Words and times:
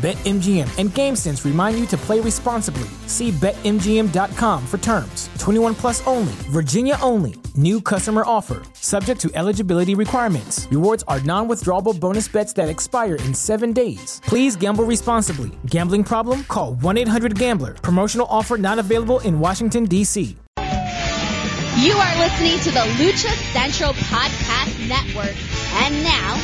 BetMGM 0.00 0.78
and 0.78 0.88
GameSense 0.88 1.44
remind 1.44 1.78
you 1.78 1.84
to 1.88 1.96
play 1.98 2.20
responsibly. 2.20 2.88
See 3.06 3.30
BetMGM.com 3.32 4.66
for 4.66 4.78
terms. 4.78 5.28
21 5.38 5.74
plus 5.74 6.06
only, 6.06 6.32
Virginia 6.48 6.96
only. 7.02 7.34
New 7.54 7.82
customer 7.82 8.22
offer, 8.24 8.62
subject 8.72 9.20
to 9.20 9.30
eligibility 9.34 9.94
requirements. 9.94 10.66
Rewards 10.70 11.04
are 11.06 11.20
non 11.20 11.48
withdrawable 11.48 11.98
bonus 12.00 12.28
bets 12.28 12.54
that 12.54 12.70
expire 12.70 13.16
in 13.16 13.34
seven 13.34 13.74
days. 13.74 14.22
Please 14.24 14.56
gamble 14.56 14.84
responsibly. 14.84 15.50
Gambling 15.66 16.04
problem? 16.04 16.44
Call 16.44 16.76
1 16.76 16.96
800 16.96 17.38
Gambler. 17.38 17.74
Promotional 17.74 18.26
offer 18.30 18.56
not 18.56 18.78
available 18.78 19.20
in 19.20 19.38
Washington, 19.38 19.84
D.C. 19.84 20.34
You 20.56 21.92
are 21.92 22.18
listening 22.18 22.58
to 22.60 22.70
the 22.70 22.86
Lucha 22.96 23.34
Central 23.52 23.92
Podcast 23.94 24.88
Network. 24.88 25.36
And 25.84 26.02
now, 26.02 26.36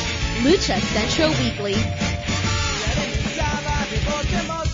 Lucha 0.43 0.79
Central 0.93 1.29
Weekly. 1.43 2.16
Come 4.29 4.51
on. 4.51 4.66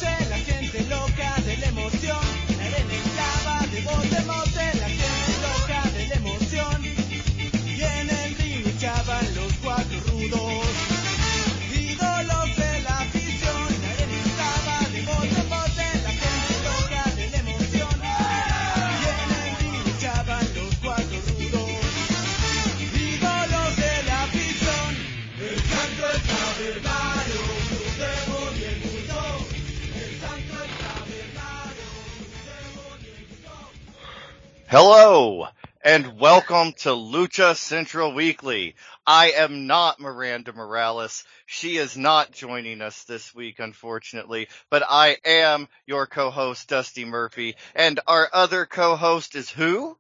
Hello 34.75 35.45
and 35.83 36.19
welcome 36.19 36.73
to 36.79 36.89
Lucha 36.89 37.55
Central 37.55 38.15
Weekly. 38.15 38.73
I 39.05 39.33
am 39.33 39.67
not 39.67 39.99
Miranda 39.99 40.51
Morales. 40.51 41.25
She 41.45 41.77
is 41.77 41.95
not 41.95 42.31
joining 42.31 42.81
us 42.81 43.03
this 43.03 43.35
week, 43.35 43.59
unfortunately, 43.59 44.47
but 44.71 44.81
I 44.89 45.17
am 45.25 45.67
your 45.85 46.07
co-host, 46.07 46.69
Dusty 46.69 47.05
Murphy, 47.05 47.55
and 47.75 47.99
our 48.07 48.27
other 48.33 48.65
co-host 48.65 49.35
is 49.35 49.47
who? 49.47 49.95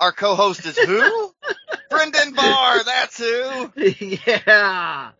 Our 0.00 0.12
co-host 0.12 0.64
is 0.64 0.78
who? 0.78 1.34
Brendan 1.90 2.32
Barr, 2.32 2.82
that's 2.82 3.18
who. 3.18 3.72
yeah. 3.76 5.10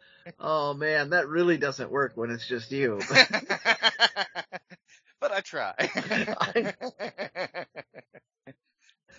Oh 0.41 0.73
man, 0.73 1.11
that 1.11 1.29
really 1.29 1.59
doesn't 1.59 1.91
work 1.91 2.13
when 2.15 2.31
it's 2.31 2.49
just 2.49 2.73
you. 2.73 3.03
but 5.21 5.31
I 5.31 5.41
try. 5.41 5.75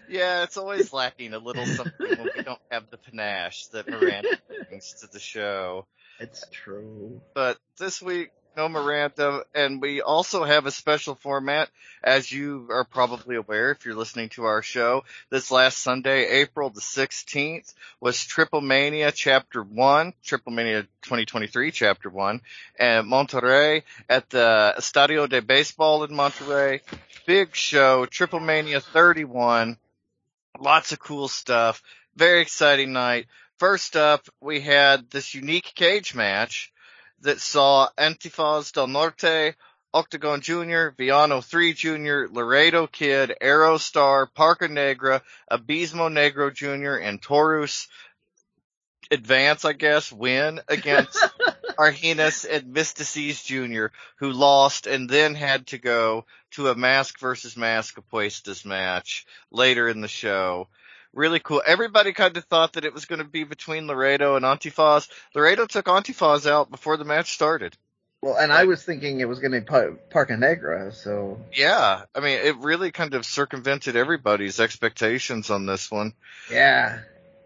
Yeah, 0.10 0.44
it's 0.44 0.58
always 0.58 0.94
lacking 0.94 1.34
a 1.34 1.40
little 1.40 1.66
something 1.78 2.18
when 2.18 2.30
we 2.36 2.44
don't 2.44 2.60
have 2.72 2.90
the 2.90 2.98
panache 2.98 3.68
that 3.68 3.90
Miranda 3.90 4.38
brings 4.70 4.94
to 5.02 5.08
the 5.08 5.20
show. 5.20 5.86
It's 6.20 6.46
true. 6.52 7.22
But 7.34 7.58
this 7.78 8.02
week, 8.02 8.32
no 8.56 8.70
Miranda, 8.70 9.44
and 9.54 9.82
we 9.82 10.02
also 10.02 10.44
have 10.44 10.66
a 10.66 10.72
special 10.72 11.16
format, 11.16 11.70
as 12.02 12.32
you 12.32 12.68
are 12.70 12.86
probably 12.86 13.36
aware 13.36 13.72
if 13.72 13.86
you're 13.86 13.96
listening 13.96 14.30
to 14.30 14.46
our 14.46 14.62
show. 14.62 15.04
This 15.30 15.52
last 15.52 15.80
Sunday, 15.80 16.42
April 16.42 16.70
the 16.70 16.80
16th, 16.80 17.74
was 18.00 18.24
Triple 18.24 18.62
Mania 18.62 19.12
Chapter 19.12 19.62
1, 19.62 20.14
Triple 20.24 20.54
Mania 20.54 20.84
2023 21.02 21.72
Chapter 21.72 22.10
1, 22.10 22.42
and 22.80 23.08
Monterrey 23.08 23.84
at 24.08 24.30
the 24.30 24.74
Estadio 24.78 25.28
de 25.28 25.42
Baseball 25.42 26.06
in 26.06 26.12
Monterrey. 26.12 26.80
Big 27.26 27.56
show, 27.56 28.06
Triple 28.06 28.40
Mania 28.40 28.80
31 28.80 29.78
Lots 30.60 30.92
of 30.92 31.00
cool 31.00 31.28
stuff. 31.28 31.82
Very 32.16 32.42
exciting 32.42 32.94
night. 32.94 33.28
First 33.60 33.96
up, 33.96 34.28
we 34.42 34.62
had 34.62 35.10
this 35.10 35.34
unique 35.34 35.72
cage 35.76 36.16
match 36.16 36.72
that 37.22 37.42
saw 37.42 37.90
Antifaz 37.98 38.72
del 38.72 38.88
Norte, 38.88 39.56
Octagon 39.94 40.42
Jr., 40.42 40.90
Villano 40.98 41.42
3 41.42 41.74
Jr., 41.74 42.26
Laredo 42.32 42.88
Kid, 42.88 43.34
Aerostar, 43.42 44.28
Parca 44.34 44.70
Negra, 44.70 45.22
Abismo 45.52 46.10
Negro 46.10 46.54
Jr., 46.54 47.02
and 47.02 47.22
Taurus 47.22 47.88
advance, 49.12 49.66
I 49.66 49.74
guess, 49.74 50.12
win 50.12 50.62
against 50.68 51.18
Argenis 51.78 52.46
and 52.50 52.74
Myzteziz 52.74 53.44
Jr., 53.46 53.88
who 54.18 54.32
lost 54.32 54.88
and 54.88 55.10
then 55.10 55.36
had 55.36 55.68
to 55.68 55.78
go 55.78 56.26
to 56.52 56.70
a 56.70 56.76
mask 56.76 57.20
versus 57.20 57.58
mask 57.58 57.98
Apuestas 57.98 58.66
match 58.66 59.26
later 59.52 59.88
in 59.88 60.02
the 60.02 60.08
show. 60.08 60.68
Really 61.14 61.40
cool. 61.40 61.62
Everybody 61.66 62.12
kind 62.12 62.36
of 62.36 62.44
thought 62.46 62.74
that 62.74 62.86
it 62.86 62.94
was 62.94 63.06
going 63.06 63.20
to 63.20 63.26
be 63.26 63.46
between 63.46 63.88
Laredo 63.88 64.36
and 64.36 64.44
Antifaz. 64.44 65.08
Laredo 65.34 65.66
took 65.66 65.86
Antifaz 65.86 66.50
out 66.50 66.70
before 66.70 66.98
the 66.98 67.06
match 67.06 67.34
started. 67.34 67.78
Well, 68.22 68.38
and 68.38 68.52
I 68.52 68.64
was 68.64 68.84
thinking 68.84 69.20
it 69.20 69.30
was 69.30 69.40
going 69.40 69.52
to 69.52 69.62
be 69.62 69.68
Parca 69.68 70.38
Negra, 70.38 70.92
so. 70.92 71.40
Yeah, 71.54 72.06
I 72.16 72.20
mean, 72.22 72.40
it 72.40 72.58
really 72.58 72.92
kind 72.92 73.14
of 73.14 73.24
circumvented 73.24 73.96
everybody's 73.96 74.60
expectations 74.60 75.52
on 75.52 75.68
this 75.68 75.92
one. 75.92 76.14
Yeah. 76.52 77.02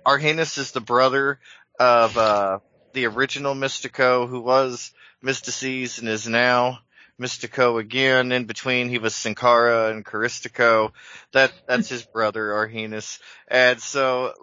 Argenis 0.09 0.57
is 0.57 0.71
the 0.71 0.81
brother 0.81 1.39
of, 1.79 2.17
uh, 2.17 2.59
the 2.93 3.05
original 3.05 3.53
Mystico 3.53 4.27
who 4.27 4.41
was 4.41 4.91
Myzteziz 5.23 5.99
and 5.99 6.09
is 6.09 6.27
now 6.27 6.79
Mystico 7.19 7.79
again. 7.79 8.31
In 8.31 8.45
between, 8.45 8.89
he 8.89 8.97
was 8.97 9.15
Sin 9.15 9.35
Cara 9.35 9.91
and 9.91 10.03
Caristico. 10.03 10.93
That 11.33 11.53
that's 11.67 11.89
his 11.89 12.03
brother 12.03 12.49
Argenis. 12.49 13.19
And 13.47 13.79
so, 13.79 14.33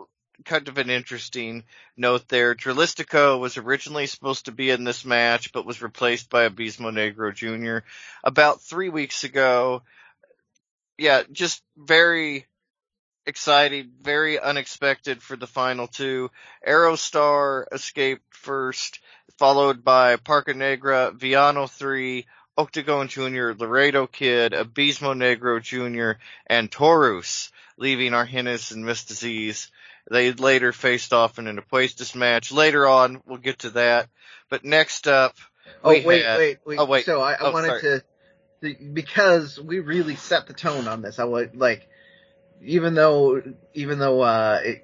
kind 0.44 0.69
of 0.69 0.78
an 0.78 0.91
interesting 0.91 1.65
note 1.97 2.28
there. 2.28 2.54
Dralistico 2.54 3.41
was 3.41 3.56
originally 3.56 4.06
supposed 4.06 4.44
to 4.44 4.53
be 4.53 4.71
in 4.71 4.84
this 4.84 5.04
match, 5.04 5.53
but 5.53 5.66
was 5.66 5.83
replaced 5.83 6.31
by 6.31 6.48
Abismo 6.48 6.93
Negro 6.93 7.34
Jr. 7.34 7.84
about 8.22 8.60
three 8.60 8.91
weeks 8.91 9.25
ago. 9.25 9.83
Yeah, 10.98 11.22
just 11.33 11.62
very 11.77 12.47
exciting, 13.27 13.91
very 14.01 14.39
unexpected 14.39 15.23
for 15.23 15.37
the 15.37 15.47
final 15.47 15.87
two. 15.87 16.31
Aerostar 16.67 17.65
escaped 17.73 18.35
first, 18.35 19.01
followed 19.39 19.85
by 19.85 20.17
Parca 20.17 20.55
Negra, 20.55 21.13
Villano 21.13 21.67
3, 21.67 22.27
Octagon 22.59 23.09
Jr., 23.09 23.53
Laredo 23.59 24.07
Kid, 24.07 24.53
Abismo 24.53 25.15
Negro 25.15 25.61
Jr., 25.61 26.19
and 26.47 26.71
Taurus, 26.71 27.51
leaving 27.77 28.13
Argenis 28.13 28.73
and 28.73 28.84
Myzteziz. 28.84 29.69
They 30.11 30.33
later 30.33 30.72
faced 30.72 31.13
off 31.13 31.39
in 31.39 31.49
an 31.49 31.61
Apuestas 31.61 32.15
match. 32.15 32.53
Later 32.53 32.87
on, 32.87 33.22
we'll 33.27 33.39
get 33.39 33.61
to 33.61 33.71
that. 33.71 34.09
But 34.49 34.65
next 34.65 35.09
up, 35.09 35.34
oh 35.83 35.91
wait, 35.91 36.25
had, 36.25 36.39
wait, 36.39 36.59
wait. 36.65 36.79
Oh 36.79 36.84
wait. 36.84 37.05
So 37.05 37.21
I, 37.21 37.33
I 37.33 37.37
oh, 37.41 37.51
wanted 37.51 37.81
sorry. 37.81 38.03
to, 38.63 38.84
because 38.93 39.61
we 39.61 39.81
really 39.81 40.15
set 40.15 40.47
the 40.47 40.55
tone 40.55 40.87
on 40.87 41.03
this. 41.03 41.19
I 41.19 41.25
would 41.25 41.57
like, 41.57 41.89
even 42.63 42.95
though, 42.95 43.43
even 43.75 43.99
though, 43.99 44.23
uh, 44.23 44.61
it, 44.63 44.83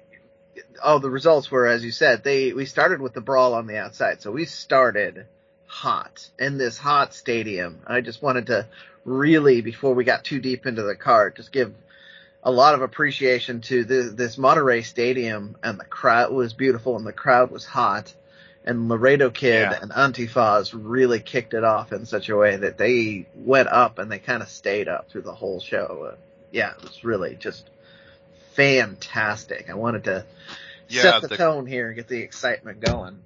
all 0.83 0.99
the 0.99 1.09
results 1.09 1.49
were, 1.49 1.67
as 1.67 1.83
you 1.83 1.91
said, 1.91 2.23
they, 2.23 2.53
we 2.53 2.65
started 2.65 3.01
with 3.01 3.13
the 3.13 3.21
brawl 3.21 3.53
on 3.53 3.67
the 3.67 3.77
outside. 3.77 4.21
So 4.21 4.31
we 4.31 4.45
started 4.45 5.25
hot 5.65 6.29
in 6.37 6.57
this 6.57 6.77
hot 6.77 7.13
stadium. 7.13 7.79
I 7.87 8.01
just 8.01 8.21
wanted 8.21 8.47
to 8.47 8.67
really, 9.05 9.61
before 9.61 9.93
we 9.93 10.03
got 10.03 10.23
too 10.23 10.39
deep 10.39 10.65
into 10.65 10.83
the 10.83 10.95
card, 10.95 11.35
just 11.35 11.51
give 11.51 11.73
a 12.43 12.51
lot 12.51 12.75
of 12.75 12.81
appreciation 12.81 13.61
to 13.61 13.83
this, 13.85 14.11
this 14.13 14.35
Monterrey 14.35 14.83
stadium 14.83 15.55
and 15.63 15.79
the 15.79 15.85
crowd 15.85 16.31
was 16.31 16.53
beautiful 16.53 16.97
and 16.97 17.05
the 17.05 17.13
crowd 17.13 17.51
was 17.51 17.65
hot. 17.65 18.13
And 18.65 18.87
Laredo 18.87 19.29
Kid 19.29 19.69
Yeah. 19.71 19.79
and 19.81 19.91
Antifaz 19.91 20.71
really 20.73 21.19
kicked 21.19 21.53
it 21.53 21.63
off 21.63 21.91
in 21.91 22.05
such 22.05 22.29
a 22.29 22.35
way 22.35 22.55
that 22.55 22.77
they 22.77 23.27
went 23.35 23.67
up 23.67 23.99
and 23.99 24.11
they 24.11 24.19
kind 24.19 24.41
of 24.41 24.49
stayed 24.49 24.87
up 24.87 25.09
through 25.09 25.23
the 25.23 25.33
whole 25.33 25.59
show. 25.59 26.15
Yeah, 26.53 26.71
it 26.71 26.81
was 26.83 27.03
really 27.03 27.35
just 27.35 27.67
fantastic. 28.53 29.69
I 29.69 29.73
wanted 29.73 30.05
to 30.05 30.25
Yeah, 30.87 31.01
set 31.01 31.21
the, 31.23 31.27
the- 31.29 31.37
tone 31.37 31.65
here 31.65 31.87
and 31.87 31.95
get 31.95 32.07
the 32.07 32.21
excitement 32.21 32.79
going. 32.79 33.19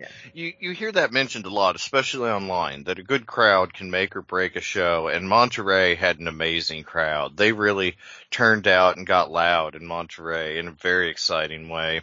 Yeah. 0.00 0.08
You 0.32 0.52
you 0.60 0.70
hear 0.72 0.92
that 0.92 1.12
mentioned 1.12 1.44
a 1.44 1.50
lot, 1.50 1.74
especially 1.74 2.30
online, 2.30 2.84
that 2.84 3.00
a 3.00 3.02
good 3.02 3.26
crowd 3.26 3.74
can 3.74 3.90
make 3.90 4.14
or 4.14 4.22
break 4.22 4.54
a 4.54 4.60
show. 4.60 5.08
And 5.08 5.26
Monterrey 5.28 5.96
had 5.96 6.20
an 6.20 6.28
amazing 6.28 6.84
crowd. 6.84 7.36
They 7.36 7.50
really 7.50 7.96
turned 8.30 8.68
out 8.68 8.96
and 8.96 9.04
got 9.04 9.30
loud 9.32 9.74
in 9.74 9.82
Monterrey 9.82 10.58
in 10.58 10.68
a 10.68 10.72
very 10.72 11.10
exciting 11.10 11.68
way. 11.68 12.02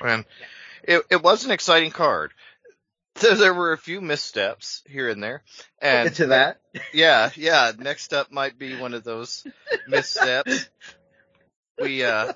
And 0.00 0.24
it 0.82 1.02
it 1.10 1.22
was 1.22 1.44
an 1.44 1.50
exciting 1.50 1.90
card. 1.90 2.32
There, 3.20 3.34
there 3.34 3.54
were 3.54 3.72
a 3.72 3.78
few 3.78 4.00
missteps 4.00 4.82
here 4.88 5.08
and 5.08 5.22
there, 5.22 5.42
and 5.80 6.08
get 6.08 6.16
to 6.16 6.26
that. 6.28 6.60
yeah, 6.94 7.30
yeah. 7.36 7.72
Next 7.78 8.12
up 8.12 8.32
might 8.32 8.58
be 8.58 8.74
one 8.74 8.94
of 8.94 9.04
those 9.04 9.46
missteps. 9.86 10.68
We 11.78 12.02
uh 12.04 12.32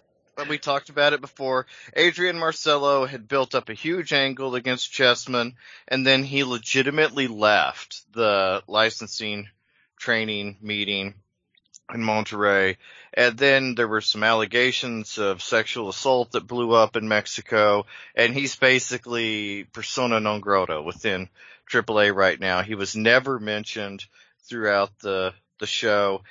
we 0.48 0.58
talked 0.58 0.90
about 0.90 1.14
it 1.14 1.20
before. 1.20 1.66
Adrian 1.94 2.38
Marcelo 2.38 3.06
had 3.06 3.26
built 3.26 3.54
up 3.54 3.68
a 3.68 3.74
huge 3.74 4.12
angle 4.12 4.54
against 4.54 4.92
Chessman, 4.92 5.54
and 5.88 6.06
then 6.06 6.22
he 6.22 6.44
legitimately 6.44 7.26
left 7.26 8.02
the 8.12 8.62
licensing 8.68 9.48
training 9.98 10.58
meeting 10.60 11.14
in 11.92 12.00
Monterrey. 12.00 12.76
And 13.14 13.38
then 13.38 13.74
there 13.74 13.88
were 13.88 14.00
some 14.00 14.22
allegations 14.22 15.18
of 15.18 15.42
sexual 15.42 15.88
assault 15.88 16.32
that 16.32 16.46
blew 16.46 16.72
up 16.72 16.96
in 16.96 17.08
Mexico, 17.08 17.86
and 18.14 18.34
he's 18.34 18.56
basically 18.56 19.64
persona 19.64 20.20
non 20.20 20.40
grata 20.40 20.82
within 20.82 21.28
AAA 21.70 22.14
right 22.14 22.38
now. 22.38 22.62
He 22.62 22.74
was 22.74 22.96
never 22.96 23.38
mentioned 23.38 24.04
throughout 24.48 24.98
the 25.00 25.32
the 25.58 25.66
show. 25.66 26.22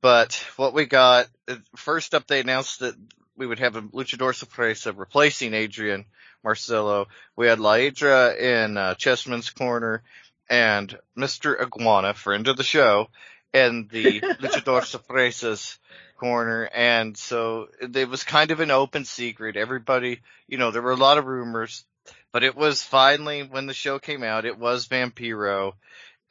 But 0.00 0.44
what 0.56 0.74
we 0.74 0.86
got 0.86 1.28
uh, 1.48 1.56
first 1.76 2.14
up, 2.14 2.26
they 2.26 2.40
announced 2.40 2.80
that 2.80 2.94
we 3.36 3.46
would 3.46 3.60
have 3.60 3.76
a 3.76 3.82
luchador 3.82 4.34
sorpresa 4.34 4.92
replacing 4.92 5.54
Adrian 5.54 6.04
Marcelo. 6.44 7.08
We 7.36 7.46
had 7.46 7.60
La 7.60 7.74
Hiedra 7.74 8.36
in 8.36 8.76
uh, 8.76 8.94
Chessman's 8.94 9.50
corner 9.50 10.02
and 10.50 10.96
Mr. 11.16 11.60
Iguana, 11.60 12.14
friend 12.14 12.46
of 12.48 12.56
the 12.56 12.64
show, 12.64 13.08
in 13.52 13.88
the 13.90 14.20
luchador 14.40 14.82
sorpresas 14.82 15.78
corner. 16.18 16.68
And 16.72 17.16
so 17.16 17.68
it 17.80 18.08
was 18.08 18.24
kind 18.24 18.50
of 18.50 18.60
an 18.60 18.70
open 18.70 19.04
secret. 19.04 19.56
Everybody, 19.56 20.20
you 20.46 20.58
know, 20.58 20.70
there 20.70 20.82
were 20.82 20.92
a 20.92 20.96
lot 20.96 21.18
of 21.18 21.26
rumors, 21.26 21.84
but 22.32 22.44
it 22.44 22.56
was 22.56 22.82
finally 22.82 23.42
when 23.42 23.66
the 23.66 23.74
show 23.74 23.98
came 23.98 24.22
out, 24.22 24.44
it 24.44 24.58
was 24.58 24.88
Vampiro. 24.88 25.72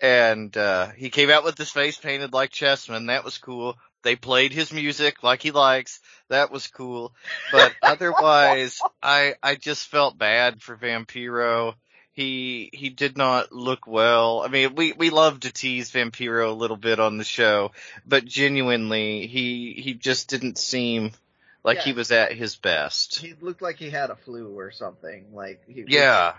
And, 0.02 0.56
uh, 0.58 0.90
he 0.98 1.10
came 1.10 1.30
out 1.30 1.44
with 1.44 1.58
his 1.58 1.70
face 1.70 1.98
painted 1.98 2.34
like 2.34 2.52
Chessman. 2.52 3.08
That 3.08 3.24
was 3.24 3.38
cool. 3.38 3.78
They 4.04 4.16
played 4.16 4.52
his 4.52 4.74
music 4.74 5.22
like 5.22 5.44
he 5.44 5.52
likes. 5.52 6.00
That 6.30 6.52
was 6.52 6.68
cool. 6.68 7.14
But 7.52 7.74
otherwise, 7.84 8.80
I, 9.04 9.36
I 9.44 9.56
just 9.56 9.88
felt 9.88 10.18
bad 10.18 10.62
for 10.62 10.76
Vampiro. 10.76 11.76
He, 12.14 12.70
he 12.74 12.90
did 12.90 13.18
not 13.18 13.54
look 13.54 13.88
well. 13.88 14.42
I 14.42 14.50
mean, 14.50 14.76
we, 14.76 14.92
we 14.92 15.10
love 15.10 15.40
to 15.42 15.52
tease 15.52 15.92
Vampiro 15.92 16.50
a 16.50 16.54
little 16.54 16.76
bit 16.78 17.00
on 17.00 17.18
the 17.18 17.24
show, 17.24 17.72
but 18.06 18.26
genuinely, 18.26 19.28
he, 19.28 19.74
he 19.74 19.94
just 19.94 20.28
didn't 20.30 20.58
seem 20.58 21.12
like 21.64 21.80
he 21.80 21.94
was 21.94 22.12
at 22.12 22.34
his 22.34 22.56
best. 22.56 23.20
He 23.20 23.34
looked 23.40 23.62
like 23.62 23.78
he 23.78 23.90
had 23.90 24.10
a 24.10 24.16
flu 24.16 24.58
or 24.58 24.72
something. 24.72 25.26
Like 25.34 25.62
he, 25.68 25.86
Yeah. 25.88 26.34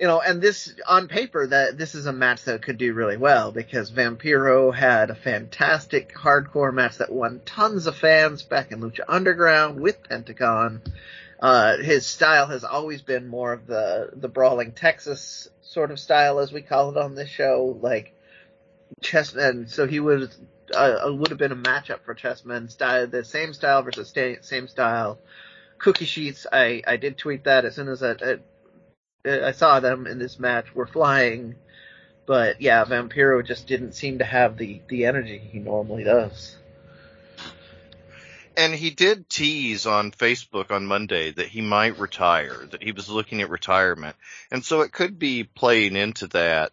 you 0.00 0.06
know, 0.06 0.20
and 0.20 0.40
this 0.40 0.72
on 0.88 1.08
paper 1.08 1.46
that 1.46 1.76
this 1.76 1.94
is 1.94 2.06
a 2.06 2.12
match 2.12 2.44
that 2.44 2.62
could 2.62 2.78
do 2.78 2.94
really 2.94 3.16
well 3.16 3.52
because 3.52 3.90
Vampiro 3.90 4.72
had 4.74 5.10
a 5.10 5.14
fantastic 5.14 6.14
hardcore 6.14 6.72
match 6.72 6.98
that 6.98 7.12
won 7.12 7.40
tons 7.44 7.86
of 7.86 7.96
fans 7.96 8.42
back 8.42 8.70
in 8.72 8.80
Lucha 8.80 9.00
Underground 9.08 9.80
with 9.80 10.02
Pentagon. 10.08 10.82
Uh, 11.40 11.76
his 11.78 12.06
style 12.06 12.46
has 12.46 12.64
always 12.64 13.02
been 13.02 13.28
more 13.28 13.52
of 13.52 13.66
the 13.66 14.10
the 14.14 14.28
brawling 14.28 14.72
Texas 14.72 15.48
sort 15.62 15.90
of 15.90 16.00
style, 16.00 16.40
as 16.40 16.52
we 16.52 16.62
call 16.62 16.90
it 16.90 16.96
on 16.96 17.14
this 17.14 17.28
show, 17.28 17.78
like 17.80 18.12
Chessman. 19.02 19.68
So 19.68 19.86
he 19.86 20.00
would 20.00 20.34
uh, 20.74 20.98
would 21.06 21.28
have 21.28 21.38
been 21.38 21.52
a 21.52 21.56
matchup 21.56 22.00
for 22.04 22.14
Chessman 22.14 22.68
style, 22.68 23.06
the 23.06 23.24
same 23.24 23.54
style 23.54 23.82
versus 23.82 24.08
sta- 24.08 24.42
same 24.42 24.66
style. 24.66 25.18
Cookie 25.78 26.06
sheets. 26.06 26.46
I 26.52 26.82
I 26.86 26.96
did 26.96 27.16
tweet 27.16 27.44
that 27.44 27.64
as 27.64 27.76
soon 27.76 27.88
as 27.88 28.02
I, 28.02 28.16
I 29.24 29.48
I 29.48 29.52
saw 29.52 29.78
them 29.78 30.08
in 30.08 30.18
this 30.18 30.40
match 30.40 30.74
were 30.74 30.86
flying, 30.86 31.54
but 32.26 32.60
yeah, 32.60 32.84
Vampiro 32.84 33.46
just 33.46 33.68
didn't 33.68 33.92
seem 33.92 34.18
to 34.18 34.24
have 34.24 34.56
the 34.56 34.80
the 34.88 35.04
energy 35.06 35.38
he 35.38 35.60
normally 35.60 36.02
does. 36.02 36.56
And 38.58 38.74
he 38.74 38.90
did 38.90 39.30
tease 39.30 39.86
on 39.86 40.10
Facebook 40.10 40.72
on 40.72 40.84
Monday 40.84 41.30
that 41.30 41.46
he 41.46 41.60
might 41.60 42.00
retire, 42.00 42.66
that 42.72 42.82
he 42.82 42.90
was 42.90 43.08
looking 43.08 43.40
at 43.40 43.50
retirement. 43.50 44.16
And 44.50 44.64
so 44.64 44.80
it 44.80 44.90
could 44.90 45.16
be 45.16 45.44
playing 45.44 45.94
into 45.94 46.26
that. 46.28 46.72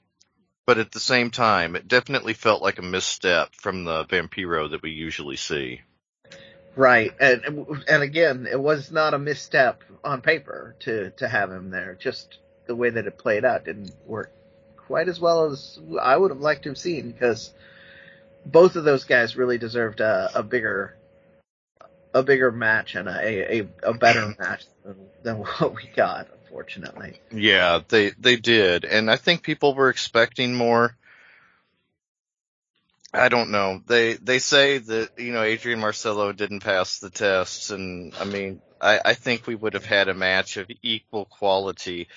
But 0.65 0.79
at 0.79 0.91
the 0.91 0.99
same 0.99 1.29
time, 1.29 1.75
it 1.75 1.87
definitely 1.87 2.33
felt 2.33 2.63
like 2.63 2.79
a 2.79 2.81
misstep 2.81 3.53
from 3.53 3.83
the 3.83 4.03
Vampiro 4.05 4.71
that 4.71 4.81
we 4.81 4.89
usually 4.89 5.35
see. 5.35 5.81
Right, 6.75 7.13
and 7.19 7.83
and 7.87 8.01
again, 8.01 8.47
it 8.51 8.59
was 8.59 8.91
not 8.91 9.13
a 9.13 9.19
misstep 9.19 9.83
on 10.03 10.21
paper 10.21 10.75
to 10.79 11.11
to 11.11 11.27
have 11.27 11.51
him 11.51 11.69
there. 11.69 11.95
Just 12.01 12.39
the 12.65 12.75
way 12.75 12.89
that 12.89 13.05
it 13.05 13.17
played 13.19 13.45
out 13.45 13.63
didn't 13.63 13.91
work 14.07 14.33
quite 14.75 15.07
as 15.07 15.19
well 15.19 15.51
as 15.51 15.79
I 16.01 16.17
would 16.17 16.31
have 16.31 16.41
liked 16.41 16.63
to 16.63 16.69
have 16.69 16.77
seen 16.77 17.11
because 17.11 17.53
both 18.43 18.75
of 18.75 18.83
those 18.83 19.03
guys 19.03 19.35
really 19.35 19.57
deserved 19.57 19.99
a, 19.99 20.31
a 20.35 20.43
bigger 20.43 20.95
a 22.15 22.23
bigger 22.23 22.51
match 22.51 22.95
and 22.95 23.09
a 23.09 23.57
a, 23.57 23.67
a 23.83 23.93
better 23.93 24.33
match 24.39 24.63
than, 24.83 24.95
than 25.21 25.35
what 25.37 25.75
we 25.75 25.87
got, 25.95 26.27
unfortunately. 26.41 27.19
Yeah, 27.31 27.81
they, 27.87 28.11
they 28.11 28.37
did. 28.37 28.85
And 28.85 29.11
I 29.11 29.17
think 29.17 29.43
people 29.43 29.75
were 29.75 29.89
expecting 29.89 30.55
more. 30.55 30.95
I 33.13 33.29
don't 33.29 33.51
know. 33.51 33.81
They, 33.85 34.13
they 34.13 34.39
say 34.39 34.77
that, 34.77 35.09
you 35.17 35.31
know, 35.33 35.43
Adrian 35.43 35.79
Marcelo 35.79 36.31
didn't 36.31 36.61
pass 36.61 36.99
the 36.99 37.09
tests 37.09 37.69
and 37.69 38.13
I 38.19 38.23
mean, 38.23 38.61
I, 38.79 38.99
I 39.03 39.13
think 39.13 39.45
we 39.45 39.55
would 39.55 39.73
have 39.73 39.85
had 39.85 40.07
a 40.07 40.13
match 40.13 40.57
of 40.57 40.69
equal 40.81 41.25
quality. 41.25 42.07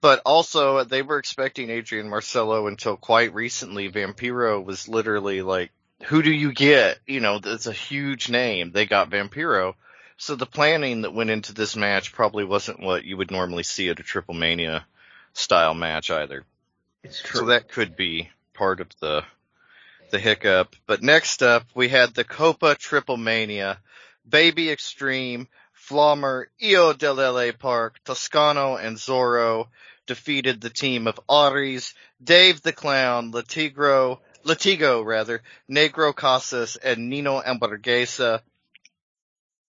But 0.00 0.20
also, 0.26 0.82
they 0.82 1.02
were 1.02 1.18
expecting 1.18 1.70
Adrian 1.70 2.08
Marcelo 2.08 2.66
until 2.66 2.96
quite 2.96 3.34
recently. 3.34 3.88
Vampiro 3.88 4.64
was 4.64 4.88
literally 4.88 5.42
like, 5.42 5.70
who 6.04 6.22
do 6.22 6.32
you 6.32 6.52
get? 6.52 6.98
You 7.06 7.20
know, 7.20 7.40
it's 7.42 7.66
a 7.66 7.72
huge 7.72 8.28
name. 8.28 8.72
They 8.72 8.86
got 8.86 9.10
Vampiro. 9.10 9.74
So 10.16 10.36
the 10.36 10.46
planning 10.46 11.02
that 11.02 11.14
went 11.14 11.30
into 11.30 11.52
this 11.52 11.74
match 11.74 12.12
probably 12.12 12.44
wasn't 12.44 12.80
what 12.80 13.04
you 13.04 13.16
would 13.16 13.30
normally 13.30 13.62
see 13.62 13.88
at 13.88 14.00
a 14.00 14.02
Triple 14.04 14.34
Mania 14.34 14.86
style 15.32 15.74
match 15.74 16.10
either. 16.10 16.44
It's 17.02 17.20
true. 17.20 17.40
So 17.40 17.46
that 17.46 17.68
could 17.68 17.96
be 17.96 18.30
part 18.54 18.80
of 18.80 18.88
the 19.00 19.24
the 20.10 20.20
hiccup. 20.20 20.76
But 20.86 21.02
next 21.02 21.42
up, 21.42 21.64
we 21.74 21.88
had 21.88 22.14
the 22.14 22.22
Copa 22.22 22.76
Triple 22.78 23.16
Mania, 23.16 23.78
Baby 24.28 24.70
Extreme, 24.70 25.48
Flammer, 25.74 26.44
Hijo 26.60 26.92
del 26.92 27.14
LA 27.14 27.52
Park, 27.58 27.98
Toscano, 28.04 28.76
and 28.76 28.96
Zorro 28.98 29.68
defeated 30.06 30.60
the 30.60 30.70
team 30.70 31.06
of 31.06 31.18
Aries, 31.30 31.94
Dave 32.22 32.62
the 32.62 32.72
Clown, 32.72 33.32
Latigro, 33.32 34.18
Latigo 34.44 35.04
rather, 35.04 35.42
Negro 35.70 36.14
Casas, 36.14 36.76
and 36.76 37.08
Nino 37.08 37.40
Hamburguesa. 37.40 38.40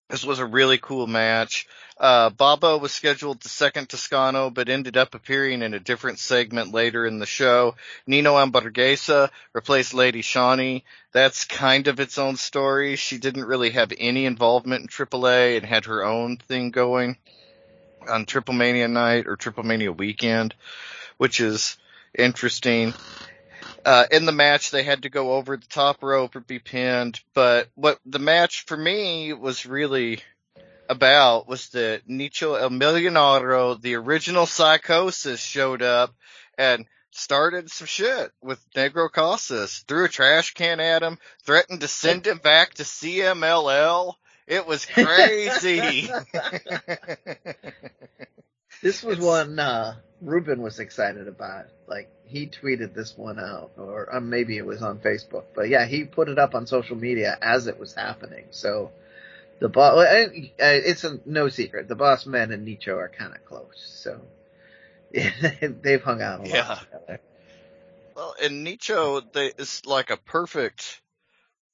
This 0.09 0.25
was 0.25 0.39
a 0.39 0.45
really 0.45 0.77
cool 0.77 1.07
match. 1.07 1.67
Uh, 1.97 2.29
Babo 2.29 2.77
was 2.77 2.91
scheduled 2.91 3.41
to 3.41 3.49
second 3.49 3.87
Toscano, 3.87 4.49
but 4.49 4.67
ended 4.67 4.97
up 4.97 5.15
appearing 5.15 5.61
in 5.61 5.73
a 5.73 5.79
different 5.79 6.19
segment 6.19 6.73
later 6.73 7.05
in 7.05 7.19
the 7.19 7.25
show. 7.25 7.75
Nino 8.05 8.33
Hamburguesa 8.33 9.29
replaced 9.53 9.93
Lady 9.93 10.21
Shani. 10.21 10.83
That's 11.13 11.45
kind 11.45 11.87
of 11.87 11.99
its 11.99 12.17
own 12.17 12.35
story. 12.35 12.95
She 12.95 13.19
didn't 13.19 13.45
really 13.45 13.71
have 13.71 13.93
any 13.97 14.25
involvement 14.25 14.81
in 14.81 14.87
AAA 14.87 15.57
and 15.57 15.65
had 15.65 15.85
her 15.85 16.03
own 16.03 16.37
thing 16.37 16.71
going 16.71 17.17
on 18.07 18.25
Triple 18.25 18.53
Mania 18.53 18.87
night 18.87 19.27
or 19.27 19.35
Triple 19.35 19.63
Mania 19.63 19.91
weekend, 19.91 20.55
which 21.17 21.39
is 21.39 21.77
interesting. 22.17 22.93
Uh, 23.85 24.05
in 24.11 24.25
the 24.25 24.31
match, 24.31 24.71
they 24.71 24.83
had 24.83 25.03
to 25.03 25.09
go 25.09 25.33
over 25.33 25.57
the 25.57 25.67
top 25.67 26.01
rope 26.03 26.35
or 26.35 26.39
be 26.39 26.59
pinned, 26.59 27.19
but 27.33 27.69
what 27.75 27.99
the 28.05 28.19
match 28.19 28.65
for 28.65 28.77
me 28.77 29.33
was 29.33 29.65
really 29.65 30.19
about 30.89 31.47
was 31.47 31.69
that 31.69 32.07
Nicho 32.07 32.59
El 32.59 32.69
Millonario, 32.69 33.79
the 33.81 33.95
original 33.95 34.45
Psychosis, 34.45 35.41
showed 35.41 35.81
up 35.81 36.13
and 36.57 36.85
started 37.11 37.69
some 37.69 37.87
shit 37.87 38.31
with 38.41 38.63
Negro 38.73 39.11
Casas, 39.11 39.83
threw 39.87 40.05
a 40.05 40.09
trash 40.09 40.53
can 40.53 40.79
at 40.79 41.03
him, 41.03 41.17
threatened 41.43 41.81
to 41.81 41.87
send 41.87 42.25
him 42.27 42.37
back 42.37 42.73
to 42.75 42.83
CMLL. 42.83 44.13
It 44.47 44.65
was 44.65 44.85
crazy. 44.93 46.09
This 48.83 49.01
was 49.01 49.17
It's- 49.17 49.25
one 49.27 49.57
uh, 49.57 49.95
Ruben 50.21 50.61
was 50.61 50.79
excited 50.79 51.27
about. 51.27 51.65
Like 51.87 52.09
he 52.25 52.47
tweeted 52.47 52.93
this 52.93 53.17
one 53.17 53.39
out, 53.39 53.71
or 53.77 54.13
uh, 54.15 54.19
maybe 54.19 54.57
it 54.57 54.65
was 54.65 54.81
on 54.83 54.99
Facebook. 54.99 55.45
But 55.55 55.69
yeah, 55.69 55.85
he 55.85 56.03
put 56.05 56.29
it 56.29 56.37
up 56.37 56.53
on 56.55 56.67
social 56.67 56.95
media 56.95 57.37
as 57.41 57.67
it 57.67 57.79
was 57.79 57.93
happening. 57.93 58.45
So 58.51 58.91
the 59.59 59.69
boss, 59.69 60.05
it's 60.09 61.03
a, 61.03 61.19
no 61.25 61.49
secret. 61.49 61.87
The 61.87 61.95
boss 61.95 62.25
man 62.25 62.51
and 62.51 62.67
Nicho 62.67 62.97
are 62.97 63.09
kind 63.09 63.33
of 63.33 63.43
close. 63.45 63.83
So 64.03 64.21
they've 65.11 66.01
hung 66.03 66.21
out 66.21 66.39
a 66.39 66.43
lot 66.43 66.49
Yeah. 66.49 66.79
together. 66.91 67.19
Well, 68.15 68.35
and 68.41 68.65
Nicho, 68.65 69.23
they, 69.33 69.47
it's 69.57 69.85
like 69.85 70.09
a 70.09 70.17
perfect 70.17 71.01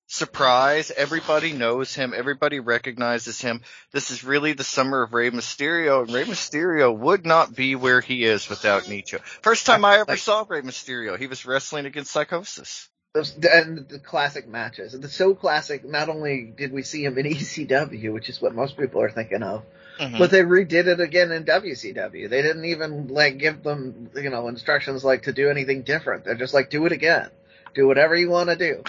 surprise. 0.10 0.92
Everybody 0.92 1.54
knows 1.54 1.96
him. 1.96 2.14
Everybody 2.16 2.60
recognizes 2.60 3.40
him. 3.40 3.62
This 3.92 4.12
is 4.12 4.24
really 4.24 4.54
the 4.54 4.64
summer 4.64 5.04
of 5.04 5.14
Rey 5.14 5.32
Mysterio, 5.32 6.02
and 6.02 6.14
Rey 6.14 6.26
Mysterio 6.26 6.96
would 6.98 7.26
not 7.26 7.56
be 7.56 7.76
where 7.76 8.02
he 8.02 8.26
is 8.26 8.50
without 8.50 8.84
Nicho. 8.84 9.22
First 9.42 9.66
time 9.66 9.86
I 9.86 10.00
ever 10.00 10.18
saw 10.18 10.44
Rey 10.48 10.62
Mysterio, 10.62 11.18
he 11.18 11.28
was 11.28 11.46
wrestling 11.46 11.86
against 11.86 12.12
Psychosis. 12.12 12.90
Those, 13.14 13.36
and 13.38 13.88
the 13.88 14.00
classic 14.00 14.48
matches. 14.48 14.94
The 14.94 15.10
so 15.10 15.34
classic. 15.34 15.84
Not 15.84 16.10
only 16.10 16.54
did 16.56 16.72
we 16.72 16.84
see 16.84 17.04
him 17.04 17.18
in 17.18 17.26
ECW, 17.26 18.14
which 18.14 18.30
is 18.30 18.42
what 18.42 18.54
most 18.54 18.78
people 18.78 19.02
are 19.02 19.10
thinking 19.10 19.44
of, 19.44 19.64
mm-hmm. 20.00 20.18
But 20.18 20.32
they 20.32 20.42
redid 20.42 20.88
it 20.88 21.00
again 21.00 21.32
in 21.32 21.44
WCW. 21.46 22.30
They 22.30 22.42
didn't 22.42 22.66
even 22.66 23.08
like 23.08 23.38
give 23.38 23.64
them, 23.64 24.10
you 24.16 24.30
know, 24.30 24.48
instructions 24.48 25.04
like 25.04 25.24
to 25.24 25.34
do 25.34 25.50
anything 25.50 25.84
different. 25.84 26.26
They're 26.26 26.36
just 26.36 26.54
like, 26.54 26.70
do 26.70 26.86
it 26.86 26.92
again. 26.92 27.30
Do 27.74 27.88
whatever 27.88 28.16
you 28.16 28.30
want 28.30 28.50
to 28.50 28.56
do. 28.56 28.84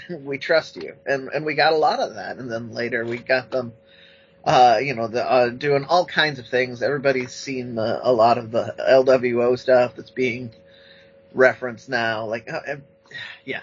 we 0.10 0.38
trust 0.38 0.76
you. 0.76 0.94
And, 1.06 1.28
and 1.28 1.44
we 1.44 1.54
got 1.54 1.72
a 1.72 1.76
lot 1.76 2.00
of 2.00 2.14
that. 2.14 2.38
And 2.38 2.50
then 2.50 2.72
later 2.72 3.04
we 3.04 3.18
got 3.18 3.50
them, 3.50 3.72
uh, 4.44 4.78
you 4.82 4.94
know, 4.94 5.08
the, 5.08 5.24
uh, 5.28 5.48
doing 5.48 5.84
all 5.84 6.06
kinds 6.06 6.38
of 6.38 6.46
things. 6.46 6.82
Everybody's 6.82 7.34
seen 7.34 7.74
the, 7.74 8.00
a 8.02 8.12
lot 8.12 8.38
of 8.38 8.50
the 8.50 8.74
LWO 8.78 9.58
stuff 9.58 9.96
that's 9.96 10.10
being 10.10 10.52
referenced 11.32 11.88
now. 11.88 12.26
Like, 12.26 12.50
uh, 12.52 12.76
yeah. 13.44 13.62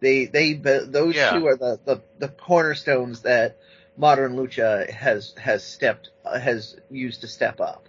They, 0.00 0.26
they, 0.26 0.54
those 0.54 1.14
Yeah. 1.14 1.30
two 1.30 1.46
are 1.46 1.56
the, 1.56 1.80
the, 1.84 2.02
the 2.18 2.28
cornerstones 2.28 3.22
that 3.22 3.56
modern 3.96 4.34
lucha 4.36 4.88
has 4.90 5.34
has 5.36 5.62
stepped 5.62 6.08
uh, 6.24 6.38
has 6.38 6.76
used 6.90 7.20
to 7.20 7.28
step 7.28 7.60
up. 7.60 7.86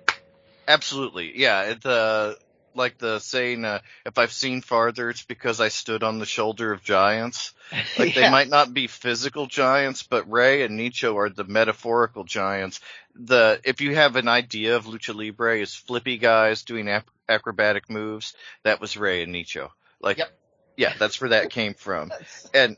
Absolutely, 0.67 1.31
yeah. 1.39 1.75
Uh, 1.85 2.33
like 2.75 2.97
the 2.97 3.19
saying, 3.19 3.65
uh, 3.65 3.79
"If 4.05 4.17
I've 4.17 4.31
seen 4.31 4.61
farther, 4.61 5.09
it's 5.09 5.23
because 5.23 5.59
I 5.59 5.67
stood 5.69 6.03
on 6.03 6.19
the 6.19 6.25
shoulder 6.25 6.71
of 6.71 6.83
giants." 6.83 7.53
Like 7.97 8.15
they 8.15 8.29
might 8.29 8.49
not 8.49 8.73
be 8.73 8.87
physical 8.87 9.47
giants, 9.47 10.03
but 10.03 10.29
Rey 10.29 10.63
and 10.63 10.77
Nicho 10.77 11.15
are 11.15 11.29
the 11.29 11.45
metaphorical 11.45 12.25
giants. 12.25 12.81
The 13.15 13.61
if 13.63 13.79
you 13.79 13.95
have 13.95 14.15
an 14.17 14.27
idea 14.27 14.75
of 14.75 14.85
lucha 14.85 15.15
libre 15.15 15.61
as 15.61 15.73
flippy 15.73 16.17
guys 16.17 16.63
doing 16.63 16.87
ac- 16.89 17.05
acrobatic 17.29 17.89
moves, 17.89 18.33
that 18.63 18.81
was 18.81 18.97
Rey 18.97 19.23
and 19.23 19.33
Nicho. 19.33 19.69
Like, 20.01 20.17
Yep. 20.17 20.31
yeah, 20.77 20.93
that's 20.99 21.21
where 21.21 21.29
that 21.29 21.49
came 21.49 21.73
from. 21.73 22.11
And 22.53 22.75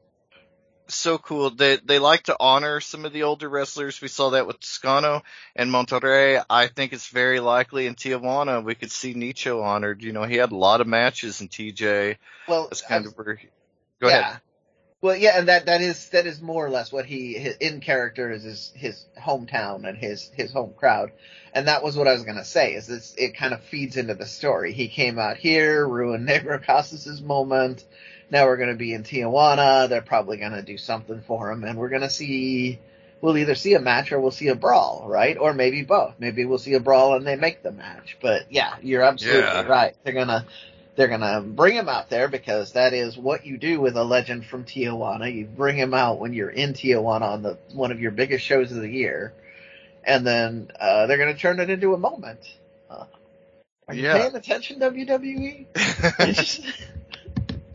so 0.87 1.17
cool. 1.17 1.49
They 1.49 1.77
they 1.77 1.99
like 1.99 2.23
to 2.23 2.35
honor 2.39 2.79
some 2.79 3.05
of 3.05 3.13
the 3.13 3.23
older 3.23 3.47
wrestlers. 3.49 4.01
We 4.01 4.07
saw 4.07 4.31
that 4.31 4.47
with 4.47 4.59
Toscano 4.59 5.23
and 5.55 5.69
Monterrey. 5.71 6.43
I 6.49 6.67
think 6.67 6.93
it's 6.93 7.07
very 7.07 7.39
likely 7.39 7.87
in 7.87 7.95
Tijuana 7.95 8.63
we 8.63 8.75
could 8.75 8.91
see 8.91 9.13
Nicho 9.13 9.63
honored. 9.63 10.03
You 10.03 10.11
know, 10.13 10.23
he 10.23 10.35
had 10.35 10.51
a 10.51 10.55
lot 10.57 10.81
of 10.81 10.87
matches 10.87 11.41
in 11.41 11.47
TJ. 11.49 12.17
well, 12.47 12.63
That's 12.65 12.81
kind 12.81 13.05
I- 13.05 13.09
of 13.09 13.17
where. 13.17 13.35
He, 13.35 13.47
go 14.01 14.09
yeah. 14.09 14.19
ahead. 14.19 14.41
Well, 15.01 15.17
yeah, 15.17 15.37
and 15.37 15.49
that 15.49 15.65
that 15.65 15.81
is 15.81 16.07
that 16.09 16.25
is 16.25 16.41
more 16.41 16.65
or 16.65 16.69
less 16.69 16.89
what 16.93 17.05
he 17.05 17.33
his, 17.33 17.57
in 17.57 17.81
character 17.81 18.31
is 18.31 18.43
his 18.43 18.71
his 18.73 19.05
hometown 19.21 19.85
and 19.85 19.97
his 19.97 20.31
his 20.33 20.53
home 20.53 20.73
crowd, 20.77 21.11
and 21.53 21.67
that 21.67 21.83
was 21.83 21.97
what 21.97 22.07
I 22.07 22.13
was 22.13 22.23
gonna 22.23 22.45
say. 22.45 22.73
Is 22.75 22.87
this 22.87 23.13
it 23.17 23.35
kind 23.35 23.53
of 23.53 23.61
feeds 23.65 23.97
into 23.97 24.13
the 24.13 24.25
story. 24.25 24.71
He 24.71 24.87
came 24.87 25.19
out 25.19 25.35
here, 25.35 25.85
ruined 25.85 26.25
Negro 26.29 26.63
Casas's 26.63 27.21
moment. 27.21 27.83
Now 28.29 28.45
we're 28.45 28.57
gonna 28.57 28.75
be 28.75 28.93
in 28.93 29.03
Tijuana. 29.03 29.89
They're 29.89 30.01
probably 30.01 30.37
gonna 30.37 30.61
do 30.61 30.77
something 30.77 31.21
for 31.21 31.51
him, 31.51 31.63
and 31.63 31.77
we're 31.77 31.89
gonna 31.89 32.09
see. 32.09 32.79
We'll 33.21 33.37
either 33.37 33.55
see 33.55 33.73
a 33.73 33.79
match 33.79 34.11
or 34.11 34.19
we'll 34.19 34.31
see 34.31 34.49
a 34.49 34.55
brawl, 34.55 35.05
right? 35.07 35.37
Or 35.37 35.53
maybe 35.53 35.81
both. 35.83 36.15
Maybe 36.19 36.43
we'll 36.43 36.57
see 36.57 36.73
a 36.73 36.81
brawl 36.81 37.15
and 37.15 37.25
they 37.25 37.37
make 37.37 37.63
the 37.63 37.71
match. 37.71 38.17
But 38.21 38.51
yeah, 38.51 38.75
you're 38.81 39.01
absolutely 39.01 39.39
Yeah. 39.39 39.61
right. 39.67 39.95
They're 40.03 40.13
gonna 40.13 40.45
they're 40.97 41.07
gonna 41.07 41.39
bring 41.41 41.73
him 41.75 41.87
out 41.87 42.09
there 42.09 42.27
because 42.27 42.73
that 42.73 42.93
is 42.93 43.17
what 43.17 43.45
you 43.45 43.57
do 43.57 43.79
with 43.79 43.95
a 43.95 44.03
legend 44.03 44.45
from 44.45 44.65
Tijuana. 44.65 45.33
You 45.33 45.45
bring 45.45 45.77
him 45.77 45.93
out 45.93 46.19
when 46.19 46.33
you're 46.33 46.49
in 46.49 46.73
Tijuana 46.73 47.21
on 47.21 47.43
the 47.43 47.57
one 47.73 47.91
of 47.93 48.01
your 48.01 48.11
biggest 48.11 48.43
shows 48.43 48.71
of 48.73 48.81
the 48.81 48.89
year, 48.89 49.31
and 50.03 50.27
then 50.27 50.69
uh, 50.77 51.07
they're 51.07 51.17
gonna 51.17 51.33
turn 51.33 51.61
it 51.61 51.69
into 51.69 51.93
a 51.93 51.97
moment. 51.97 52.39
Uh, 52.89 53.05
are 53.87 53.93
you 53.93 54.03
Yeah. 54.03 54.17
paying 54.17 54.35
attention, 54.35 54.79
WWE? 54.79 55.65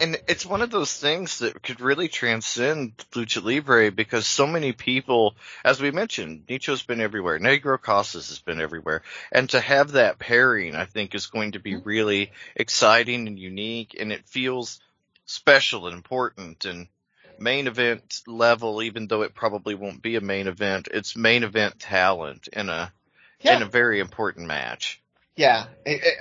And 0.01 0.17
it's 0.29 0.47
one 0.47 0.63
of 0.63 0.71
those 0.71 0.93
things 0.93 1.41
that 1.41 1.63
could 1.63 1.81
really 1.81 2.09
transcend 2.09 2.97
lucha 3.13 3.43
libre 3.43 3.91
because 3.91 4.27
so 4.27 4.47
many 4.47 4.73
people, 4.73 5.35
as 5.65 5.81
we 5.81 5.91
mentioned, 5.91 6.45
Nicho's 6.49 6.83
been 6.83 7.01
everywhere, 7.01 7.39
Negro 7.39 7.81
Casas 7.81 8.29
has 8.29 8.39
been 8.39 8.61
everywhere, 8.61 9.03
and 9.33 9.51
to 9.51 9.61
have 9.61 9.93
that 9.93 10.19
pairing, 10.19 10.77
I 10.77 10.85
think, 10.85 11.15
is 11.15 11.27
going 11.27 11.53
to 11.53 11.59
be 11.59 11.75
mm-hmm. 11.75 11.89
really 11.89 12.33
exciting 12.55 13.27
and 13.27 13.39
unique, 13.39 13.97
and 13.99 14.13
it 14.13 14.29
feels 14.29 14.81
special 15.27 15.87
and 15.87 15.97
important 15.97 16.65
and 16.65 16.87
main 17.39 17.67
event 17.67 18.23
level, 18.27 18.83
even 18.83 19.07
though 19.07 19.23
it 19.23 19.35
probably 19.35 19.75
won't 19.75 20.03
be 20.03 20.17
a 20.17 20.21
main 20.21 20.47
event. 20.47 20.89
It's 20.93 21.17
main 21.17 21.45
event 21.45 21.79
talent 21.79 22.49
in 22.53 22.69
a 22.69 22.93
in 23.41 23.63
a 23.63 23.67
very 23.67 24.01
important 24.01 24.47
match. 24.47 25.01
Yeah. 25.39 25.67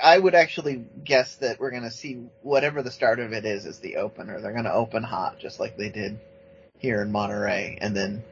I, 0.03 0.19
would 0.19 0.35
actually 0.35 0.85
guess 1.03 1.37
that 1.37 1.59
we're 1.59 1.71
gonna 1.71 1.89
see 1.89 2.27
whatever 2.43 2.83
the 2.83 2.91
start 2.91 3.19
of 3.19 3.33
it 3.33 3.45
is 3.45 3.65
is 3.65 3.79
the 3.79 3.95
opener. 3.95 4.39
They're 4.39 4.53
gonna 4.53 4.71
open 4.71 5.01
hot 5.01 5.39
just 5.39 5.59
like 5.59 5.75
they 5.75 5.89
did 5.89 6.19
here 6.77 7.01
in 7.01 7.11
Monterrey, 7.11 7.79
and 7.81 7.97
then 7.97 8.23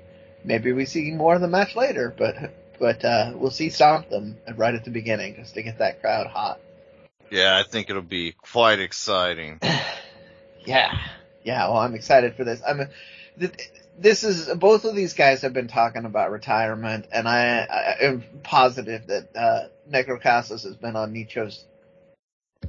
maybe 0.43 0.73
we 0.73 0.85
see 0.85 1.09
more 1.09 1.33
of 1.33 1.41
the 1.41 1.47
match 1.47 1.75
later. 1.75 2.13
But 2.15 2.53
but 2.79 3.03
uh, 3.03 3.31
we'll 3.33 3.49
see 3.49 3.71
something 3.71 4.37
right 4.55 4.75
at 4.75 4.85
the 4.85 4.91
beginning 4.91 5.37
just 5.37 5.55
to 5.55 5.63
get 5.63 5.79
that 5.79 6.01
crowd 6.01 6.27
hot. 6.27 6.59
Yeah, 7.31 7.57
I 7.57 7.67
think 7.67 7.89
it'll 7.89 8.03
be 8.03 8.33
quite 8.33 8.79
exciting. 8.79 9.59
Yeah, 10.67 10.97
yeah. 11.43 11.67
Well, 11.67 11.77
I'm 11.77 11.93
excited 11.93 12.35
for 12.35 12.43
this. 12.43 12.59
I'm. 12.67 12.89
th- 13.39 13.69
This 13.97 14.23
is 14.23 14.47
both 14.55 14.85
of 14.85 14.95
these 14.95 15.13
guys 15.13 15.41
have 15.41 15.53
been 15.53 15.67
talking 15.67 16.05
about 16.05 16.31
retirement, 16.31 17.07
and 17.11 17.27
I, 17.27 17.59
I 17.59 17.95
am 18.05 18.23
positive 18.43 19.07
that 19.07 19.35
uh, 19.35 19.67
Negro 19.89 20.21
Casas 20.21 20.63
has 20.63 20.75
been 20.75 20.95
on 20.95 21.13
Nicho's 21.13 21.63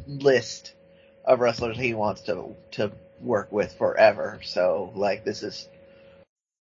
list 0.07 0.73
of 1.25 1.41
wrestlers 1.41 1.77
he 1.77 1.95
wants 1.95 2.23
to 2.23 2.55
to 2.73 2.93
work 3.21 3.51
with 3.51 3.73
forever. 3.75 4.41
So, 4.45 4.93
like, 4.95 5.25
this 5.25 5.43
is 5.43 5.69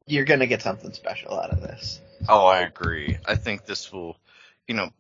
you're 0.07 0.25
gonna 0.25 0.47
get 0.47 0.63
something 0.63 0.93
special 0.93 1.39
out 1.39 1.51
of 1.51 1.61
this. 1.61 2.01
Oh, 2.29 2.47
I 2.47 2.61
agree. 2.61 3.19
I 3.25 3.37
think 3.37 3.65
this 3.65 3.93
will, 3.93 4.17
you 4.69 4.75
know, 4.75 4.91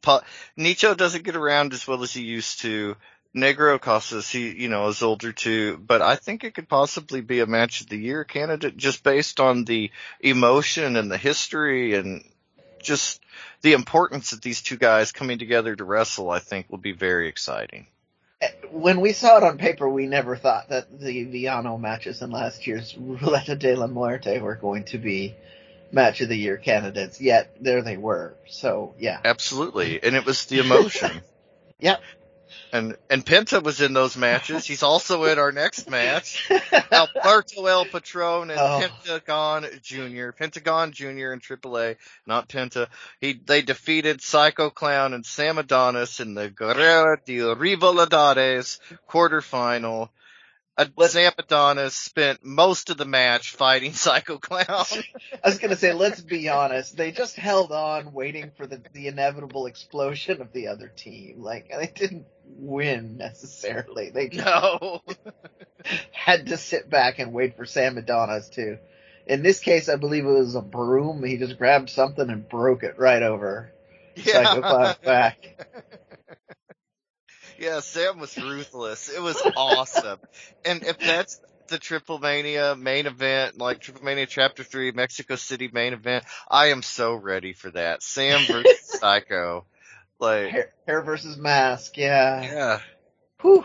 Nicho 0.58 0.96
doesn't 0.96 1.24
get 1.24 1.36
around 1.36 1.72
as 1.72 1.86
well 1.86 2.02
as 2.02 2.12
he 2.12 2.22
used 2.22 2.60
to. 2.62 2.96
Negro 3.34 3.80
Casas, 3.80 4.28
he, 4.28 4.50
you 4.50 4.68
know, 4.68 4.88
is 4.88 5.02
older 5.02 5.32
too, 5.32 5.78
but 5.78 6.02
I 6.02 6.16
think 6.16 6.44
it 6.44 6.54
could 6.54 6.68
possibly 6.68 7.22
be 7.22 7.40
a 7.40 7.46
match 7.46 7.80
of 7.80 7.88
the 7.88 7.96
year 7.96 8.24
candidate 8.24 8.76
just 8.76 9.02
based 9.02 9.40
on 9.40 9.64
the 9.64 9.90
emotion 10.20 10.96
and 10.96 11.10
the 11.10 11.16
history 11.16 11.94
and 11.94 12.24
just 12.82 13.22
the 13.62 13.72
importance 13.72 14.32
of 14.32 14.42
these 14.42 14.60
two 14.60 14.76
guys 14.76 15.12
coming 15.12 15.38
together 15.38 15.74
to 15.74 15.84
wrestle, 15.84 16.30
I 16.30 16.40
think 16.40 16.66
will 16.68 16.78
be 16.78 16.92
very 16.92 17.28
exciting. 17.28 17.86
When 18.70 19.00
we 19.00 19.12
saw 19.12 19.38
it 19.38 19.44
on 19.44 19.56
paper, 19.56 19.88
we 19.88 20.06
never 20.06 20.36
thought 20.36 20.68
that 20.70 21.00
the 21.00 21.24
Villano 21.24 21.78
matches 21.78 22.20
in 22.22 22.30
last 22.30 22.66
year's 22.66 22.92
Ruleta 22.92 23.58
de 23.58 23.76
la 23.76 23.86
Muerte 23.86 24.40
were 24.40 24.56
going 24.56 24.84
to 24.86 24.98
be 24.98 25.34
match 25.92 26.20
of 26.20 26.28
the 26.28 26.36
year 26.36 26.56
candidates. 26.56 27.20
Yet 27.20 27.56
there 27.60 27.82
they 27.82 27.96
were. 27.96 28.34
So 28.48 28.94
yeah, 28.98 29.20
Absolutely. 29.24 30.02
And 30.02 30.16
it 30.16 30.26
was 30.26 30.46
the 30.46 30.58
emotion. 30.58 31.22
Yep. 31.82 32.00
And, 32.72 32.96
and 33.10 33.24
Penta 33.24 33.62
was 33.62 33.80
in 33.80 33.92
those 33.92 34.16
matches. 34.16 34.64
He's 34.64 34.82
also 34.82 35.24
in 35.24 35.38
our 35.38 35.52
next 35.52 35.90
match. 35.90 36.50
Alberto 36.92 37.66
El 37.66 37.84
Patron 37.84 38.50
and 38.50 38.58
Oh. 38.60 38.80
Pentagon 39.04 39.66
Jr. 39.82 40.30
Pentagon 40.30 40.92
Jr. 40.92 41.32
and 41.32 41.42
AAA, 41.42 41.96
not 42.26 42.48
Penta. 42.48 42.88
He 43.20 43.34
they 43.34 43.62
defeated 43.62 44.22
Psycho 44.22 44.70
Clown 44.70 45.12
and 45.14 45.24
Sam 45.26 45.58
Adonis 45.58 46.20
in 46.20 46.34
the 46.34 46.48
Guerrera 46.50 47.16
de 47.24 47.38
Rivalidades 47.40 48.78
quarterfinal. 49.08 50.08
Uh, 50.76 50.86
Let's- 50.96 51.12
Sam 51.12 51.32
Adonis 51.38 51.94
spent 51.94 52.44
most 52.44 52.90
of 52.90 52.96
the 52.96 53.04
match 53.04 53.50
fighting 53.50 53.92
Psycho 53.92 54.38
Clown. 54.38 54.66
I 54.66 55.48
was 55.48 55.58
gonna 55.58 55.76
say, 55.76 55.92
let's 55.92 56.20
be 56.20 56.48
honest. 56.48 56.96
They 56.96 57.12
just 57.12 57.36
held 57.36 57.72
on, 57.72 58.12
waiting 58.12 58.50
for 58.56 58.66
the 58.66 58.80
the 58.92 59.08
inevitable 59.08 59.66
explosion 59.66 60.40
of 60.40 60.52
the 60.52 60.68
other 60.68 60.88
team. 60.88 61.42
Like 61.42 61.68
they 61.68 61.92
didn't 61.94 62.26
win 62.46 63.16
necessarily. 63.18 64.10
They 64.10 64.28
just 64.28 64.46
no. 64.46 65.02
had 66.12 66.46
to 66.46 66.56
sit 66.56 66.88
back 66.88 67.18
and 67.18 67.32
wait 67.32 67.56
for 67.56 67.66
Sam 67.66 67.98
Adonis 67.98 68.48
to. 68.50 68.78
In 69.24 69.42
this 69.42 69.60
case, 69.60 69.88
I 69.88 69.96
believe 69.96 70.24
it 70.24 70.30
was 70.30 70.56
a 70.56 70.60
broom. 70.62 71.22
He 71.22 71.36
just 71.36 71.56
grabbed 71.56 71.90
something 71.90 72.28
and 72.28 72.48
broke 72.48 72.82
it 72.82 72.98
right 72.98 73.22
over 73.22 73.72
Psycho 74.16 74.60
Clown's 74.60 74.98
back. 74.98 75.66
Yeah, 77.62 77.78
Sam 77.78 78.18
was 78.18 78.36
ruthless. 78.36 79.08
It 79.08 79.22
was 79.22 79.40
awesome. 79.56 80.18
and 80.64 80.82
if 80.82 80.98
that's 80.98 81.40
the 81.68 81.78
Triple 81.78 82.18
Mania 82.18 82.74
main 82.74 83.06
event, 83.06 83.56
like 83.56 83.78
Triple 83.78 84.02
Mania 84.02 84.26
Chapter 84.26 84.64
3, 84.64 84.90
Mexico 84.90 85.36
City 85.36 85.70
main 85.72 85.92
event, 85.92 86.24
I 86.50 86.66
am 86.70 86.82
so 86.82 87.14
ready 87.14 87.52
for 87.52 87.70
that. 87.70 88.02
Sam 88.02 88.40
versus 88.48 88.80
Psycho. 88.98 89.64
Like, 90.18 90.48
Hair, 90.48 90.70
hair 90.88 91.02
versus 91.02 91.36
mask, 91.36 91.96
yeah. 91.98 92.42
yeah. 92.42 92.80
Whew. 93.42 93.64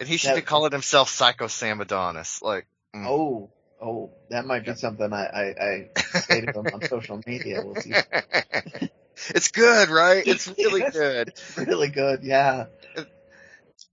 And 0.00 0.08
he 0.08 0.16
should 0.16 0.30
be 0.30 0.40
That- 0.40 0.46
calling 0.46 0.72
himself 0.72 1.08
Psycho 1.08 1.46
Sam 1.46 1.80
Adonis. 1.80 2.42
Like, 2.42 2.66
mm. 2.92 3.06
Oh, 3.06 3.52
oh, 3.80 4.10
that 4.30 4.46
might 4.46 4.64
be 4.66 4.74
something 4.74 5.12
I, 5.12 5.26
I, 5.26 5.54
I 5.60 6.20
say 6.22 6.40
to 6.40 6.52
him 6.52 6.66
on 6.74 6.82
social 6.88 7.20
media. 7.24 7.62
We'll 7.64 7.80
see. 7.80 7.92
it's 9.28 9.48
good, 9.48 9.88
right? 9.88 10.26
It's 10.26 10.46
really 10.46 10.82
good. 10.92 11.28
It's 11.28 11.58
really 11.58 11.88
good, 11.88 12.22
yeah. 12.22 12.66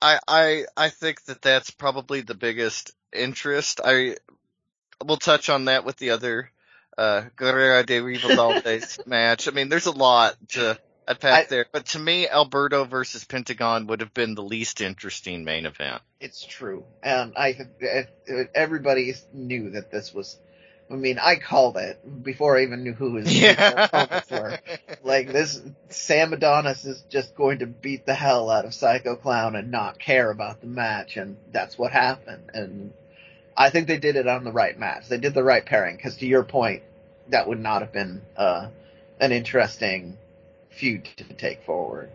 I, 0.02 0.20
I, 0.28 0.66
I 0.76 0.90
think 0.90 1.24
that 1.26 1.42
that's 1.42 1.72
probably 1.72 2.22
the 2.22 2.36
biggest 2.36 2.92
interest. 3.14 3.80
I, 3.84 4.18
will 5.04 5.18
touch 5.18 5.50
on 5.50 5.66
that 5.66 5.86
with 5.86 5.98
the 5.98 6.12
other, 6.12 6.52
uh, 6.98 7.24
Guerrera 7.38 7.86
de 7.86 8.00
Rivaldez 8.00 9.00
match. 9.06 9.48
I 9.48 9.52
mean, 9.52 9.70
there's 9.70 9.86
a 9.86 9.92
lot 9.92 10.36
to 10.50 10.78
unpack 11.08 11.46
I- 11.46 11.50
there, 11.50 11.66
but 11.72 11.86
to 11.88 12.00
me, 12.00 12.28
Alberto 12.28 12.86
versus 12.86 13.24
Pentagon 13.24 13.88
would 13.88 14.02
have 14.02 14.14
been 14.14 14.36
the 14.36 14.44
least 14.44 14.82
interesting 14.82 15.44
main 15.44 15.66
event. 15.66 16.02
It's 16.20 16.44
true. 16.46 16.86
And 17.02 17.34
I, 17.36 17.68
everybody 18.56 19.14
knew 19.34 19.72
that 19.72 19.92
this 19.92 20.14
was, 20.14 20.38
I 20.94 20.98
mean, 20.98 21.20
I 21.20 21.38
called 21.38 21.78
it 21.78 22.24
before 22.24 22.58
I 22.58 22.64
even 22.64 22.84
knew 22.84 22.94
who 22.94 23.16
his 23.16 23.44
opponents 23.68 24.30
were. 24.32 24.60
Like 25.04 25.32
this, 25.32 25.62
Sam 25.90 26.34
Adonis 26.34 26.86
is 26.86 27.04
just 27.10 27.36
going 27.36 27.60
to 27.60 27.66
beat 27.68 28.06
the 28.06 28.14
hell 28.14 28.50
out 28.50 28.66
of 28.66 28.74
Psycho 28.74 29.16
Clown 29.16 29.56
and 29.56 29.72
not 29.72 30.00
care 30.00 30.30
about 30.32 30.62
the 30.62 30.68
match, 30.68 31.18
and 31.18 31.38
that's 31.52 31.78
what 31.78 31.92
happened. 31.92 32.52
And 32.54 32.94
I 33.58 33.70
think 33.72 33.88
they 33.88 33.98
did 33.98 34.16
it 34.16 34.28
on 34.28 34.44
the 34.44 34.52
right 34.52 34.78
match. 34.78 35.08
They 35.10 35.18
did 35.18 35.34
the 35.34 35.44
right 35.44 35.66
pairing, 35.66 35.98
because 35.98 36.18
to 36.18 36.28
your 36.28 36.44
point, 36.44 36.84
that 37.30 37.48
would 37.48 37.60
not 37.60 37.82
have 37.82 37.92
been 37.92 38.22
uh, 38.38 38.70
an 39.20 39.32
interesting 39.32 40.18
feud 40.70 41.06
to 41.18 41.24
take 41.34 41.64
forward. 41.64 42.10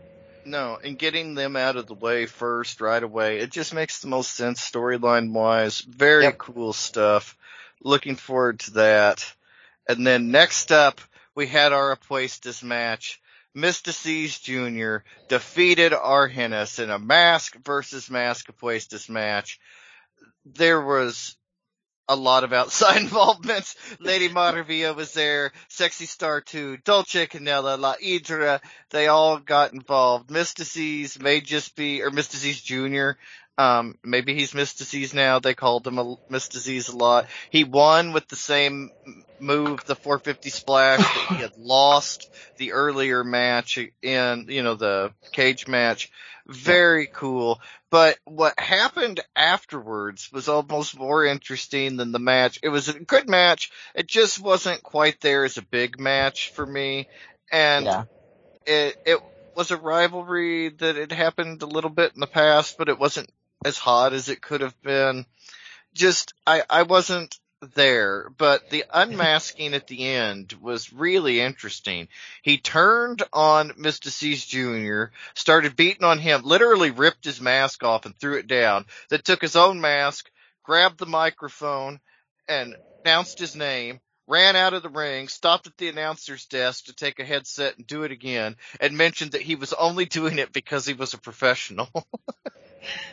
No, 0.45 0.79
and 0.83 0.99
getting 0.99 1.35
them 1.35 1.57
out 1.57 1.77
of 1.77 1.87
the 1.87 1.95
way 1.95 2.27
first, 2.27 2.81
right 2.81 3.03
away, 3.03 3.39
it 3.39 3.51
just 3.51 3.75
makes 3.75 4.01
the 4.01 4.09
most 4.09 4.33
sense 4.33 4.61
storyline 4.61 5.33
wise. 5.33 5.81
Very 5.81 6.25
Yep. 6.25 6.39
cool 6.39 6.73
stuff. 6.73 7.37
Looking 7.83 8.17
forward 8.17 8.61
to 8.61 8.71
that. 8.73 9.35
And 9.89 10.07
then 10.07 10.31
next 10.31 10.73
up, 10.73 11.01
we 11.35 11.47
had 11.47 11.73
our 11.73 11.97
Apuestas 11.97 12.63
match. 12.63 13.21
Myzteziz 13.57 14.41
Jr. 14.41 15.05
defeated 15.29 15.93
Argenis 15.93 16.83
in 16.83 16.91
a 16.91 16.99
mask 16.99 17.57
versus 17.65 18.11
mask 18.11 18.47
Apuestas 18.49 19.09
match. 19.09 19.59
There 20.45 20.81
was 20.81 21.37
a 22.09 22.17
lot 22.17 22.45
of 22.45 22.53
outside 22.53 22.97
involvement. 23.03 23.75
Lady 24.01 24.29
Maravilla 24.29 24.95
was 24.95 25.13
there, 25.13 25.53
Sexy 25.69 26.07
Star 26.07 26.41
2, 26.41 26.79
Dulce 26.79 27.27
Canela, 27.27 27.79
La 27.79 27.95
Hiedra, 27.95 28.61
they 28.91 29.09
all 29.09 29.39
got 29.39 29.73
involved. 29.73 30.31
Myzteziz 30.31 31.21
may 31.21 31.41
just 31.41 31.77
be, 31.77 32.03
or 32.03 32.11
Myzteziz 32.11 32.63
Jr., 32.63 33.19
um, 33.59 33.97
maybe 34.05 34.35
he's 34.35 34.53
Myzteziz 34.53 35.13
now, 35.13 35.41
they 35.41 35.53
called 35.53 35.85
him 35.85 35.99
a 35.99 36.17
Myzteziz 36.31 36.93
a 36.93 36.97
lot. 36.97 37.27
He 37.51 37.65
won 37.65 38.13
with 38.13 38.29
the 38.29 38.37
same 38.37 38.93
move, 39.41 39.85
the 39.85 39.97
450 39.97 40.49
splash 40.51 41.01
that 41.01 41.25
he 41.25 41.39
had 41.39 41.51
lost 41.57 42.31
the 42.59 42.73
earlier 42.73 43.25
match 43.25 43.77
in, 44.01 44.47
you 44.49 44.63
know, 44.63 44.77
the 44.77 45.13
cage 45.33 45.67
match. 45.67 46.09
Very 46.47 47.09
cool. 47.09 47.61
But 47.91 48.19
what 48.25 48.59
happened 48.61 49.21
afterwards 49.35 50.31
was 50.33 50.49
almost 50.49 50.97
more 50.97 51.25
interesting 51.25 51.97
than 51.97 52.13
the 52.13 52.21
match. 52.21 52.61
It 52.63 52.69
was 52.69 52.89
a 52.89 53.01
good 53.01 53.29
match. 53.29 53.73
It 53.95 54.07
just 54.07 54.39
wasn't 54.39 54.85
quite 54.85 55.21
there 55.21 55.45
as 55.45 55.57
a 55.57 55.63
big 55.63 55.99
match 55.99 56.53
for 56.55 56.65
me. 56.65 57.09
And 57.51 57.85
Yeah. 57.87 58.05
it, 58.67 58.97
it 59.05 59.19
was 59.57 59.73
a 59.73 59.77
rivalry 59.77 60.69
that 60.69 60.95
had 60.97 61.11
happened 61.13 61.63
a 61.63 61.67
little 61.67 61.91
bit 61.91 62.13
in 62.15 62.21
the 62.21 62.27
past, 62.29 62.77
but 62.79 62.89
it 62.89 62.99
wasn't 62.99 63.29
as 63.65 63.79
hot 63.79 64.13
as 64.13 64.29
it 64.29 64.41
could 64.41 64.61
have 64.61 64.81
been. 64.83 65.27
Just, 65.95 66.35
I, 66.47 66.63
I 66.69 66.83
wasn't 66.83 67.39
there, 67.75 68.31
but 68.37 68.71
the 68.71 68.85
unmasking 68.93 69.75
at 69.75 69.87
the 69.87 70.07
end 70.07 70.55
was 70.61 70.93
really 70.93 71.41
interesting. 71.41 72.09
He 72.43 72.59
turned 72.59 73.23
on 73.33 73.71
Myzteziz 73.71 74.47
Jr., 74.47 75.13
started 75.35 75.77
beating 75.77 76.05
on 76.05 76.19
him, 76.19 76.43
literally 76.45 76.91
ripped 76.91 77.25
his 77.25 77.41
mask 77.41 77.83
off 77.83 78.07
and 78.07 78.17
threw 78.17 78.39
it 78.39 78.47
down, 78.47 78.87
then 79.09 79.23
took 79.23 79.43
his 79.43 79.57
own 79.57 79.81
mask, 79.81 80.31
grabbed 80.63 80.99
the 80.99 81.07
microphone, 81.07 82.01
and 82.47 82.77
announced 83.05 83.39
his 83.39 83.57
name, 83.57 84.01
ran 84.29 84.55
out 84.55 84.75
of 84.75 84.83
the 84.83 84.89
ring, 84.89 85.27
stopped 85.27 85.67
at 85.67 85.77
the 85.79 85.89
announcer's 85.89 86.47
desk 86.47 86.85
to 86.85 86.95
take 86.95 87.19
a 87.19 87.25
headset 87.25 87.77
and 87.79 87.87
do 87.87 88.05
it 88.05 88.13
again, 88.13 88.57
and 88.81 88.97
mentioned 88.97 89.33
that 89.33 89.43
he 89.43 89.57
was 89.57 89.73
only 89.73 90.05
doing 90.05 90.39
it 90.39 90.53
because 90.53 90.87
he 90.87 90.95
was 90.95 91.15
a 91.15 91.19
professional. 91.19 91.89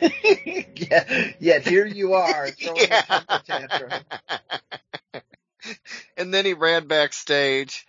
yeah, 0.00 1.32
yet 1.40 1.66
here 1.66 1.86
you 1.86 2.14
are 2.14 2.50
throwing 2.50 2.86
a 2.90 3.40
tantrum. 3.44 3.92
and 6.16 6.32
then 6.32 6.44
he 6.44 6.54
ran 6.54 6.86
backstage. 6.86 7.85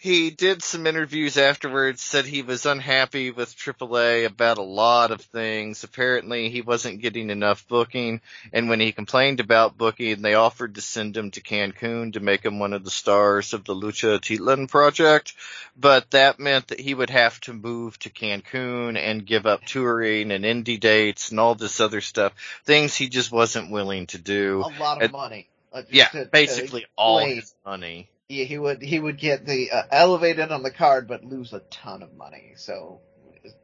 He 0.00 0.30
did 0.30 0.62
some 0.62 0.86
interviews 0.86 1.36
afterwards, 1.36 2.00
said 2.02 2.24
he 2.24 2.42
was 2.42 2.66
unhappy 2.66 3.32
with 3.32 3.56
AAA 3.56 4.26
about 4.26 4.58
a 4.58 4.62
lot 4.62 5.10
of 5.10 5.20
things. 5.20 5.82
Apparently 5.82 6.50
he 6.50 6.60
wasn't 6.62 7.00
getting 7.00 7.30
enough 7.30 7.66
booking, 7.66 8.20
and 8.52 8.68
when 8.68 8.78
he 8.78 8.92
complained 8.92 9.40
about 9.40 9.76
booking, 9.76 10.22
they 10.22 10.34
offered 10.34 10.76
to 10.76 10.80
send 10.80 11.16
him 11.16 11.32
to 11.32 11.40
Cancun 11.40 12.12
to 12.12 12.20
make 12.20 12.44
him 12.44 12.60
one 12.60 12.74
of 12.74 12.84
the 12.84 12.92
stars 12.92 13.52
of 13.54 13.64
the 13.64 13.74
Lucha 13.74 14.20
Titlan 14.20 14.68
project, 14.70 15.34
but 15.76 16.08
that 16.12 16.38
meant 16.38 16.68
that 16.68 16.78
he 16.78 16.94
would 16.94 17.10
have 17.10 17.40
to 17.40 17.52
move 17.52 17.98
to 17.98 18.10
Cancun 18.10 18.96
and 18.96 19.26
give 19.26 19.46
up 19.46 19.64
touring 19.64 20.30
and 20.30 20.44
indie 20.44 20.78
dates 20.78 21.32
and 21.32 21.40
all 21.40 21.56
this 21.56 21.80
other 21.80 22.00
stuff, 22.00 22.34
things 22.64 22.94
he 22.94 23.08
just 23.08 23.32
wasn't 23.32 23.72
willing 23.72 24.06
to 24.06 24.18
do. 24.18 24.60
A 24.64 24.78
lot 24.78 24.98
of 24.98 25.02
And- 25.02 25.12
money. 25.12 25.48
Uh, 25.72 25.82
Yeah, 25.90 26.06
to- 26.06 26.24
to 26.24 26.30
basically 26.30 26.86
all 26.96 27.18
his 27.18 27.52
money. 27.66 28.08
Yeah, 28.28 28.44
he 28.44 28.58
would 28.58 28.82
he 28.82 29.00
would 29.00 29.16
get 29.16 29.46
the 29.46 29.70
uh, 29.70 29.82
elevated 29.90 30.52
on 30.52 30.62
the 30.62 30.70
card, 30.70 31.08
but 31.08 31.24
lose 31.24 31.54
a 31.54 31.60
ton 31.70 32.02
of 32.02 32.14
money. 32.14 32.52
So, 32.56 33.00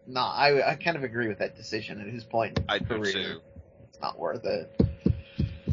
no, 0.07 0.23
I 0.23 0.71
I 0.71 0.75
kind 0.77 0.97
of 0.97 1.05
agree 1.05 1.29
with 1.29 1.39
that 1.41 1.55
decision 1.55 2.01
at 2.01 2.07
his 2.07 2.25
point 2.25 2.59
in 2.59 2.65
I 2.67 2.79
career. 2.79 3.13
too. 3.13 3.41
It's 3.89 4.01
not 4.01 4.19
worth 4.19 4.47
it. 4.47 4.71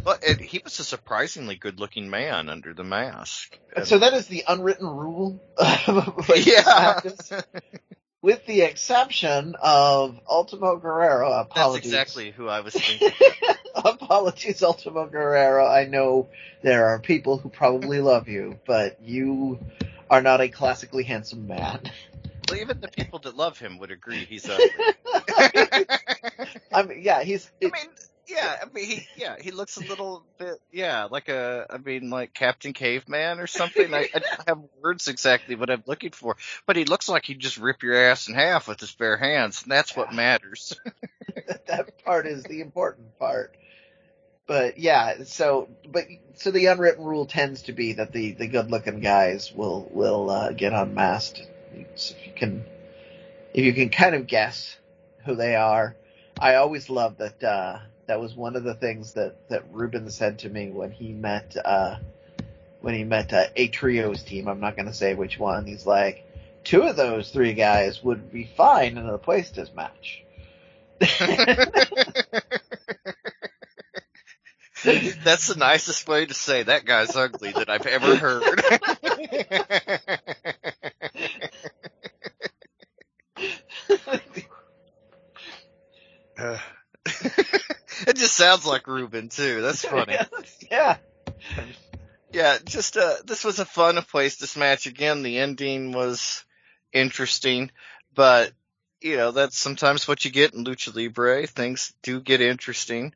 But 0.04 0.24
it, 0.24 0.42
he 0.42 0.60
was 0.64 0.80
a 0.80 0.84
surprisingly 0.84 1.56
good-looking 1.56 2.10
man 2.10 2.50
under 2.50 2.74
the 2.74 2.84
mask. 2.84 3.58
So 3.84 4.00
that 4.00 4.14
is 4.14 4.28
the 4.28 4.44
unwritten 4.48 4.88
rule. 4.88 5.40
of 5.58 6.30
yeah, 6.36 6.64
matches, 6.66 7.32
with 8.22 8.46
the 8.46 8.62
exception 8.62 9.56
of 9.62 10.20
Ultimo 10.30 10.78
Guerrero. 10.78 11.32
Apologies. 11.32 11.92
That's 11.92 12.04
exactly 12.12 12.32
who 12.32 12.48
I 12.48 12.62
was 12.62 12.74
thinking. 12.74 13.12
Apologies, 13.76 14.62
Ultimo 14.62 15.08
Guerrero. 15.08 15.66
I 15.66 15.86
know 15.86 16.28
there 16.62 16.88
are 16.88 17.00
people 17.00 17.38
who 17.38 17.50
probably 17.50 18.00
love 18.00 18.28
you, 18.28 18.60
but 18.66 19.02
you 19.02 19.60
are 20.10 20.22
not 20.22 20.42
a 20.42 20.50
classically 20.50 21.04
handsome 21.04 21.48
man. 21.48 21.82
well, 22.50 22.60
even 22.60 22.80
the 22.80 22.90
people 22.90 23.20
that 23.20 23.36
love 23.36 23.58
him 23.58 23.80
would 23.80 23.92
agree 23.92 24.26
he's 24.26 24.48
ugly. 24.50 24.70
I 26.72 26.84
mean, 26.84 27.02
yeah, 27.02 27.24
he's. 27.24 27.50
I 27.64 27.66
mean, 27.66 27.90
yeah, 28.32 28.56
I 28.62 28.66
mean, 28.74 28.86
he, 28.86 29.08
yeah, 29.16 29.36
he 29.40 29.52
looks 29.52 29.76
a 29.78 29.82
little 29.82 30.26
bit, 30.38 30.56
yeah, 30.72 31.06
like 31.12 31.28
a, 31.30 31.66
I 31.70 31.78
mean, 31.78 32.10
like 32.10 32.34
Captain 32.34 32.74
Caveman 32.74 33.40
or 33.40 33.48
something. 33.48 33.94
I, 33.94 34.08
I 34.14 34.20
don't 34.20 34.48
have 34.48 34.60
words 34.82 35.08
exactly 35.08 35.56
what 35.56 35.70
I'm 35.70 35.84
looking 35.86 36.12
for, 36.12 36.38
but 36.66 36.78
he 36.78 36.86
looks 36.86 37.10
like 37.10 37.26
he'd 37.26 37.40
just 37.40 37.58
rip 37.58 37.84
your 37.84 37.96
ass 37.96 38.28
in 38.30 38.36
half 38.36 38.68
with 38.68 38.80
his 38.80 38.94
bare 38.94 39.18
hands, 39.18 39.64
and 39.64 39.72
that's 39.72 39.96
what 39.96 40.14
matters. 40.14 40.80
that 41.68 42.04
part 42.04 42.26
is 42.26 42.44
the 42.44 42.62
important 42.62 43.18
part. 43.20 43.56
But 44.48 44.78
yeah, 44.80 45.24
so 45.24 45.70
but 45.88 46.06
so 46.36 46.52
the 46.52 46.66
unwritten 46.68 47.06
rule 47.06 47.26
tends 47.26 47.64
to 47.64 47.74
be 47.74 47.94
that 47.94 48.12
the 48.12 48.32
the 48.32 48.48
good 48.48 48.72
looking 48.72 49.00
guys 49.00 49.54
will 49.54 49.88
will 49.92 50.30
uh, 50.30 50.52
get 50.52 50.74
unmasked. 50.74 51.42
So 51.96 52.16
if 52.20 52.28
you 52.28 52.34
can 52.34 52.66
if 53.54 53.64
you 53.66 53.74
can 53.74 53.90
kind 53.90 54.16
of 54.16 54.28
guess 54.28 54.76
who 55.26 55.36
they 55.36 55.56
are, 55.56 55.96
I 56.40 56.56
always 56.56 56.90
love 56.90 57.18
that. 57.18 57.44
uh 57.44 57.80
That 58.08 58.20
was 58.20 58.36
one 58.36 58.56
of 58.56 58.64
the 58.64 58.74
things 58.74 59.14
that 59.14 59.36
that 59.50 59.64
Ruben 59.72 60.10
said 60.10 60.40
to 60.40 60.50
me 60.50 60.70
when 60.70 60.92
he 60.92 61.14
met 61.14 61.56
uh 61.64 61.98
when 62.82 62.96
he 62.96 63.04
met 63.04 63.32
uh, 63.32 63.46
a 63.56 63.68
trios 63.68 64.24
team. 64.24 64.48
I'm 64.48 64.60
not 64.60 64.76
going 64.76 64.88
to 64.88 64.94
say 64.94 65.14
which 65.14 65.40
one. 65.40 65.66
He's 65.66 65.86
like, 65.86 66.26
two 66.64 66.82
of 66.84 66.96
those 66.96 67.30
three 67.30 67.54
guys 67.54 68.04
would 68.04 68.32
be 68.32 68.46
fine 68.58 68.98
in 68.98 69.08
a 69.08 69.18
Playstation 69.18 69.76
match. 69.76 70.24
That's 75.24 75.48
the 75.48 75.56
nicest 75.58 76.08
way 76.08 76.26
to 76.26 76.34
say 76.34 76.64
that 76.64 76.86
guy's 76.86 77.16
ugly 77.16 77.52
that 77.52 77.70
I've 77.70 77.86
ever 77.86 78.16
heard. 78.16 78.62
sounds 88.42 88.66
like 88.66 88.88
Ruben 88.88 89.30
too. 89.30 89.62
That's 89.62 89.86
funny. 89.86 90.18
yeah. 90.72 90.98
Yeah, 92.34 92.58
just 92.64 92.98
uh, 92.98 93.16
this 93.26 93.44
was 93.44 93.60
a 93.60 93.66
fun 93.66 94.02
place 94.04 94.38
this 94.38 94.56
match. 94.56 94.86
Again, 94.86 95.22
the 95.22 95.38
ending 95.40 95.92
was 95.92 96.44
interesting, 96.94 97.72
but 98.16 98.52
you 99.02 99.18
know 99.18 99.32
that's 99.32 99.58
sometimes 99.58 100.08
what 100.08 100.24
you 100.24 100.32
get 100.32 100.54
in 100.54 100.64
lucha 100.64 100.96
libre. 100.96 101.46
Things 101.46 101.94
do 102.04 102.20
get 102.22 102.42
interesting. 102.42 103.14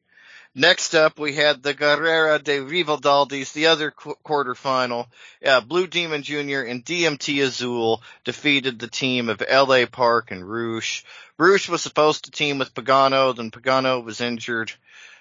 Next 0.58 0.96
up, 0.96 1.20
we 1.20 1.34
had 1.34 1.64
the 1.64 1.74
Guerrera 1.74 2.42
de 2.42 2.60
Rivaldaldis, 2.60 3.52
the 3.52 3.68
other 3.68 3.92
qu- 3.92 4.16
quarterfinal. 4.24 5.08
Yeah, 5.42 5.60
Blue 5.60 5.86
Demon 5.86 6.24
Jr. 6.24 6.62
and 6.62 6.84
DMT 6.86 7.44
Azul 7.44 8.02
defeated 8.24 8.80
the 8.80 8.88
team 8.88 9.28
of 9.28 9.42
LA 9.42 9.86
Park 9.86 10.32
and 10.32 10.50
Rush. 10.50 11.04
Rush 11.38 11.68
was 11.68 11.82
supposed 11.82 12.24
to 12.26 12.32
team 12.32 12.58
with 12.58 12.74
Pagano, 12.74 13.36
then 13.36 13.52
Pagano 13.52 14.02
was 14.02 14.22
injured 14.22 14.72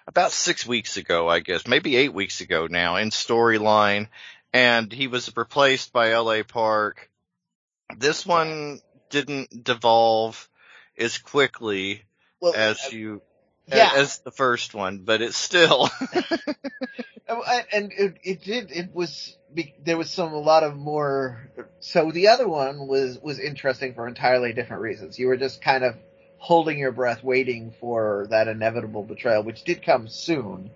about 0.07 0.33
six 0.33 0.67
weeks 0.67 0.97
ago, 0.97 1.29
I 1.29 1.41
guess, 1.41 1.67
maybe 1.67 1.97
eight 1.97 2.13
weeks 2.13 2.41
ago 2.41 2.67
now 2.69 2.97
in 2.97 3.11
storyline, 3.11 4.09
and 4.53 4.93
he 4.93 5.07
was 5.07 5.35
replaced 5.37 5.93
by 5.93 6.15
LA 6.15 6.43
Park. 6.43 7.11
This 7.97 8.27
one 8.27 8.81
didn't 9.11 9.65
devolve 9.65 10.49
as 10.99 11.19
quickly 11.19 12.03
Well, 12.41 12.55
as 12.55 12.93
you 12.93 13.23
yeah. 13.67 13.93
as 13.97 14.19
the 14.19 14.31
first 14.31 14.75
one, 14.75 14.99
but 14.99 15.23
it's 15.23 15.37
still 15.37 15.89
Oh, 17.27 17.43
and 17.73 17.91
it, 17.93 18.19
it 18.23 18.43
did. 18.43 18.71
It 18.71 18.95
was 18.95 19.37
there 19.83 19.97
was 19.97 20.11
some 20.11 20.33
a 20.33 20.39
lot 20.39 20.63
of 20.63 20.77
more. 20.77 21.51
So 21.81 22.11
the 22.11 22.29
other 22.29 22.47
one 22.47 22.87
was 22.87 23.19
was 23.19 23.39
interesting 23.39 23.95
for 23.95 24.07
entirely 24.07 24.53
different 24.53 24.83
reasons. 24.83 25.19
You 25.19 25.29
were 25.29 25.39
just 25.39 25.63
kind 25.63 25.85
of 25.85 25.97
holding 26.45 26.79
your 26.79 26.93
breath, 26.93 27.25
waiting 27.25 27.73
for 27.81 28.27
that 28.29 28.49
inevitable 28.49 29.03
betrayal, 29.03 29.43
which 29.43 29.65
did 29.65 29.83
come 29.83 30.07
soon. 30.09 30.71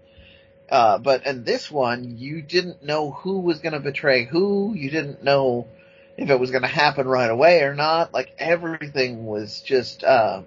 Uh, 0.70 0.96
but 0.96 1.26
in 1.26 1.44
this 1.44 1.70
one, 1.70 2.16
you 2.16 2.40
didn't 2.40 2.82
know 2.82 3.10
who 3.10 3.40
was 3.40 3.58
going 3.58 3.74
to 3.74 3.80
betray 3.80 4.24
who. 4.24 4.72
You 4.74 4.88
didn't 4.88 5.22
know 5.22 5.68
if 6.16 6.30
it 6.30 6.40
was 6.40 6.50
going 6.50 6.62
to 6.62 6.68
happen 6.68 7.06
right 7.06 7.30
away 7.30 7.60
or 7.60 7.74
not. 7.74 8.14
Like 8.14 8.34
everything 8.38 9.26
was 9.26 9.60
just, 9.60 10.04
uh, 10.04 10.40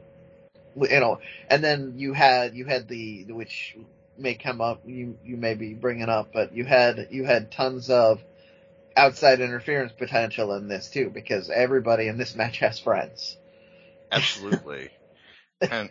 you 0.76 1.00
know. 1.00 1.20
And 1.48 1.64
then 1.64 1.94
you 1.98 2.14
had 2.14 2.56
you 2.56 2.66
had 2.66 2.88
the 2.88 3.26
which 3.26 3.78
may 4.18 4.34
come 4.34 4.60
up. 4.60 4.82
You 4.88 5.20
you 5.24 5.38
may 5.38 5.54
be 5.54 5.76
bringing 5.76 6.10
up, 6.10 6.30
but 6.34 6.56
you 6.56 6.66
had 6.66 7.10
you 7.12 7.26
had 7.26 7.52
tons 7.52 7.92
of 7.92 8.24
outside 8.98 9.40
interference 9.40 9.92
potential 9.92 10.56
in 10.56 10.68
this 10.68 10.90
too, 10.90 11.12
because 11.12 11.52
everybody 11.52 12.08
in 12.08 12.18
this 12.18 12.34
match 12.36 12.58
has 12.58 12.80
friends. 12.80 13.38
absolutely. 14.12 14.90
And 15.62 15.90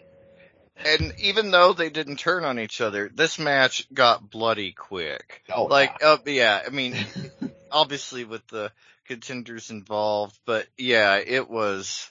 and 0.85 1.15
even 1.19 1.51
though 1.51 1.73
they 1.73 1.91
didn't 1.91 2.17
turn 2.17 2.45
on 2.45 2.59
each 2.59 2.81
other, 2.81 3.11
this 3.13 3.39
match 3.39 3.87
got 3.93 4.31
bloody 4.31 4.73
quick. 4.73 5.43
Oh, 5.55 5.65
like, 5.65 6.03
uh, 6.03 6.19
yeah, 6.27 6.63
I 6.67 6.71
mean, 6.71 6.97
obviously 7.71 8.25
with 8.25 8.47
the 8.49 8.73
contenders 9.07 9.71
involved, 9.71 10.39
but 10.47 10.67
yeah, 10.79 11.17
it 11.17 11.51
was 11.51 12.11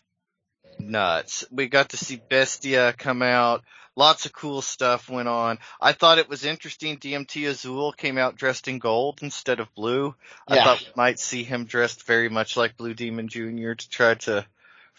nuts. 0.79 1.45
We 1.51 1.67
got 1.67 1.89
to 1.89 1.97
see 1.97 2.21
Bestia 2.29 2.93
come 2.97 3.21
out. 3.21 3.63
Lots 3.95 4.25
of 4.25 4.33
cool 4.33 4.61
stuff 4.61 5.09
went 5.09 5.27
on. 5.27 5.57
I 5.81 5.91
thought 5.91 6.19
it 6.19 6.29
was 6.29 6.45
interesting. 6.45 6.97
DMT 6.97 7.49
Azul 7.49 7.91
came 7.91 8.17
out 8.17 8.37
dressed 8.37 8.67
in 8.67 8.79
gold 8.79 9.19
instead 9.21 9.59
of 9.59 9.73
blue. 9.73 10.15
I 10.47 10.63
thought 10.63 10.79
we 10.79 10.87
might 10.95 11.19
see 11.19 11.43
him 11.43 11.65
dressed 11.65 12.03
very 12.05 12.29
much 12.29 12.55
like 12.55 12.77
Blue 12.77 12.93
Demon 12.93 13.27
Jr. 13.27 13.73
to 13.73 13.89
try 13.89 14.13
to 14.13 14.45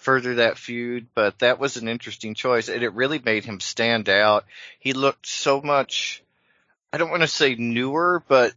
further 0.01 0.37
that 0.37 0.57
feud, 0.57 1.07
but 1.15 1.39
that 1.41 1.59
was 1.59 1.77
an 1.77 1.87
interesting 1.87 2.35
choice 2.35 2.69
and 2.69 2.83
it 2.83 2.95
really 2.95 3.19
made 3.19 3.45
him 3.45 3.61
stand 3.61 4.09
out. 4.09 4.47
He 4.79 4.95
looked 4.95 5.27
so 5.27 5.61
much, 5.61 6.23
I 6.93 6.97
don't 6.97 7.11
want 7.11 7.23
to 7.23 7.29
say 7.29 7.55
newer, 7.55 8.23
but 8.27 8.55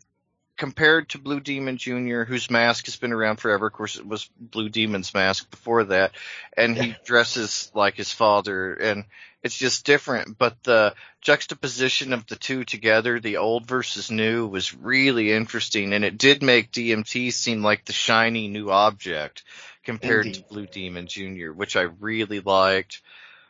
compared 0.57 1.09
to 1.09 1.17
Blue 1.17 1.39
Demon 1.39 1.77
Jr., 1.77 2.23
whose 2.23 2.51
mask 2.51 2.85
has 2.85 2.95
been 2.95 3.11
around 3.11 3.37
forever. 3.37 3.67
Of 3.67 3.73
course, 3.73 3.97
it 3.97 4.05
was 4.05 4.29
Blue 4.39 4.69
Demon's 4.69 5.13
mask 5.13 5.49
before 5.49 5.85
that, 5.85 6.11
and 6.55 6.77
he 6.77 6.95
dresses 7.05 7.71
like 7.73 7.95
his 7.95 8.11
father, 8.11 8.73
and 8.73 9.05
it's 9.41 9.57
just 9.57 9.85
different. 9.85 10.37
But 10.37 10.61
the 10.63 10.93
juxtaposition 11.21 12.13
of 12.13 12.27
the 12.27 12.35
two 12.35 12.63
together, 12.65 13.19
the 13.19 13.37
old 13.37 13.65
versus 13.65 14.11
new, 14.11 14.47
was 14.47 14.73
really 14.73 15.31
interesting, 15.31 15.93
and 15.93 16.05
it 16.05 16.17
did 16.17 16.43
make 16.43 16.71
DMT 16.71 17.33
seem 17.33 17.63
like 17.63 17.85
the 17.85 17.93
shiny 17.93 18.47
new 18.47 18.69
object 18.69 19.43
compared 19.83 20.27
Indeed. 20.27 20.43
to 20.43 20.49
Blue 20.49 20.67
Demon 20.67 21.07
Jr., 21.07 21.51
which 21.51 21.75
I 21.75 21.81
really 21.81 22.39
liked. 22.39 23.01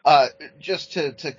Uh, 0.05 0.27
just 0.59 0.93
to 0.93 1.13
to 1.13 1.35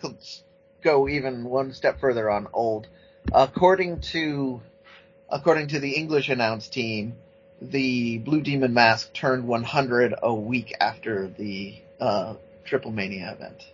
go 0.83 1.09
even 1.09 1.45
one 1.45 1.73
step 1.73 2.01
further 2.01 2.31
on 2.31 2.49
old, 2.53 2.87
according 3.33 4.01
to 4.01 4.63
according 5.29 5.69
to 5.69 5.81
the 5.81 5.93
English 5.93 6.29
announce 6.29 6.69
team, 6.69 7.17
the 7.61 8.19
Blue 8.19 8.41
Demon 8.41 8.75
mask 8.75 9.13
turned 9.13 9.47
100 9.47 10.15
a 10.23 10.35
week 10.35 10.75
after 10.81 11.29
the 11.29 11.75
uh, 12.01 12.35
Triple 12.65 12.93
Mania 12.93 13.33
event. 13.33 13.67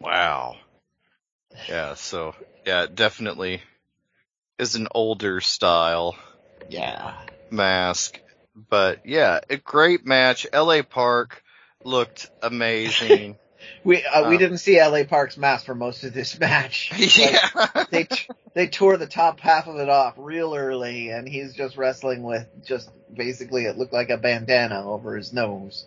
Wow. 0.00 0.56
Yeah, 1.68 1.94
so 1.94 2.34
yeah, 2.66 2.84
it 2.84 2.94
definitely 2.94 3.62
is 4.58 4.74
an 4.74 4.88
older 4.94 5.40
style. 5.40 6.16
Yeah. 6.68 7.14
mask. 7.50 8.20
But 8.70 9.00
yeah, 9.04 9.40
a 9.48 9.56
great 9.56 10.06
match. 10.06 10.46
LA 10.52 10.82
Park 10.82 11.42
looked 11.84 12.30
amazing. 12.42 13.38
We 13.84 14.04
uh, 14.04 14.28
we 14.28 14.36
Uh, 14.36 14.38
didn't 14.38 14.58
see 14.58 14.80
LA 14.80 15.04
Park's 15.04 15.36
mask 15.36 15.66
for 15.66 15.74
most 15.74 16.04
of 16.04 16.12
this 16.14 16.38
match. 16.40 16.90
Like, 16.98 17.16
yeah. 17.16 17.84
they 17.90 18.04
t- 18.04 18.28
they 18.54 18.66
tore 18.68 18.96
the 18.96 19.06
top 19.06 19.40
half 19.40 19.66
of 19.66 19.76
it 19.76 19.88
off 19.88 20.14
real 20.16 20.54
early, 20.54 21.10
and 21.10 21.28
he's 21.28 21.54
just 21.54 21.76
wrestling 21.76 22.22
with 22.22 22.46
just 22.64 22.90
basically 23.12 23.64
it 23.64 23.76
looked 23.76 23.92
like 23.92 24.10
a 24.10 24.16
bandana 24.16 24.88
over 24.88 25.16
his 25.16 25.32
nose. 25.32 25.86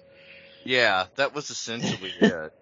yeah, 0.63 1.05
that 1.15 1.33
was 1.33 1.49
essentially 1.49 2.11
it. 2.21 2.53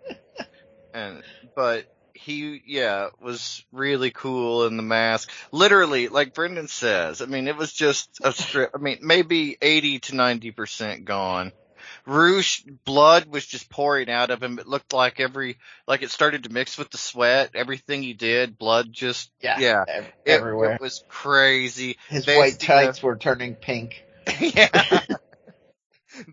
And 0.94 1.24
but 1.56 1.86
he 2.14 2.62
yeah, 2.66 3.10
was 3.20 3.64
really 3.72 4.10
cool 4.12 4.66
in 4.68 4.78
the 4.78 4.84
mask. 4.84 5.30
Literally, 5.52 6.08
like 6.08 6.34
Brendan 6.34 6.68
says, 6.70 7.22
I 7.22 7.26
mean 7.26 7.48
it 7.48 7.58
was 7.58 7.74
just 7.74 8.10
a 8.24 8.32
strip 8.32 8.72
I 8.74 8.78
mean, 8.78 9.00
maybe 9.02 9.58
eighty 9.62 10.00
to 10.00 10.16
ninety 10.16 10.52
percent 10.52 11.04
gone. 11.06 11.52
Rush 12.06 12.64
blood 12.86 13.26
was 13.26 13.46
just 13.46 13.70
pouring 13.70 14.10
out 14.10 14.30
of 14.30 14.42
him. 14.42 14.60
It 14.60 14.68
looked 14.68 14.94
like 14.94 15.20
every 15.20 15.58
like 15.88 16.04
it 16.04 16.12
started 16.12 16.44
to 16.44 16.52
mix 16.52 16.78
with 16.78 16.92
the 16.92 16.98
sweat. 16.98 17.52
Everything 17.56 18.04
he 18.04 18.14
did, 18.14 18.58
blood 18.58 18.92
just 18.92 19.32
Yeah, 19.42 19.60
yeah. 19.60 19.84
ev- 19.88 20.06
It- 20.26 20.32
everywhere. 20.32 20.74
It, 20.74 20.82
was 20.82 21.04
crazy. 21.08 21.98
His 22.10 22.26
Bestia- 22.26 22.40
white 22.40 22.60
tights 22.60 23.02
were 23.04 23.16
turning 23.16 23.56
pink. 23.56 24.06
yeah. 24.40 25.02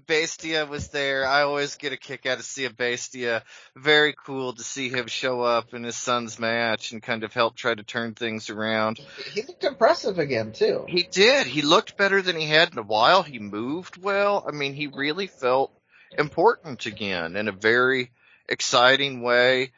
Bestia 0.07 0.67
was 0.67 0.89
there. 0.89 1.27
I 1.27 1.43
always 1.43 1.77
get 1.77 1.93
a 1.93 1.97
kick 1.97 2.27
out 2.27 2.39
of 2.39 2.45
seeing 2.45 2.73
Bestia. 2.73 3.43
Very 3.77 4.15
cool 4.25 4.53
to 4.53 4.63
see 4.63 4.89
him 4.89 5.07
show 5.07 5.43
up 5.43 5.75
in 5.75 5.85
his 5.85 5.97
son's 5.97 6.39
match 6.39 6.93
and 6.93 7.03
kind 7.03 7.25
of 7.25 7.33
help 7.33 7.57
try 7.57 7.75
to 7.75 7.83
turn 7.83 8.15
things 8.15 8.51
around. 8.51 9.01
He 9.33 9.43
looked 9.43 9.65
impressive 9.65 10.19
again 10.19 10.53
too. 10.53 10.85
He 10.89 11.03
did. 11.03 11.47
He 11.47 11.63
looked 11.63 11.97
better 11.97 12.23
than 12.23 12.37
he 12.37 12.47
had 12.47 12.73
in 12.73 12.79
a 12.79 12.83
while. 12.83 13.23
He 13.23 13.39
moved 13.39 14.03
well. 14.03 14.45
I 14.47 14.53
mean, 14.53 14.75
he 14.75 14.87
really 14.87 15.27
felt 15.27 15.73
important 16.17 16.87
again 16.87 17.37
in 17.37 17.49
a 17.49 17.53
very 17.53 18.11
exciting 18.49 19.23
way. 19.23 19.73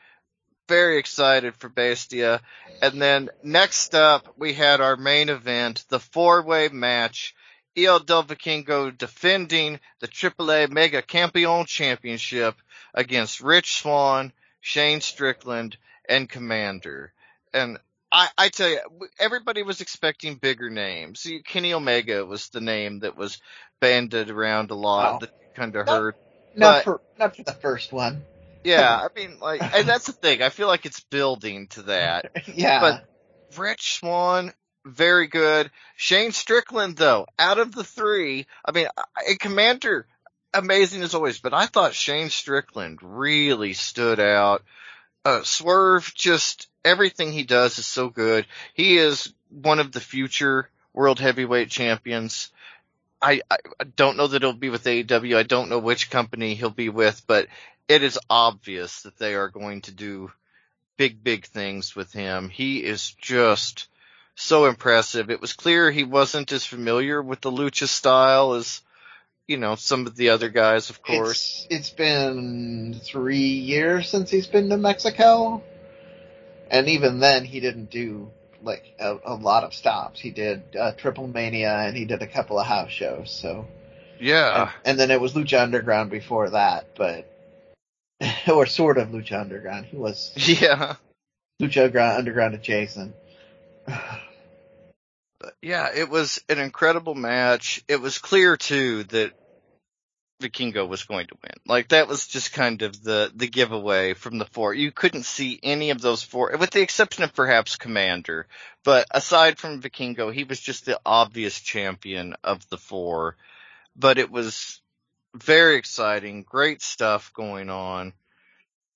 Very 0.69 0.99
excited 0.99 1.57
for 1.57 1.69
Bestia. 1.69 2.41
And 2.81 3.01
then 3.01 3.31
next 3.43 3.95
up, 3.95 4.35
we 4.39 4.55
had 4.55 4.81
our 4.81 4.97
main 4.97 5.29
event, 5.29 5.85
the 5.89 6.01
four-way 6.01 6.69
match. 6.69 7.35
El 7.77 8.01
Del 8.01 8.25
Vikingo 8.25 8.97
defending 8.97 9.81
the 10.01 10.09
AAA 10.09 10.71
Mega 10.71 11.03
Campeon 11.03 11.67
Championship 11.67 12.55
against 12.95 13.41
Rich 13.41 13.77
Swann, 13.83 14.33
Shane 14.61 15.01
Strickland, 15.01 15.77
and 16.09 16.29
Komander. 16.29 17.09
And 17.53 17.79
I, 18.13 18.29
I 18.39 18.49
tell 18.49 18.69
you, 18.69 18.79
everybody 19.19 19.63
was 19.63 19.81
expecting 19.81 20.37
bigger 20.37 20.71
names. 20.71 21.27
Kenny 21.47 21.73
Omega 21.75 22.25
was 22.25 22.49
the 22.51 22.61
name 22.61 23.01
that 23.01 23.17
was 23.17 23.41
banded 23.81 24.31
around 24.31 24.71
a 24.71 24.75
lot 24.75 25.15
Wow. 25.15 25.19
that 25.21 25.55
kind 25.55 25.75
of 25.75 25.89
heard. 25.89 26.15
Not 26.57 26.85
for 26.85 27.01
not 27.19 27.37
for 27.37 27.43
the 27.43 27.53
first 27.53 27.93
one. 27.93 28.23
Yeah, 28.63 28.97
I 29.03 29.09
mean, 29.19 29.39
like, 29.41 29.61
and 29.75 29.89
that's 29.89 30.07
the 30.07 30.13
thing. 30.13 30.43
I 30.43 30.49
feel 30.51 30.69
like 30.69 30.87
it's 30.87 31.01
building 31.01 31.67
to 31.69 31.83
that. 31.83 32.31
yeah. 32.55 32.81
But 32.81 33.05
Rich 33.59 33.99
Swann, 33.99 34.53
very 34.85 35.27
good. 35.27 35.71
Shane 35.97 36.33
Strickland, 36.33 36.97
though, 36.97 37.27
out 37.39 37.59
of 37.59 37.73
the 37.73 37.85
three, 37.85 38.47
I 38.65 38.73
mean, 38.73 38.87
a 39.29 39.35
Komander, 39.35 40.05
amazing 40.53 41.03
as 41.03 41.15
always, 41.15 41.39
but 41.39 41.55
I 41.55 41.67
thought 41.67 41.95
Shane 41.95 42.31
Strickland 42.31 42.99
really 43.03 43.73
stood 43.73 44.21
out. 44.21 44.63
Uh, 45.25 45.43
Swerve, 45.43 46.13
just 46.15 46.69
everything 46.85 47.33
he 47.33 47.45
does 47.45 47.79
is 47.79 47.87
so 47.87 48.09
good. 48.09 48.47
He 48.75 48.97
is 48.97 49.33
one 49.49 49.81
of 49.81 49.93
the 49.93 50.01
future 50.01 50.69
world 50.93 51.19
heavyweight 51.19 51.71
champions. 51.71 52.51
I, 53.23 53.41
I 53.51 53.57
don't 53.97 54.19
know 54.19 54.27
that 54.27 54.43
he'll 54.43 54.53
be 54.53 54.69
with 54.69 54.85
AEW. 54.85 55.37
I 55.37 55.45
don't 55.45 55.71
know 55.71 55.79
which 55.79 56.11
company 56.11 56.55
he'll 56.55 56.69
be 56.69 56.91
with, 56.91 57.23
but 57.27 57.49
it 57.89 58.03
is 58.03 58.19
obvious 58.29 59.03
that 59.03 59.17
they 59.17 59.35
are 59.35 59.49
going 59.49 59.81
to 59.83 59.93
do 59.93 60.31
big, 60.97 61.25
big 61.25 61.47
things 61.47 61.97
with 61.97 62.13
him. 62.13 62.51
He 62.51 62.85
is 62.85 63.13
just 63.13 63.89
so 64.35 64.67
impressive. 64.67 65.31
It 65.31 65.41
was 65.41 65.53
clear 65.53 65.91
he 65.91 66.05
wasn't 66.05 66.53
as 66.53 66.65
familiar 66.65 67.23
with 67.23 67.41
the 67.41 67.51
lucha 67.51 67.87
style 67.87 68.55
as, 68.55 68.81
you 69.47 69.57
know, 69.57 69.75
some 69.75 70.07
of 70.07 70.17
the 70.17 70.31
other 70.31 70.49
guys, 70.49 70.91
of 70.91 71.03
course. 71.03 71.67
It's, 71.71 71.89
it's 71.89 71.91
been 71.91 73.01
three 73.03 73.39
years 73.39 74.09
since 74.09 74.31
he's 74.31 74.47
been 74.47 74.69
to 74.71 74.77
Mexico. 74.77 75.63
And 76.71 76.89
even 76.89 77.21
then, 77.21 77.45
he 77.45 77.61
didn't 77.61 77.91
do 77.91 78.31
like 78.65 78.95
a, 78.99 79.17
a 79.25 79.35
lot 79.35 79.65
of 79.65 79.75
stops. 79.75 80.19
He 80.19 80.31
did 80.31 80.63
uh, 80.79 80.93
Triple 80.93 81.27
Mania 81.27 81.77
and 81.77 81.97
he 81.97 82.05
did 82.05 82.23
a 82.23 82.27
couple 82.27 82.59
of 82.59 82.67
house 82.67 82.91
shows. 82.91 83.31
So 83.31 83.67
yeah, 84.19 84.63
and, 84.63 84.71
and 84.85 85.01
then 85.01 85.11
it 85.11 85.21
was 85.21 85.35
Lucha 85.35 85.63
Underground 85.63 86.11
before 86.11 86.51
that, 86.51 86.97
but 86.97 87.31
or 88.49 88.67
sort 88.67 88.99
of 88.99 89.09
Lucha 89.09 89.41
Underground. 89.41 89.87
He 89.87 89.97
was 89.97 90.33
yeah 90.61 90.97
Lucha 91.61 92.17
Underground 92.17 92.55
adjacent. 92.55 93.15
Yeah, 95.65 95.89
it 95.95 96.11
was 96.11 96.41
an 96.51 96.59
incredible 96.59 97.15
match. 97.15 97.83
It 97.89 97.99
was 97.99 98.19
clear 98.19 98.59
too 98.59 99.05
that 99.05 99.33
Vikingo 100.43 100.87
was 100.87 101.05
going 101.05 101.27
to 101.29 101.39
win. 101.43 101.55
Like 101.67 101.89
that 101.89 102.07
was 102.07 102.27
just 102.27 102.53
kind 102.53 102.83
of 102.83 103.03
the 103.03 103.33
the 103.35 103.47
giveaway 103.47 104.13
from 104.13 104.37
the 104.37 104.45
four. 104.45 104.75
You 104.75 104.93
couldn't 104.93 105.23
see 105.23 105.59
any 105.63 105.89
of 105.89 106.03
those 106.03 106.23
four, 106.23 106.55
with 106.59 106.71
the 106.71 106.83
exception 106.83 107.25
of 107.25 107.35
perhaps 107.35 107.77
Komander. 107.77 108.45
But 108.85 109.07
aside 109.11 109.59
from 109.59 109.81
Vikingo, 109.81 110.31
he 110.31 110.45
was 110.45 110.61
just 110.61 110.85
the 110.85 111.01
obvious 111.07 111.59
champion 111.59 112.35
of 112.45 112.69
the 112.69 112.77
four. 112.77 113.39
But 113.97 114.19
it 114.19 114.31
was 114.31 114.83
very 115.35 115.77
exciting, 115.77 116.43
great 116.43 116.83
stuff 116.83 117.33
going 117.33 117.71
on. 117.71 118.13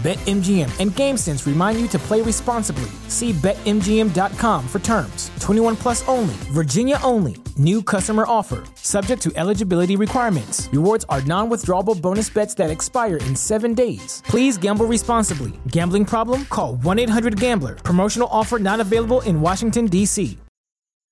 BetMGM 0.00 0.80
and 0.80 0.92
GameSense 0.92 1.46
remind 1.46 1.78
you 1.78 1.86
to 1.88 1.98
play 1.98 2.22
responsibly. 2.22 2.88
See 3.08 3.32
BetMGM.com 3.34 4.66
for 4.66 4.78
terms. 4.78 5.30
21 5.40 5.76
plus 5.76 6.08
only, 6.08 6.32
Virginia 6.52 6.98
only. 7.02 7.36
New 7.58 7.82
customer 7.82 8.24
offer, 8.26 8.64
subject 8.76 9.20
to 9.20 9.32
eligibility 9.36 9.96
requirements. 9.96 10.70
Rewards 10.72 11.04
are 11.10 11.20
non 11.22 11.50
withdrawable 11.50 12.00
bonus 12.00 12.30
bets 12.30 12.54
that 12.54 12.70
expire 12.70 13.18
in 13.18 13.36
seven 13.36 13.74
days. 13.74 14.22
Please 14.24 14.56
gamble 14.56 14.86
responsibly. 14.86 15.52
Gambling 15.68 16.06
problem? 16.06 16.46
Call 16.46 16.76
1 16.76 16.98
800 16.98 17.38
Gambler. 17.38 17.74
Promotional 17.74 18.28
offer 18.32 18.58
not 18.58 18.80
available 18.80 19.20
in 19.20 19.42
Washington, 19.42 19.84
D.C. 19.84 20.38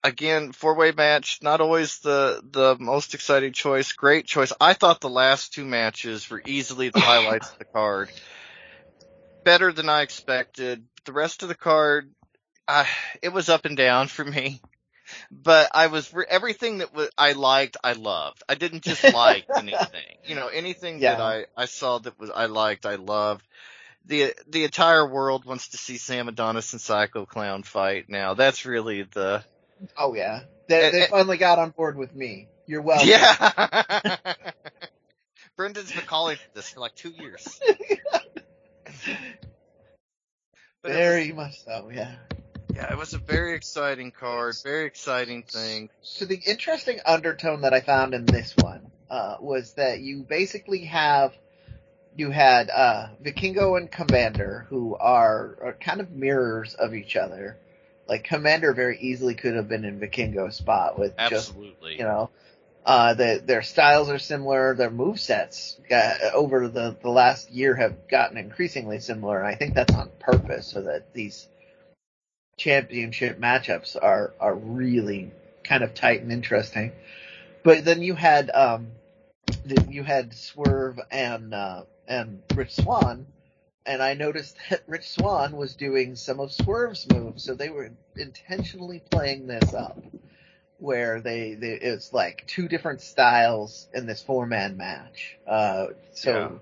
Again, 0.03 0.53
four 0.53 0.75
way 0.75 0.93
match, 0.93 1.41
not 1.43 1.61
always 1.61 1.99
the, 1.99 2.41
the 2.53 2.77
most 2.81 3.13
exciting 3.13 3.53
choice. 3.53 3.93
Great 3.93 4.25
choice. 4.25 4.51
I 4.59 4.73
thought 4.73 5.03
the 5.03 5.11
last 5.11 5.53
two 5.53 5.67
matches 5.67 6.31
were 6.31 6.41
easily 6.47 6.89
the 6.89 7.01
highlights 7.13 7.53
of 7.53 7.59
the 7.59 7.67
card 7.67 8.09
better 9.49 9.73
than 9.73 9.89
I 9.89 10.03
expected. 10.03 10.85
The 11.07 11.13
rest 11.15 11.43
of 11.43 11.49
the 11.49 11.55
card, 11.55 12.11
uh, 12.69 12.85
it 13.23 13.31
was 13.31 13.49
up 13.49 13.65
and 13.65 13.79
down 13.79 14.09
for 14.09 14.23
me. 14.23 14.61
But 15.31 15.71
I 15.73 15.87
was 15.87 16.13
everything 16.29 16.79
that 16.79 16.93
was, 16.93 17.09
I 17.17 17.33
liked, 17.33 17.79
I 17.83 17.95
loved. 17.95 18.43
I 18.47 18.57
didn't 18.57 18.83
just 18.83 19.03
like 19.15 19.47
anything. 19.57 20.19
You 20.27 20.35
know, 20.35 20.49
anything 20.49 21.01
yeah. 21.01 21.15
that 21.15 21.21
I 21.23 21.47
I 21.57 21.65
saw 21.65 21.97
that 21.97 22.21
was 22.21 22.29
I 22.29 22.45
liked, 22.45 22.85
I 22.85 22.97
loved. 22.97 23.43
The 24.05 24.35
the 24.47 24.65
entire 24.65 25.09
world 25.09 25.47
wants 25.47 25.69
to 25.69 25.79
see 25.79 25.97
Sam 25.97 26.29
Adonis 26.29 26.75
and 26.75 26.81
Psycho 26.81 27.25
Clown 27.25 27.63
fight 27.63 28.11
now. 28.11 28.35
That's 28.35 28.67
really 28.67 29.05
the 29.05 29.43
Oh 29.97 30.15
yeah. 30.15 30.41
They, 30.69 30.91
they 30.91 31.07
finally 31.07 31.39
got 31.39 31.59
on 31.59 31.71
board 31.71 31.97
with 31.97 32.15
me. 32.15 32.49
You're 32.67 32.83
welcome. 32.83 33.09
Yeah. 33.09 34.17
Brendan's 35.57 35.91
been 35.91 36.05
calling 36.05 36.37
for 36.37 36.55
this 36.55 36.69
for 36.69 36.81
like 36.81 36.95
two 36.97 37.15
years. 37.19 37.59
very 40.85 41.33
was, 41.33 41.37
much 41.37 41.65
so, 41.65 41.91
yeah. 41.93 42.15
Yeah, 42.75 42.93
it 42.93 42.99
was 42.99 43.15
a 43.15 43.19
very 43.19 43.55
exciting 43.55 44.11
card, 44.11 44.57
very 44.63 44.87
exciting 44.87 45.43
thing. 45.43 45.91
So 46.03 46.27
the 46.27 46.41
interesting 46.47 47.01
undertone 47.05 47.63
that 47.63 47.75
I 47.75 47.81
found 47.81 48.15
in 48.15 48.27
this 48.27 48.55
one 48.57 48.91
uh, 49.11 49.37
was 49.41 49.73
that 49.75 50.01
you 50.01 50.23
basically 50.23 50.85
have 50.85 51.33
you 52.19 52.31
had 52.31 52.69
uh, 52.69 53.09
Vikingo 53.23 53.79
and 53.79 53.91
Komander 53.91 54.67
who 54.67 54.97
are, 54.97 55.57
are 55.63 55.77
kind 55.81 56.01
of 56.01 56.11
mirrors 56.11 56.75
of 56.75 56.95
each 56.95 57.17
other. 57.17 57.57
Like 58.09 58.27
Komander 58.27 58.75
very 58.75 58.99
easily 58.99 59.35
could 59.35 59.55
have 59.55 59.69
been 59.69 59.85
in 59.85 60.01
Vikingo's 60.01 60.57
spot 60.57 60.99
with 60.99 61.15
Absolutely. 61.19 61.91
just 61.91 61.99
you 61.99 62.05
know 62.05 62.31
uh, 62.87 63.15
the, 63.15 63.43
their 63.45 63.63
styles 63.63 64.09
are 64.09 64.19
similar. 64.19 64.75
Their 64.75 64.91
move 64.91 65.21
sets 65.21 65.79
got, 65.91 66.21
over 66.33 66.69
the, 66.69 66.97
the 67.03 67.11
last 67.11 67.51
year 67.51 67.75
have 67.77 68.09
gotten 68.09 68.39
increasingly 68.39 69.01
similar. 69.01 69.39
And 69.39 69.47
I 69.47 69.55
think 69.57 69.75
that's 69.75 69.95
on 69.95 70.11
purpose 70.19 70.69
so 70.69 70.83
that 70.83 71.13
these 71.13 71.49
championship 72.57 73.39
matchups 73.39 73.97
are, 74.01 74.33
are 74.41 74.55
really 74.55 75.33
kind 75.65 75.85
of 75.85 75.95
tight 75.95 76.23
and 76.23 76.33
interesting. 76.33 76.93
But 77.63 77.85
then 77.85 78.01
you 78.03 78.15
had, 78.15 78.51
um, 78.55 78.89
you 79.89 80.03
had 80.03 80.33
Swerve 80.33 80.99
and, 81.11 81.53
uh, 81.53 81.83
and 82.07 82.43
Rich 82.55 82.77
Swann, 82.77 83.27
And 83.89 84.03
I 84.03 84.13
noticed 84.13 84.59
that 84.69 84.83
Rich 84.87 85.09
Swann 85.09 85.57
was 85.57 85.75
doing 85.75 86.15
some 86.15 86.41
of 86.41 86.53
Swerve's 86.53 87.11
moves, 87.11 87.43
so 87.43 87.55
they 87.55 87.71
were 87.71 87.91
intentionally 88.17 89.03
playing 89.11 89.47
this 89.47 89.73
up 89.73 89.99
where 90.79 91.21
they, 91.21 91.55
they 91.55 91.73
it's 91.73 92.13
like 92.13 92.45
two 92.47 92.69
different 92.69 93.01
styles 93.01 93.89
in 93.93 94.07
this 94.07 94.23
four 94.23 94.47
man 94.47 94.77
match. 94.77 95.39
Uh, 95.47 95.89
so. 96.13 96.31
Yeah. 96.31 96.59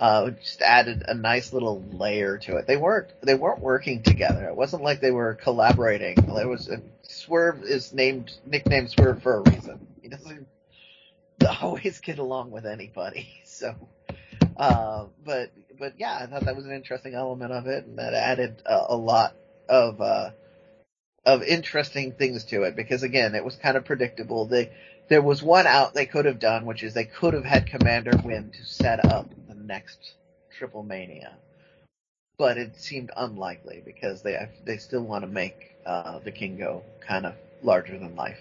Uh, 0.00 0.30
just 0.30 0.60
added 0.62 1.04
a 1.06 1.14
nice 1.14 1.52
little 1.52 1.80
layer 1.92 2.36
to 2.36 2.56
it. 2.56 2.66
They 2.66 2.76
weren't 2.76 3.12
they 3.20 3.36
weren't 3.36 3.60
working 3.60 4.02
together. 4.02 4.48
It 4.48 4.56
wasn't 4.56 4.82
like 4.82 5.00
they 5.00 5.12
were 5.12 5.34
collaborating. 5.34 6.16
It 6.18 6.48
was 6.48 6.68
Swerve 7.02 7.62
is 7.62 7.92
named 7.92 8.32
nicknamed 8.44 8.90
Swerve 8.90 9.22
for 9.22 9.36
a 9.36 9.40
reason. 9.42 9.86
He 10.02 10.08
doesn't 10.08 10.48
always 11.62 12.00
get 12.00 12.18
along 12.18 12.50
with 12.50 12.66
anybody. 12.66 13.28
So, 13.44 13.76
uh, 14.56 15.04
but 15.24 15.52
but 15.78 15.92
yeah, 15.98 16.18
I 16.20 16.26
thought 16.26 16.46
that 16.46 16.56
was 16.56 16.64
an 16.64 16.72
interesting 16.72 17.14
element 17.14 17.52
of 17.52 17.66
it, 17.66 17.84
and 17.84 17.98
that 17.98 18.12
added 18.12 18.60
a, 18.66 18.86
a 18.88 18.96
lot 18.96 19.36
of 19.68 20.00
uh, 20.00 20.30
of 21.24 21.42
interesting 21.42 22.12
things 22.12 22.44
to 22.44 22.62
it 22.64 22.76
because 22.76 23.02
again, 23.02 23.34
it 23.34 23.44
was 23.44 23.56
kind 23.56 23.76
of 23.76 23.84
predictable. 23.84 24.46
They, 24.46 24.70
there 25.08 25.22
was 25.22 25.42
one 25.42 25.66
out 25.66 25.94
they 25.94 26.06
could 26.06 26.24
have 26.24 26.38
done, 26.38 26.66
which 26.66 26.82
is 26.82 26.94
they 26.94 27.04
could 27.04 27.34
have 27.34 27.44
had 27.44 27.66
Komander 27.66 28.24
win 28.24 28.50
to 28.50 28.64
set 28.64 29.04
up 29.04 29.28
the 29.48 29.54
next 29.54 30.14
Triple 30.50 30.82
Mania, 30.82 31.36
but 32.38 32.58
it 32.58 32.76
seemed 32.76 33.10
unlikely 33.16 33.82
because 33.84 34.22
they 34.22 34.48
they 34.64 34.78
still 34.78 35.02
want 35.02 35.22
to 35.22 35.30
make 35.30 35.76
uh, 35.86 36.18
Vikingo 36.20 36.82
kind 37.00 37.26
of 37.26 37.34
larger 37.62 37.98
than 37.98 38.16
life. 38.16 38.38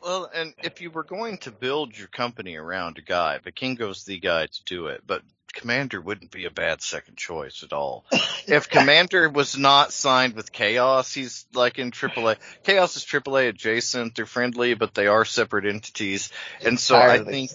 Well, 0.00 0.30
and 0.34 0.52
if 0.62 0.82
you 0.82 0.90
were 0.90 1.04
going 1.04 1.38
to 1.38 1.50
build 1.50 1.96
your 1.96 2.08
company 2.08 2.56
around 2.56 2.98
a 2.98 3.02
guy, 3.02 3.38
Vikingo's 3.38 4.04
the 4.04 4.20
guy 4.20 4.46
to 4.46 4.64
do 4.64 4.88
it. 4.88 5.00
But 5.06 5.22
Komander 5.54 6.02
wouldn't 6.02 6.30
be 6.30 6.44
a 6.44 6.50
bad 6.50 6.82
second 6.82 7.16
choice 7.16 7.62
at 7.62 7.72
all. 7.72 8.04
if 8.46 8.68
Komander 8.68 9.32
was 9.32 9.56
not 9.56 9.92
signed 9.92 10.34
with 10.34 10.52
Chaos, 10.52 11.12
he's 11.12 11.46
like 11.54 11.78
in 11.78 11.90
AAA. 11.90 12.36
Chaos 12.64 12.96
is 12.96 13.04
AAA 13.04 13.48
adjacent. 13.48 14.14
They're 14.14 14.26
friendly, 14.26 14.74
but 14.74 14.94
they 14.94 15.06
are 15.06 15.24
separate 15.24 15.66
entities. 15.66 16.30
And 16.64 16.78
so 16.78 16.96
I 16.96 17.18
think, 17.24 17.50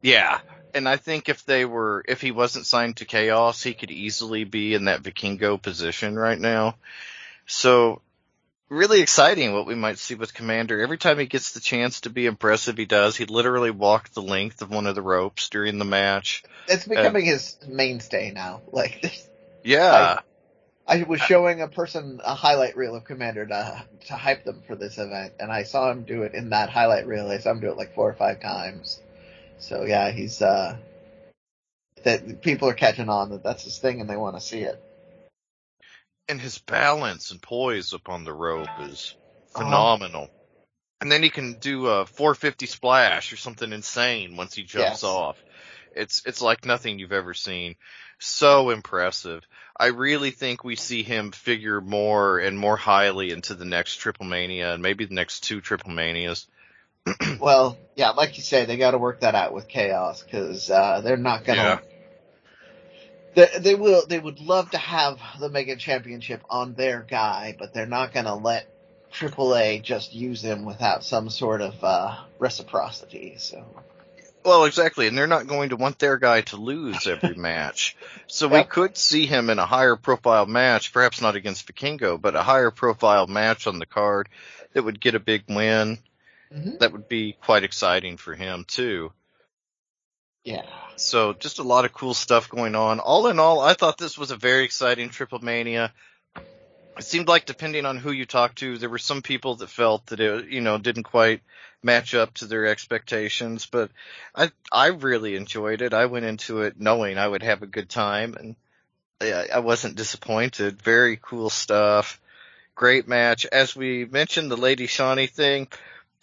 yeah. 0.00 0.40
And 0.74 0.88
I 0.88 0.96
think 0.96 1.28
if 1.28 1.44
they 1.44 1.64
were, 1.64 2.04
if 2.06 2.20
he 2.20 2.30
wasn't 2.30 2.66
signed 2.66 2.98
to 2.98 3.04
Chaos, 3.04 3.62
he 3.62 3.74
could 3.74 3.90
easily 3.90 4.44
be 4.44 4.74
in 4.74 4.84
that 4.84 5.02
Vikingo 5.02 5.60
position 5.60 6.16
right 6.16 6.38
now. 6.38 6.76
So 7.46 8.02
really 8.68 9.00
exciting 9.00 9.52
what 9.52 9.66
we 9.66 9.74
might 9.74 9.98
see 9.98 10.14
with 10.14 10.34
Komander. 10.34 10.82
Every 10.82 10.98
time 10.98 11.18
he 11.18 11.26
gets 11.26 11.52
the 11.52 11.60
chance 11.60 12.02
to 12.02 12.10
be 12.10 12.26
impressive, 12.26 12.76
he 12.76 12.84
does. 12.84 13.16
He 13.16 13.24
literally 13.26 13.70
walked 13.70 14.14
the 14.14 14.22
length 14.22 14.62
of 14.62 14.70
one 14.70 14.86
of 14.86 14.94
the 14.94 15.02
ropes 15.02 15.48
during 15.48 15.78
the 15.78 15.84
match. 15.84 16.42
It's 16.66 16.86
becoming 16.86 17.28
uh, 17.28 17.32
his 17.32 17.56
mainstay 17.66 18.32
now. 18.32 18.62
Like, 18.72 19.12
yeah. 19.64 20.20
I 20.86 21.02
was 21.02 21.20
showing 21.20 21.60
a 21.60 21.68
person 21.68 22.20
a 22.24 22.34
highlight 22.34 22.76
reel 22.76 22.94
of 22.94 23.04
Komander 23.04 23.48
to 23.48 23.84
to 24.06 24.14
hype 24.14 24.44
them 24.44 24.62
for 24.66 24.74
this 24.76 24.98
event, 24.98 25.34
and 25.38 25.52
I 25.52 25.64
saw 25.64 25.90
him 25.90 26.04
do 26.04 26.22
it 26.22 26.34
in 26.34 26.50
that 26.50 26.70
highlight 26.70 27.06
reel. 27.06 27.28
I 27.28 27.38
saw 27.38 27.50
him 27.50 27.60
do 27.60 27.68
it 27.68 27.76
like 27.76 27.94
four 27.94 28.08
or 28.08 28.14
five 28.14 28.40
times. 28.40 29.00
So 29.58 29.84
yeah, 29.84 30.10
he's 30.10 30.40
uh 30.40 30.76
that 32.04 32.40
people 32.40 32.68
are 32.68 32.74
catching 32.74 33.08
on 33.08 33.30
that 33.30 33.42
that's 33.42 33.64
his 33.64 33.78
thing 33.78 34.00
and 34.00 34.08
they 34.08 34.16
want 34.16 34.36
to 34.36 34.40
see 34.40 34.60
it. 34.60 34.80
And 36.28 36.40
his 36.40 36.58
balance 36.58 37.30
and 37.30 37.40
poise 37.40 37.92
upon 37.92 38.24
the 38.24 38.32
rope 38.34 38.68
is 38.80 39.14
Uh-huh. 39.54 39.64
phenomenal. 39.64 40.28
And 41.00 41.10
then 41.12 41.22
he 41.22 41.30
can 41.30 41.54
do 41.54 41.86
a 41.86 42.06
450 42.06 42.66
splash 42.66 43.32
or 43.32 43.36
something 43.36 43.72
insane 43.72 44.36
once 44.36 44.54
he 44.54 44.62
jumps 44.64 45.02
Yes. 45.02 45.04
off. 45.04 45.42
It's 45.92 46.22
it's 46.26 46.42
like 46.42 46.64
nothing 46.64 46.98
you've 46.98 47.12
ever 47.12 47.34
seen. 47.34 47.76
So 48.18 48.70
impressive. 48.70 49.42
I 49.78 49.86
really 49.86 50.30
think 50.32 50.64
we 50.64 50.76
see 50.76 51.02
him 51.02 51.32
figure 51.32 51.80
more 51.80 52.38
and 52.38 52.58
more 52.58 52.76
highly 52.76 53.30
into 53.30 53.54
the 53.54 53.64
next 53.64 53.96
Triple 53.96 54.26
Mania 54.26 54.74
and 54.74 54.82
maybe 54.82 55.06
the 55.06 55.14
next 55.14 55.40
two 55.44 55.60
Triple 55.60 55.92
Manias. 55.92 56.46
Well, 57.38 57.76
yeah, 57.94 58.10
like 58.10 58.36
you 58.36 58.42
say, 58.42 58.64
they 58.64 58.76
got 58.76 58.92
to 58.92 58.98
work 58.98 59.20
that 59.20 59.34
out 59.34 59.52
with 59.52 59.68
Chaos 59.68 60.22
because 60.22 60.70
uh, 60.70 61.00
they're 61.02 61.16
not 61.16 61.44
gonna. 61.44 61.56
Yeah. 61.56 61.80
They, 63.38 63.58
they 63.60 63.74
will. 63.76 64.04
They 64.04 64.18
would 64.18 64.40
love 64.40 64.72
to 64.72 64.78
have 64.78 65.20
the 65.38 65.48
Mega 65.48 65.76
Championship 65.76 66.42
on 66.50 66.74
their 66.74 67.06
guy, 67.08 67.54
but 67.56 67.72
they're 67.72 67.86
not 67.86 68.12
gonna 68.12 68.34
let 68.34 68.66
AAA 69.12 69.80
just 69.80 70.12
use 70.12 70.42
him 70.42 70.64
without 70.64 71.04
some 71.04 71.30
sort 71.30 71.60
of 71.60 71.84
uh, 71.84 72.16
reciprocity. 72.40 73.36
So 73.38 73.64
Well, 74.44 74.64
exactly, 74.64 75.06
and 75.06 75.16
they're 75.16 75.28
not 75.28 75.46
going 75.46 75.68
to 75.68 75.76
want 75.76 76.00
their 76.00 76.18
guy 76.18 76.40
to 76.40 76.56
lose 76.56 77.06
every 77.06 77.34
match. 77.36 77.96
So 78.26 78.48
we 78.48 78.64
could 78.64 78.96
see 78.96 79.26
him 79.26 79.50
in 79.50 79.60
a 79.60 79.66
higher 79.66 79.94
profile 79.94 80.46
match, 80.46 80.92
perhaps 80.92 81.22
not 81.22 81.36
against 81.36 81.72
Vikingo, 81.72 82.20
but 82.20 82.34
a 82.34 82.42
higher 82.42 82.72
profile 82.72 83.28
match 83.28 83.68
on 83.68 83.78
the 83.78 83.86
card 83.86 84.28
that 84.72 84.82
would 84.82 85.00
get 85.00 85.14
a 85.14 85.20
big 85.20 85.44
win. 85.48 85.98
Mhm. 86.52 86.80
That 86.80 86.90
would 86.90 87.06
be 87.06 87.34
quite 87.34 87.62
exciting 87.62 88.16
for 88.16 88.34
him 88.34 88.64
too. 88.66 89.12
Yeah, 90.48 90.62
So 90.96 91.34
just 91.34 91.58
a 91.58 91.62
lot 91.62 91.84
of 91.84 91.92
cool 91.92 92.14
stuff 92.14 92.48
going 92.48 92.74
on. 92.74 93.00
All 93.00 93.26
in 93.26 93.38
all, 93.38 93.60
I 93.60 93.74
thought 93.74 93.98
this 93.98 94.16
was 94.16 94.30
a 94.30 94.36
very 94.36 94.64
exciting 94.64 95.10
Triple 95.10 95.40
Mania. 95.40 95.92
It 96.96 97.04
seemed 97.04 97.28
like 97.28 97.44
depending 97.44 97.84
on 97.84 97.98
who 97.98 98.12
you 98.12 98.24
talked 98.24 98.56
to, 98.60 98.78
there 98.78 98.88
were 98.88 98.96
some 98.96 99.20
people 99.20 99.56
that 99.56 99.68
felt 99.68 100.06
that 100.06 100.20
it, 100.20 100.48
you 100.48 100.62
know, 100.62 100.78
didn't 100.78 101.02
quite 101.02 101.42
match 101.82 102.14
up 102.14 102.32
to 102.34 102.46
their 102.46 102.64
expectations, 102.64 103.66
but 103.66 103.90
I, 104.34 104.50
I 104.72 104.86
really 104.86 105.36
enjoyed 105.36 105.82
it. 105.82 105.92
I 105.92 106.06
went 106.06 106.24
into 106.24 106.62
it 106.62 106.80
knowing 106.80 107.18
I 107.18 107.28
would 107.28 107.42
have 107.42 107.62
a 107.62 107.66
good 107.66 107.90
time 107.90 108.34
and 108.34 108.56
I, 109.20 109.48
I 109.56 109.58
wasn't 109.58 109.96
disappointed. 109.96 110.80
Very 110.80 111.18
cool 111.20 111.50
stuff. 111.50 112.22
Great 112.74 113.06
match. 113.06 113.44
As 113.44 113.76
we 113.76 114.06
mentioned, 114.06 114.50
the 114.50 114.56
Lady 114.56 114.86
Shani 114.86 115.28
thing, 115.28 115.68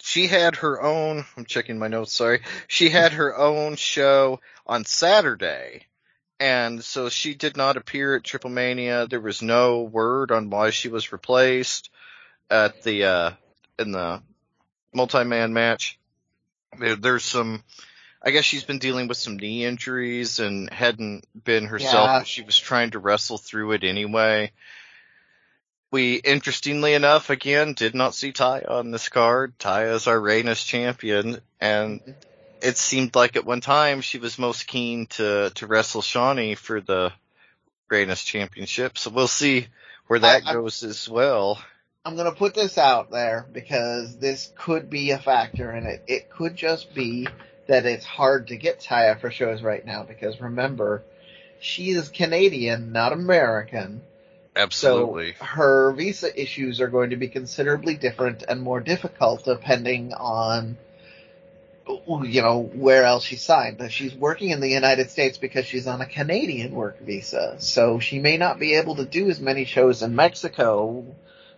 she 0.00 0.26
had 0.26 0.56
her 0.56 0.82
own, 0.82 1.24
I'm 1.36 1.44
checking 1.44 1.78
my 1.78 1.88
notes, 1.88 2.12
sorry. 2.12 2.42
She 2.68 2.90
had 2.90 3.12
her 3.12 3.36
own 3.36 3.76
show 3.76 4.40
on 4.66 4.84
Saturday. 4.84 5.86
And 6.38 6.84
so 6.84 7.08
she 7.08 7.34
did 7.34 7.56
not 7.56 7.76
appear 7.76 8.14
at 8.16 8.24
Triple 8.24 8.50
Mania. 8.50 9.06
There 9.06 9.20
was 9.20 9.40
no 9.40 9.82
word 9.82 10.30
on 10.30 10.50
why 10.50 10.70
she 10.70 10.88
was 10.88 11.12
replaced 11.12 11.90
at 12.50 12.82
the, 12.82 13.04
uh, 13.04 13.30
in 13.78 13.92
the 13.92 14.22
multi-man 14.92 15.52
match. 15.52 15.98
There, 16.78 16.96
there's 16.96 17.24
some, 17.24 17.64
I 18.22 18.32
guess 18.32 18.44
she's 18.44 18.64
been 18.64 18.78
dealing 18.78 19.08
with 19.08 19.16
some 19.16 19.38
knee 19.38 19.64
injuries 19.64 20.38
and 20.38 20.70
hadn't 20.70 21.24
been 21.42 21.64
herself, 21.66 22.06
Yeah. 22.06 22.18
but 22.18 22.26
she 22.26 22.42
was 22.42 22.58
trying 22.58 22.90
to 22.90 22.98
wrestle 22.98 23.38
through 23.38 23.72
it 23.72 23.84
anyway. 23.84 24.52
We, 25.90 26.16
interestingly 26.16 26.94
enough, 26.94 27.30
again, 27.30 27.74
did 27.74 27.94
not 27.94 28.14
see 28.14 28.32
Taya 28.32 28.68
on 28.68 28.90
this 28.90 29.08
card. 29.08 29.56
Taya 29.58 29.94
is 29.94 30.06
our 30.08 30.18
Reinas 30.18 30.66
champion, 30.66 31.40
and 31.60 32.00
it 32.60 32.76
seemed 32.76 33.14
like 33.14 33.36
at 33.36 33.46
one 33.46 33.60
time 33.60 34.00
she 34.00 34.18
was 34.18 34.38
most 34.38 34.66
keen 34.66 35.06
to, 35.06 35.50
to 35.54 35.66
wrestle 35.66 36.02
Shani 36.02 36.56
for 36.56 36.80
the 36.80 37.12
Reinas 37.90 38.24
championship. 38.24 38.98
So 38.98 39.10
we'll 39.10 39.28
see 39.28 39.68
where 40.08 40.18
that 40.18 40.42
I- 40.46 40.50
I- 40.50 40.52
goes 40.54 40.82
as 40.82 41.08
well. 41.08 41.62
I'm 42.04 42.16
gonna 42.16 42.32
put 42.32 42.54
this 42.54 42.78
out 42.78 43.10
there 43.10 43.46
because 43.52 44.16
this 44.18 44.52
could 44.56 44.88
be 44.88 45.10
a 45.10 45.18
factor 45.18 45.72
in 45.72 45.86
it. 45.86 46.04
It 46.06 46.30
could 46.30 46.54
just 46.54 46.94
be 46.94 47.26
that 47.66 47.84
it's 47.84 48.04
hard 48.04 48.48
to 48.48 48.56
get 48.56 48.80
Taya 48.80 49.20
for 49.20 49.30
shows 49.30 49.60
right 49.60 49.84
now 49.84 50.04
because 50.04 50.40
remember, 50.40 51.02
she 51.60 51.90
is 51.90 52.08
Canadian, 52.08 52.92
not 52.92 53.12
American. 53.12 54.02
Absolutely. 54.56 55.34
So 55.38 55.44
her 55.44 55.92
visa 55.92 56.40
issues 56.40 56.80
are 56.80 56.88
going 56.88 57.10
to 57.10 57.16
be 57.16 57.28
considerably 57.28 57.94
different 57.94 58.42
and 58.48 58.62
more 58.62 58.80
difficult 58.80 59.44
depending 59.44 60.14
on 60.14 60.78
you 61.86 62.42
know 62.42 62.62
where 62.62 63.04
else 63.04 63.24
she's 63.24 63.42
signed. 63.42 63.78
But 63.78 63.92
She's 63.92 64.14
working 64.14 64.50
in 64.50 64.60
the 64.60 64.68
United 64.68 65.10
States 65.10 65.38
because 65.38 65.66
she's 65.66 65.86
on 65.86 66.00
a 66.00 66.06
Canadian 66.06 66.72
work 66.72 67.00
visa, 67.00 67.56
so 67.58 68.00
she 68.00 68.18
may 68.18 68.38
not 68.38 68.58
be 68.58 68.74
able 68.74 68.96
to 68.96 69.04
do 69.04 69.28
as 69.30 69.40
many 69.40 69.64
shows 69.64 70.02
in 70.02 70.16
Mexico 70.16 71.04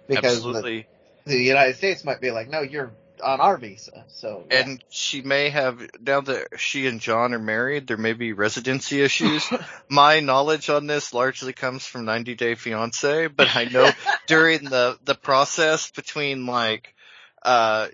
because 0.06 0.42
the, 0.42 0.84
the 1.24 1.36
United 1.36 1.76
States 1.76 2.04
might 2.04 2.20
be 2.20 2.30
like, 2.30 2.48
no, 2.48 2.60
you're 2.60 2.90
on 3.20 3.40
our 3.40 3.56
visa. 3.56 4.04
So 4.08 4.44
yeah. 4.50 4.60
And 4.60 4.84
she 4.88 5.22
may 5.22 5.50
have, 5.50 5.80
now 6.00 6.20
that 6.20 6.58
she 6.58 6.86
and 6.86 7.00
John 7.00 7.34
are 7.34 7.38
married, 7.38 7.86
there 7.86 7.96
may 7.96 8.12
be 8.12 8.32
residency 8.32 9.02
issues. 9.02 9.46
My 9.88 10.20
knowledge 10.20 10.70
on 10.70 10.86
this 10.86 11.14
largely 11.14 11.52
comes 11.52 11.84
from 11.84 12.04
90 12.04 12.34
Day 12.34 12.54
Fiance, 12.54 13.28
but 13.28 13.54
I 13.54 13.64
know 13.64 13.90
during 14.26 14.64
the, 14.64 14.98
the 15.04 15.14
process 15.14 15.90
between 15.90 16.46
like, 16.46 16.94
uh, 17.42 17.88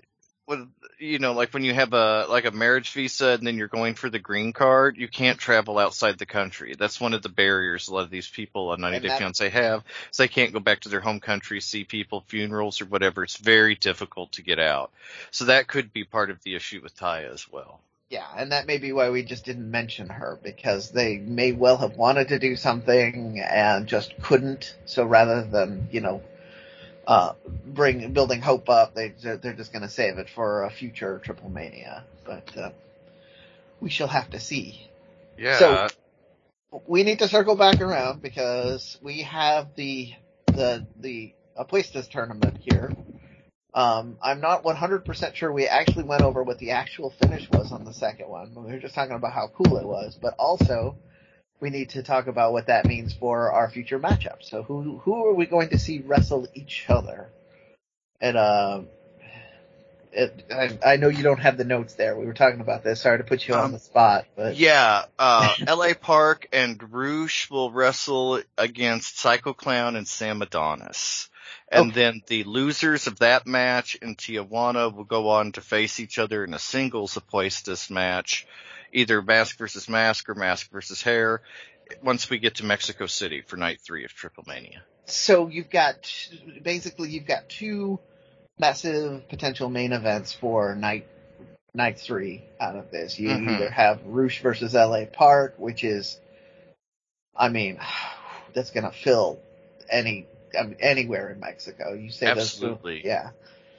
with, 0.47 0.67
you 0.99 1.19
know, 1.19 1.33
like 1.33 1.53
when 1.53 1.63
you 1.63 1.73
have 1.73 1.93
a, 1.93 2.25
like 2.29 2.45
a 2.45 2.51
marriage 2.51 2.91
visa 2.91 3.29
and 3.29 3.45
then 3.45 3.57
you're 3.57 3.67
going 3.67 3.95
for 3.95 4.09
the 4.09 4.19
green 4.19 4.53
card, 4.53 4.97
you 4.97 5.07
can't 5.07 5.37
travel 5.39 5.77
outside 5.77 6.17
the 6.17 6.25
country. 6.25 6.75
That's 6.77 6.99
one 7.01 7.13
of 7.13 7.21
the 7.21 7.29
barriers 7.29 7.87
a 7.87 7.93
lot 7.93 8.03
of 8.03 8.09
these 8.09 8.29
people 8.29 8.69
on 8.69 8.81
90 8.81 8.95
And 8.95 9.03
Day 9.03 9.09
that- 9.09 9.17
Fiance 9.19 9.49
have. 9.49 9.83
So 10.11 10.23
they 10.23 10.27
can't 10.27 10.53
go 10.53 10.59
back 10.59 10.81
to 10.81 10.89
their 10.89 10.99
home 11.01 11.19
country, 11.19 11.61
see 11.61 11.83
people, 11.83 12.23
funerals 12.27 12.81
or 12.81 12.85
whatever. 12.85 13.23
It's 13.23 13.37
very 13.37 13.75
difficult 13.75 14.33
to 14.33 14.41
get 14.41 14.59
out. 14.59 14.91
So 15.31 15.45
that 15.45 15.67
could 15.67 15.91
be 15.93 16.03
part 16.03 16.29
of 16.29 16.41
the 16.43 16.55
issue 16.55 16.81
with 16.81 16.97
Taya 16.97 17.33
as 17.33 17.51
well. 17.51 17.79
Yeah, 18.09 18.27
and 18.37 18.51
that 18.51 18.67
may 18.67 18.77
be 18.77 18.93
why 18.93 19.09
we 19.09 19.23
just 19.23 19.45
didn't 19.45 19.69
mention 19.69 20.07
her 20.09 20.37
because 20.43 20.91
they 20.91 21.17
may 21.17 21.51
well 21.53 21.77
have 21.77 21.97
wanted 21.97 22.27
to 22.29 22.39
do 22.39 22.55
something 22.55 23.39
and 23.39 23.87
just 23.87 24.13
couldn't. 24.21 24.75
So 24.85 25.03
rather 25.05 25.41
than 25.43 25.89
you 25.91 26.01
know, 26.01 26.21
uh, 27.07 27.33
bring 27.65 28.11
building 28.13 28.41
hope 28.41 28.69
up, 28.69 28.95
they 28.95 29.09
they're 29.21 29.53
just 29.53 29.71
going 29.71 29.83
to 29.83 29.89
save 29.89 30.17
it 30.17 30.29
for 30.29 30.63
a 30.63 30.69
future 30.71 31.19
Triple 31.23 31.49
Mania. 31.49 32.03
But 32.25 32.57
uh, 32.57 32.69
we 33.79 33.89
shall 33.89 34.07
have 34.07 34.29
to 34.31 34.39
see. 34.39 34.87
Yeah. 35.37 35.57
So- 35.59 35.87
We 36.87 37.03
need 37.03 37.19
to 37.19 37.27
circle 37.27 37.55
back 37.55 37.79
around 37.79 38.21
because 38.21 38.97
we 39.01 39.21
have 39.21 39.75
the 39.75 40.13
the 40.47 40.85
the 40.99 41.33
Apuestas 41.57 42.09
tournament 42.09 42.57
here. 42.59 42.91
Um, 43.73 44.17
I'm 44.21 44.39
not 44.39 44.63
100% 44.63 45.35
sure 45.35 45.51
we 45.51 45.67
actually 45.67 46.03
went 46.05 46.21
over 46.21 46.43
what 46.43 46.59
the 46.59 46.71
actual 46.71 47.09
finish 47.21 47.49
was 47.51 47.73
on 47.73 47.83
the 47.83 47.93
second 47.93 48.29
one. 48.29 48.55
We 48.55 48.71
were 48.71 48.79
just 48.79 48.95
talking 48.95 49.15
about 49.15 49.33
how 49.33 49.49
cool 49.49 49.75
it 49.77 49.85
was, 49.85 50.17
but 50.21 50.33
also 50.39 50.95
we 51.59 51.69
need 51.69 51.91
to 51.91 52.03
talk 52.03 52.27
about 52.27 52.53
what 52.53 52.67
that 52.67 52.85
means 52.85 53.13
for 53.13 53.51
our 53.51 53.69
future 53.69 53.99
matchups. 53.99 54.43
So 54.43 54.63
who 54.63 54.99
who 54.99 55.25
are 55.25 55.33
we 55.33 55.45
going 55.45 55.69
to 55.69 55.79
see 55.79 55.99
wrestle 55.99 56.47
each 56.53 56.85
other? 56.89 57.29
And 58.21 58.37
um, 58.37 58.87
it, 60.11 60.43
I, 60.51 60.93
I 60.93 60.97
know 60.97 61.09
you 61.09 61.23
don't 61.23 61.39
have 61.39 61.57
the 61.57 61.63
notes 61.63 61.93
there. 61.95 62.17
We 62.17 62.25
were 62.25 62.33
talking 62.33 62.61
about 62.61 62.83
this. 62.83 63.01
Sorry 63.01 63.17
to 63.17 63.23
put 63.23 63.47
you 63.47 63.55
on 63.55 63.65
Um, 63.65 63.71
the 63.71 63.79
spot, 63.79 64.25
but 64.35 64.53
yeah, 64.53 65.05
uh, 65.19 65.55
LA 65.67 65.93
Park 65.99 66.47
and 66.53 66.81
Rush 66.91 67.49
will 67.49 67.71
wrestle 67.71 68.41
against 68.57 69.19
Psycho 69.19 69.53
Clown 69.53 69.95
and 69.95 70.07
Sam 70.07 70.41
Adonis. 70.41 71.29
And 71.71 71.91
Okay. 71.91 71.95
then 71.95 72.21
the 72.27 72.43
losers 72.43 73.07
of 73.07 73.19
that 73.19 73.47
match 73.47 73.95
in 73.95 74.15
Tijuana 74.15 74.93
will 74.93 75.03
go 75.03 75.29
on 75.29 75.51
to 75.53 75.61
face 75.61 75.99
each 75.99 76.19
other 76.19 76.43
in 76.45 76.53
a 76.53 76.59
singles 76.59 77.15
Apuestas 77.15 77.89
match, 77.89 78.47
either 78.95 79.21
mask 79.21 79.57
versus 79.57 79.87
mask 79.89 80.29
or 80.29 80.35
mask 80.35 80.71
versus 80.71 81.01
hair, 81.01 81.41
once 82.01 82.29
we 82.29 82.39
get 82.39 82.55
to 82.55 82.65
Mexico 82.65 83.05
City 83.05 83.41
for 83.41 83.57
night 83.57 83.79
three 83.81 84.05
of 84.05 84.13
Triple 84.13 84.43
Mania. 84.47 84.83
so 85.05 85.47
you've 85.47 85.69
got 85.69 85.95
basically 86.63 87.09
you've 87.09 87.27
got 87.27 87.47
two 87.47 87.99
massive 88.57 89.27
potential 89.29 89.69
main 89.69 89.91
events 89.93 90.33
for 90.33 90.73
night 90.75 91.05
night 91.75 91.99
three 91.99 92.41
out 92.59 92.75
of 92.75 92.89
this. 92.89 93.19
You 93.19 93.29
Mhm. 93.29 93.53
either 93.55 93.69
have 93.69 94.01
Rush 94.05 94.41
versus 94.41 94.73
LA 94.73 95.05
Park, 95.05 95.55
which 95.57 95.83
is, 95.83 96.19
I 97.35 97.49
mean, 97.49 97.79
that's 98.53 98.71
gonna 98.71 98.91
fill 98.93 99.39
any 99.89 100.25
I 100.57 100.63
mean, 100.63 100.77
anywhere 100.79 101.29
in 101.31 101.39
Mexico. 101.41 101.93
You 101.93 102.09
say 102.09 102.27
those 102.33 102.57
two- 102.57 102.65
Absolutely. 102.65 103.05
yeah, 103.05 103.31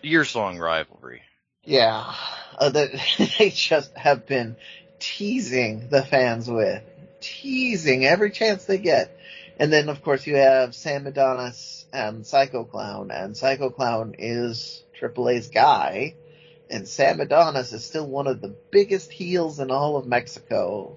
Years 0.02 0.34
long 0.36 0.58
rivalry. 0.58 1.22
yeah. 1.64 2.14
Uh, 2.58 2.68
that 2.68 2.90
they 3.38 3.50
just 3.50 3.96
have 3.96 4.26
been 4.26 4.56
teasing 4.98 5.88
the 5.88 6.02
fans 6.02 6.50
with, 6.50 6.82
teasing 7.20 8.04
every 8.04 8.30
chance 8.30 8.64
they 8.64 8.78
get. 8.78 9.16
And 9.58 9.72
then 9.72 9.88
of 9.88 10.02
course 10.02 10.26
you 10.26 10.36
have 10.36 10.74
Sam 10.74 11.06
Adonis 11.06 11.86
and 11.92 12.26
Psycho 12.26 12.64
Clown, 12.64 13.10
and 13.10 13.36
Psycho 13.36 13.70
Clown 13.70 14.14
is 14.18 14.84
AAA's 15.00 15.48
guy, 15.48 16.14
and 16.68 16.86
Sam 16.86 17.20
Adonis 17.20 17.72
is 17.72 17.84
still 17.84 18.06
one 18.06 18.26
of 18.26 18.40
the 18.40 18.54
biggest 18.70 19.10
heels 19.10 19.60
in 19.60 19.70
all 19.70 19.96
of 19.96 20.06
Mexico. 20.06 20.96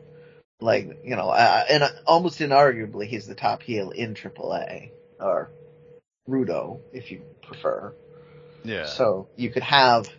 Like, 0.61 0.99
you 1.05 1.15
know, 1.15 1.29
uh, 1.29 1.63
and 1.69 1.83
uh, 1.83 1.89
almost 2.05 2.39
inarguably 2.39 3.05
he's 3.05 3.27
the 3.27 3.35
top 3.35 3.61
heel 3.63 3.91
in 3.91 4.13
AAA, 4.13 4.91
or 5.19 5.51
Rudo, 6.27 6.81
if 6.91 7.11
you 7.11 7.21
prefer. 7.41 7.93
Yeah. 8.63 8.85
So 8.85 9.29
you 9.37 9.51
could 9.51 9.63
have 9.63 10.09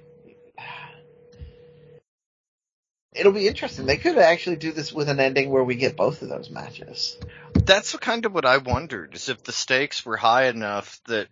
it'll 3.21 3.33
be 3.33 3.47
interesting. 3.47 3.85
They 3.85 3.99
could 3.99 4.17
actually 4.17 4.57
do 4.57 4.73
this 4.73 4.93
with 4.93 5.11
an 5.11 5.21
ending 5.21 5.51
where 5.51 5.63
we 5.63 5.75
get 5.75 5.95
both 5.95 6.23
of 6.23 6.31
those 6.31 6.49
matches. 6.49 7.19
That's 7.53 7.95
kind 7.97 8.25
of 8.25 8.33
what 8.33 8.47
I 8.47 8.57
wondered, 8.57 9.15
is 9.15 9.29
if 9.29 9.45
the 9.45 9.53
stakes 9.53 10.07
were 10.07 10.17
high 10.17 10.47
enough 10.47 10.99
that 11.07 11.29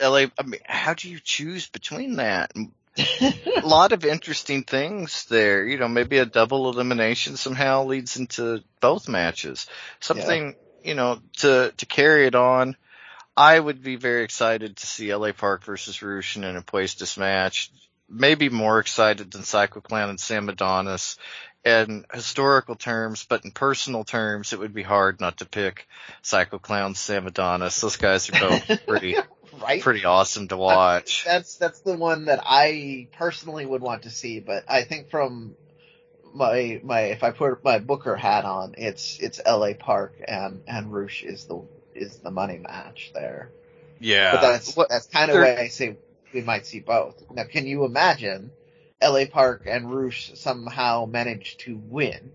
LA, 0.00 0.26
I 0.38 0.42
mean, 0.44 0.60
how 0.64 0.94
do 0.94 1.10
you 1.10 1.18
choose 1.22 1.66
between 1.66 2.16
that? 2.16 2.52
a 3.20 3.66
lot 3.66 3.92
of 3.92 4.04
interesting 4.04 4.62
things 4.62 5.24
there. 5.24 5.66
You 5.66 5.76
know, 5.78 5.88
maybe 5.88 6.18
a 6.18 6.24
double 6.24 6.70
elimination 6.70 7.36
somehow 7.36 7.84
leads 7.84 8.16
into 8.16 8.62
both 8.80 9.08
matches. 9.08 9.66
Something, 9.98 10.54
yeah. 10.82 10.88
you 10.88 10.94
know, 10.94 11.18
to, 11.38 11.74
to 11.76 11.86
carry 11.86 12.26
it 12.26 12.36
on. 12.36 12.76
I 13.36 13.58
would 13.58 13.82
be 13.82 13.96
very 13.96 14.22
excited 14.22 14.76
to 14.76 14.86
see 14.86 15.12
LA 15.12 15.32
Park 15.32 15.64
versus 15.64 16.00
Rush 16.00 16.36
in 16.36 16.44
a 16.44 16.62
place 16.62 16.94
Apuestas 16.94 17.18
match 17.18 17.72
maybe 18.08 18.48
more 18.48 18.78
excited 18.78 19.30
than 19.30 19.42
Psycho 19.42 19.80
Clown 19.80 20.10
and 20.10 20.20
Sam 20.20 20.48
Adonis 20.48 21.16
in 21.64 22.04
historical 22.12 22.74
terms, 22.74 23.24
but 23.24 23.44
in 23.44 23.50
personal 23.50 24.04
terms, 24.04 24.52
it 24.52 24.58
would 24.58 24.74
be 24.74 24.82
hard 24.82 25.20
not 25.20 25.38
to 25.38 25.46
pick 25.46 25.88
Psycho 26.22 26.58
Clown, 26.58 26.94
Sam 26.94 27.26
Adonis. 27.26 27.80
Those 27.80 27.96
guys 27.96 28.28
are 28.28 28.40
both 28.48 28.86
pretty, 28.86 29.16
right? 29.62 29.80
pretty 29.80 30.04
awesome 30.04 30.48
to 30.48 30.56
watch. 30.56 31.24
That's, 31.24 31.56
that's 31.56 31.80
the 31.80 31.96
one 31.96 32.26
that 32.26 32.40
I 32.44 33.08
personally 33.16 33.64
would 33.64 33.80
want 33.80 34.02
to 34.02 34.10
see, 34.10 34.40
but 34.40 34.64
I 34.68 34.82
think 34.82 35.08
from 35.08 35.56
my, 36.34 36.80
my, 36.84 37.00
if 37.00 37.22
I 37.22 37.30
put 37.30 37.64
my 37.64 37.78
Booker 37.78 38.16
hat 38.16 38.44
on, 38.44 38.74
it's, 38.76 39.18
it's 39.18 39.40
LA 39.44 39.72
Park 39.78 40.16
and, 40.26 40.62
and 40.66 40.92
Rush 40.92 41.22
is 41.22 41.46
the, 41.46 41.62
is 41.94 42.18
the 42.18 42.30
money 42.30 42.58
match 42.58 43.12
there. 43.14 43.50
Yeah. 44.00 44.32
But 44.32 44.40
that's, 44.42 44.74
that's 44.74 45.06
kind 45.06 45.30
of 45.30 45.38
why 45.38 45.56
I 45.56 45.68
say 45.68 45.96
we 46.34 46.42
might 46.42 46.66
see 46.66 46.80
both. 46.80 47.22
Now, 47.30 47.44
can 47.44 47.66
you 47.66 47.84
imagine 47.84 48.50
LA 49.02 49.24
Park 49.30 49.62
and 49.66 49.90
Rush 49.90 50.32
somehow 50.34 51.06
manage 51.06 51.56
to 51.58 51.76
win? 51.76 52.32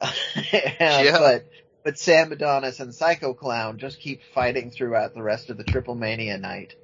yeah. 0.52 1.18
But, 1.18 1.46
but 1.84 1.98
Sam 1.98 2.32
Adonis 2.32 2.80
and 2.80 2.94
Psycho 2.94 3.32
Clown 3.32 3.78
just 3.78 4.00
keep 4.00 4.20
fighting 4.34 4.70
throughout 4.70 5.14
the 5.14 5.22
rest 5.22 5.48
of 5.48 5.56
the 5.56 5.64
Triple 5.64 5.94
Mania 5.94 6.36
night. 6.36 6.74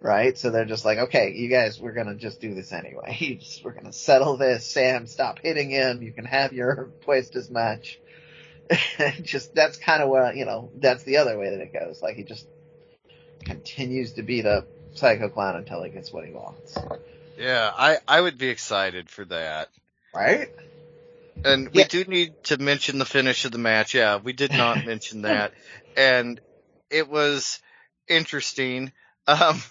Right? 0.00 0.38
So 0.38 0.48
they're 0.48 0.64
just 0.64 0.86
like, 0.86 0.96
okay, 0.96 1.32
you 1.32 1.50
guys, 1.50 1.78
we're 1.78 1.92
gonna 1.92 2.14
just 2.14 2.40
do 2.40 2.54
this 2.54 2.72
anyway. 2.72 3.38
Just, 3.38 3.62
we're 3.62 3.74
gonna 3.74 3.92
settle 3.92 4.38
this. 4.38 4.64
Sam, 4.64 5.06
stop 5.06 5.40
hitting 5.42 5.68
him. 5.68 6.00
You 6.00 6.10
can 6.10 6.24
have 6.24 6.54
your 6.54 6.90
Puestas 7.06 7.50
match. 7.50 8.00
just, 9.22 9.54
that's 9.54 9.76
kind 9.76 10.02
of 10.02 10.08
what, 10.08 10.36
you 10.36 10.46
know, 10.46 10.70
that's 10.76 11.02
the 11.02 11.18
other 11.18 11.36
way 11.38 11.50
that 11.50 11.60
it 11.60 11.74
goes. 11.74 12.00
Like 12.00 12.16
he 12.16 12.22
just 12.22 12.46
continues 13.44 14.12
to 14.12 14.22
beat 14.22 14.46
up 14.46 14.68
Psycho 14.94 15.28
Clown 15.28 15.56
until 15.56 15.82
he 15.82 15.90
gets 15.90 16.12
what 16.12 16.24
he 16.24 16.32
wants. 16.32 16.78
Yeah, 17.38 17.70
I, 17.76 17.98
I 18.06 18.20
would 18.20 18.38
be 18.38 18.48
excited 18.48 19.08
for 19.08 19.24
that. 19.26 19.68
Right? 20.14 20.48
And 21.44 21.68
we 21.72 21.84
do 21.84 22.04
need 22.04 22.34
to 22.44 22.58
mention 22.58 22.98
the 22.98 23.06
finish 23.06 23.44
of 23.44 23.52
the 23.52 23.58
match. 23.58 23.94
Yeah, 23.94 24.16
we 24.16 24.32
did 24.32 24.52
not 24.52 24.84
mention 24.84 25.22
that. 25.22 25.52
And 25.96 26.40
it 26.90 27.08
was 27.08 27.60
interesting. 28.08 28.92
Um, 29.26 29.62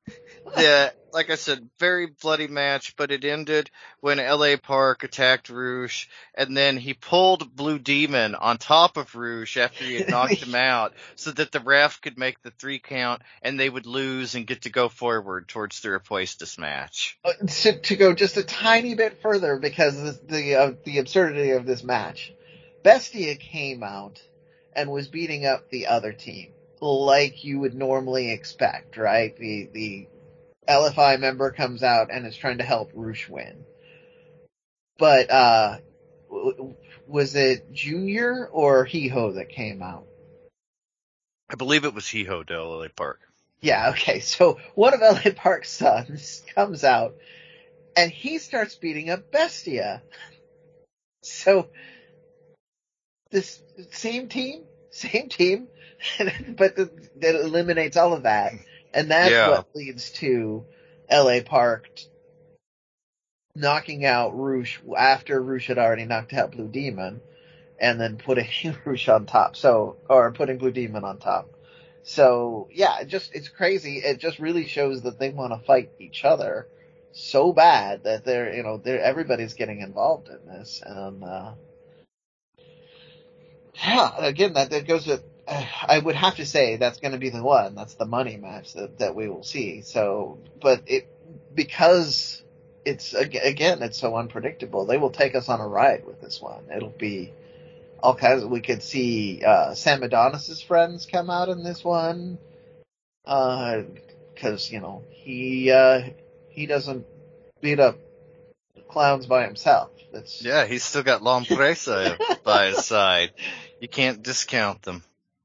the 0.56 0.92
like 1.14 1.30
I 1.30 1.36
said, 1.36 1.70
very 1.78 2.06
bloody 2.06 2.48
match, 2.48 2.96
but 2.96 3.12
it 3.12 3.24
ended 3.24 3.70
when 4.00 4.18
LA 4.18 4.56
Park 4.60 5.04
attacked 5.04 5.48
Rush 5.48 6.08
and 6.34 6.56
then 6.56 6.76
he 6.76 6.92
pulled 6.92 7.54
Blue 7.54 7.78
Demon 7.78 8.34
on 8.34 8.58
top 8.58 8.96
of 8.96 9.14
Rush 9.14 9.56
after 9.56 9.84
he 9.84 9.94
had 9.94 10.08
knocked 10.10 10.42
him 10.42 10.56
out 10.56 10.92
so 11.14 11.30
that 11.30 11.52
the 11.52 11.60
ref 11.60 12.00
could 12.00 12.18
make 12.18 12.42
the 12.42 12.50
three 12.50 12.80
count 12.80 13.22
and 13.42 13.58
they 13.58 13.70
would 13.70 13.86
lose 13.86 14.34
and 14.34 14.46
get 14.46 14.62
to 14.62 14.70
go 14.70 14.88
forward 14.88 15.46
towards 15.46 15.80
their 15.80 15.98
Apuestas 15.98 16.58
match. 16.58 17.16
Uh, 17.24 17.32
to, 17.46 17.78
to 17.80 17.96
go 17.96 18.12
just 18.12 18.36
a 18.36 18.42
tiny 18.42 18.96
bit 18.96 19.22
further 19.22 19.56
because 19.56 20.02
the, 20.02 20.20
the, 20.26 20.54
uh, 20.56 20.72
the 20.82 20.98
absurdity 20.98 21.52
of 21.52 21.64
this 21.64 21.84
match, 21.84 22.34
Bestia 22.82 23.36
came 23.36 23.84
out 23.84 24.20
and 24.72 24.90
was 24.90 25.06
beating 25.06 25.46
up 25.46 25.70
the 25.70 25.86
other 25.86 26.12
team 26.12 26.50
like 26.80 27.44
you 27.44 27.60
would 27.60 27.74
normally 27.74 28.30
expect, 28.30 28.96
right? 28.98 29.34
The, 29.36 29.70
the 29.72 30.08
LFI 30.68 31.18
member 31.20 31.50
comes 31.50 31.82
out 31.82 32.10
and 32.10 32.26
is 32.26 32.36
trying 32.36 32.58
to 32.58 32.64
help 32.64 32.90
Rush 32.94 33.28
win. 33.28 33.64
But, 34.98 35.30
uh, 35.30 35.78
was 37.06 37.34
it 37.34 37.72
Junior 37.72 38.46
or 38.46 38.84
Hijo 38.84 39.32
that 39.32 39.48
came 39.48 39.82
out? 39.82 40.06
I 41.50 41.56
believe 41.56 41.84
it 41.84 41.94
was 41.94 42.10
Hijo 42.10 42.42
de 42.42 42.62
LA 42.62 42.88
Park. 42.94 43.20
Yeah, 43.60 43.90
okay. 43.90 44.20
So 44.20 44.58
one 44.74 44.94
of 44.94 45.00
LA 45.00 45.30
Park's 45.34 45.70
sons 45.70 46.42
comes 46.54 46.84
out 46.84 47.14
and 47.96 48.10
he 48.10 48.38
starts 48.38 48.74
beating 48.74 49.10
up 49.10 49.30
Bestia. 49.30 50.02
So 51.26 51.70
this 53.30 53.62
same 53.92 54.28
team, 54.28 54.64
same 54.90 55.30
team, 55.30 55.68
but 56.50 56.76
that 56.76 57.34
eliminates 57.34 57.96
all 57.96 58.12
of 58.12 58.24
that. 58.24 58.52
And 58.94 59.10
that's 59.10 59.32
yeah. 59.32 59.50
what 59.50 59.66
leads 59.74 60.12
to 60.12 60.64
LA 61.10 61.40
Park 61.44 61.88
knocking 63.56 64.04
out 64.04 64.30
Rush 64.30 64.80
after 64.96 65.42
Rush 65.42 65.66
had 65.66 65.78
already 65.78 66.04
knocked 66.04 66.32
out 66.32 66.52
Blue 66.52 66.68
Demon 66.68 67.20
and 67.78 68.00
then 68.00 68.16
putting 68.16 68.48
Rush 68.84 69.08
on 69.08 69.26
top. 69.26 69.56
So, 69.56 69.96
or 70.08 70.30
putting 70.32 70.58
Blue 70.58 70.70
Demon 70.70 71.04
on 71.04 71.18
top. 71.18 71.50
So 72.04 72.68
yeah, 72.72 73.00
it 73.00 73.08
just, 73.08 73.34
it's 73.34 73.48
crazy. 73.48 73.96
It 73.96 74.18
just 74.18 74.38
really 74.38 74.66
shows 74.66 75.02
that 75.02 75.18
they 75.18 75.30
want 75.30 75.52
to 75.52 75.66
fight 75.66 75.90
each 75.98 76.24
other 76.24 76.68
so 77.12 77.52
bad 77.52 78.04
that 78.04 78.24
they're, 78.24 78.54
you 78.54 78.62
know, 78.62 78.76
they're, 78.76 79.00
everybody's 79.00 79.54
getting 79.54 79.80
involved 79.80 80.28
in 80.28 80.46
this. 80.46 80.82
And, 80.84 81.24
uh, 81.24 81.52
yeah, 83.74 84.10
again, 84.18 84.52
that, 84.52 84.70
that 84.70 84.86
goes 84.86 85.06
with 85.06 85.22
I 85.48 85.98
would 85.98 86.14
have 86.14 86.36
to 86.36 86.46
say 86.46 86.76
that's 86.76 86.98
going 86.98 87.12
to 87.12 87.18
be 87.18 87.30
the 87.30 87.42
one. 87.42 87.74
That's 87.74 87.94
the 87.94 88.06
money 88.06 88.36
match 88.36 88.74
that, 88.74 88.98
that 88.98 89.14
we 89.14 89.28
will 89.28 89.42
see. 89.42 89.82
So, 89.82 90.38
but 90.60 90.82
it, 90.86 91.08
because 91.54 92.42
it's, 92.84 93.14
again, 93.14 93.82
it's 93.82 93.98
so 93.98 94.16
unpredictable, 94.16 94.86
they 94.86 94.98
will 94.98 95.10
take 95.10 95.34
us 95.34 95.48
on 95.48 95.60
a 95.60 95.66
ride 95.66 96.06
with 96.06 96.20
this 96.20 96.40
one. 96.40 96.64
It'll 96.74 96.88
be 96.90 97.32
all 98.02 98.14
kinds 98.14 98.42
of, 98.42 98.50
we 98.50 98.60
could 98.60 98.82
see, 98.82 99.42
uh, 99.44 99.74
Sam 99.74 100.02
Adonis's 100.02 100.60
friends 100.60 101.06
come 101.06 101.30
out 101.30 101.48
in 101.48 101.62
this 101.62 101.82
one. 101.82 102.38
Uh, 103.24 103.82
cause, 104.36 104.70
you 104.70 104.80
know, 104.80 105.02
he, 105.10 105.70
uh, 105.70 106.02
he 106.50 106.66
doesn't 106.66 107.06
beat 107.60 107.80
up 107.80 107.98
clowns 108.88 109.26
by 109.26 109.44
himself. 109.46 109.90
That's... 110.12 110.42
Yeah, 110.42 110.66
he's 110.66 110.84
still 110.84 111.02
got 111.02 111.22
La 111.22 111.38
Empresa 111.38 112.18
by 112.44 112.66
his 112.66 112.84
side. 112.84 113.32
You 113.80 113.88
can't 113.88 114.22
discount 114.22 114.82
them. 114.82 115.02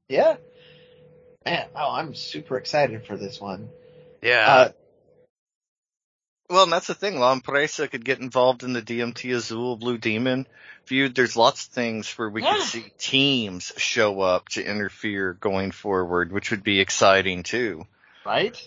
Yeah. 0.09 0.37
Man, 1.45 1.67
oh, 1.75 1.91
I'm 1.91 2.15
super 2.15 2.57
excited 2.57 3.05
for 3.05 3.15
this 3.15 3.39
one. 3.39 3.69
Yeah. 4.21 4.45
Uh, 4.47 4.71
well, 6.49 6.63
and 6.63 6.71
that's 6.71 6.87
the 6.87 6.95
thing. 6.95 7.19
La 7.19 7.31
Empresa 7.31 7.87
could 7.87 8.03
get 8.03 8.19
involved 8.19 8.63
in 8.63 8.73
the 8.73 8.81
DMT 8.81 9.33
Azul 9.35 9.77
Blue 9.77 9.99
Demon 9.99 10.47
feud. 10.85 11.13
There's 11.13 11.37
lots 11.37 11.67
of 11.67 11.71
things 11.71 12.11
where 12.17 12.29
we 12.29 12.43
yeah. 12.43 12.55
could 12.55 12.63
see 12.63 12.85
teams 12.97 13.71
show 13.77 14.19
up 14.21 14.49
to 14.49 14.65
interfere 14.65 15.33
going 15.33 15.71
forward, 15.71 16.31
which 16.31 16.49
would 16.49 16.63
be 16.63 16.79
exciting 16.79 17.43
too. 17.43 17.85
Right? 18.25 18.59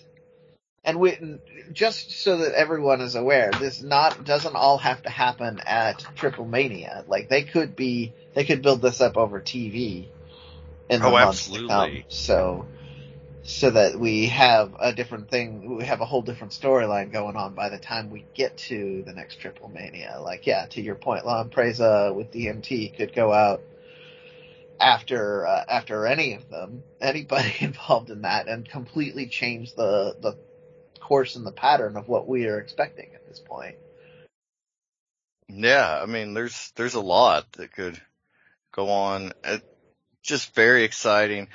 And 0.84 0.98
we, 0.98 1.38
just 1.72 2.22
so 2.22 2.38
that 2.38 2.54
everyone 2.54 3.00
is 3.00 3.14
aware, 3.14 3.50
this 3.50 3.82
not 3.82 4.24
doesn't 4.24 4.56
all 4.56 4.78
have 4.78 5.02
to 5.02 5.10
happen 5.10 5.60
at 5.60 6.04
Triple 6.16 6.46
Mania. 6.46 7.04
Like 7.06 7.28
they 7.28 7.42
could 7.42 7.76
be, 7.76 8.12
they 8.34 8.44
could 8.44 8.62
build 8.62 8.80
this 8.80 9.00
up 9.00 9.16
over 9.16 9.40
TV 9.40 10.08
in 10.92 11.00
the 11.00 11.06
oh, 11.06 11.12
months 11.12 11.48
absolutely. 11.48 11.68
to 11.68 11.72
come. 11.72 12.04
So, 12.08 12.66
so 13.44 13.70
that 13.70 13.98
we 13.98 14.26
have 14.26 14.76
a 14.78 14.92
different 14.92 15.30
thing, 15.30 15.76
we 15.76 15.84
have 15.84 16.00
a 16.00 16.04
whole 16.04 16.22
different 16.22 16.52
storyline 16.52 17.10
going 17.10 17.36
on 17.36 17.54
by 17.54 17.70
the 17.70 17.78
time 17.78 18.10
we 18.10 18.24
get 18.34 18.56
to 18.58 19.02
the 19.04 19.12
next 19.12 19.36
Triple 19.40 19.68
Mania. 19.68 20.18
Like, 20.20 20.46
yeah, 20.46 20.66
to 20.66 20.82
your 20.82 20.94
point, 20.94 21.24
La 21.24 21.40
Empresa 21.40 22.12
with 22.14 22.30
DMT 22.30 22.96
could 22.96 23.14
go 23.14 23.32
out 23.32 23.62
after 24.78 25.46
uh, 25.46 25.64
after 25.68 26.06
any 26.06 26.34
of 26.34 26.48
them, 26.50 26.84
anybody 27.00 27.54
involved 27.60 28.10
in 28.10 28.22
that, 28.22 28.48
and 28.48 28.68
completely 28.68 29.26
change 29.26 29.74
the 29.74 30.14
the 30.20 30.36
course 31.00 31.36
and 31.36 31.46
the 31.46 31.52
pattern 31.52 31.96
of 31.96 32.08
what 32.08 32.28
we 32.28 32.46
are 32.46 32.58
expecting 32.58 33.10
at 33.14 33.26
this 33.26 33.40
point. 33.40 33.76
Yeah, 35.48 36.00
I 36.02 36.06
mean, 36.06 36.34
there's 36.34 36.72
there's 36.76 36.94
a 36.94 37.00
lot 37.00 37.50
that 37.52 37.72
could 37.72 38.00
go 38.72 38.88
on. 38.88 39.32
Just 40.22 40.54
very 40.54 40.84
exciting. 40.84 41.48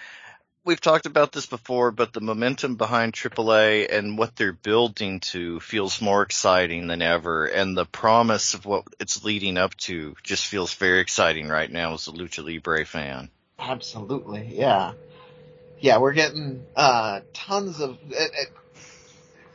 We've 0.64 0.82
talked 0.82 1.06
about 1.06 1.32
this 1.32 1.46
before, 1.46 1.92
but 1.92 2.12
the 2.12 2.20
momentum 2.20 2.76
behind 2.76 3.14
AAA 3.14 3.88
and 3.90 4.18
what 4.18 4.36
they're 4.36 4.52
building 4.52 5.22
to 5.32 5.62
feels 5.62 6.02
more 6.02 6.22
exciting 6.24 6.88
than 6.88 7.02
ever, 7.02 7.46
and 7.46 7.76
the 7.78 7.86
promise 7.86 8.54
of 8.54 8.66
what 8.66 8.84
it's 9.00 9.24
leading 9.24 9.58
up 9.58 9.76
to 9.78 10.16
just 10.24 10.46
feels 10.46 10.74
very 10.74 11.00
exciting 11.00 11.48
right 11.48 11.72
now 11.72 11.94
as 11.94 12.08
a 12.08 12.12
Lucha 12.12 12.44
Libre 12.44 12.86
fan. 12.86 13.30
Absolutely, 13.58 14.50
yeah, 14.52 14.92
yeah. 15.80 16.00
We're 16.00 16.14
getting 16.14 16.66
uh, 16.76 17.22
tons 17.34 17.80
of. 17.80 17.98
Uh, 18.12 18.26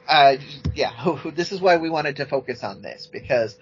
uh, 0.09 0.37
yeah, 0.75 1.19
this 1.35 1.53
is 1.53 1.61
why 1.61 1.77
we 1.77 1.91
wanted 1.91 2.17
to 2.17 2.27
focus 2.27 2.65
on 2.65 2.81
this 2.81 3.07
because 3.07 3.57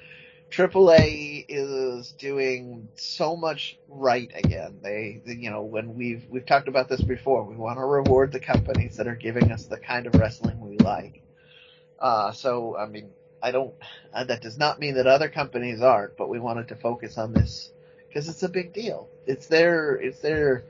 AAA 0.50 1.46
is 1.48 2.12
doing 2.12 2.88
so 2.96 3.36
much 3.36 3.78
right 3.88 4.30
again. 4.34 4.80
They, 4.82 5.22
you 5.24 5.50
know, 5.50 5.62
when 5.62 5.94
we've 5.94 6.24
we've 6.28 6.46
talked 6.46 6.68
about 6.68 6.88
this 6.88 7.00
before, 7.00 7.44
we 7.44 7.56
want 7.56 7.78
to 7.78 7.84
reward 7.84 8.32
the 8.32 8.40
companies 8.40 8.96
that 8.96 9.06
are 9.06 9.14
giving 9.14 9.52
us 9.52 9.66
the 9.66 9.78
kind 9.78 10.06
of 10.06 10.14
wrestling 10.16 10.60
we 10.60 10.78
like. 10.78 11.22
Uh, 11.98 12.32
so 12.32 12.76
I 12.76 12.86
mean, 12.86 13.10
I 13.42 13.52
don't. 13.52 13.74
Uh, 14.12 14.24
that 14.24 14.42
does 14.42 14.58
not 14.58 14.80
mean 14.80 14.96
that 14.96 15.06
other 15.06 15.28
companies 15.28 15.80
aren't, 15.80 16.16
but 16.16 16.28
we 16.28 16.40
wanted 16.40 16.68
to 16.68 16.74
focus 16.76 17.16
on 17.16 17.32
this 17.32 17.70
because 18.08 18.28
it's 18.28 18.42
a 18.42 18.48
big 18.48 18.72
deal. 18.72 19.08
It's 19.26 19.46
their, 19.46 19.94
it's 19.94 20.18
their. 20.20 20.64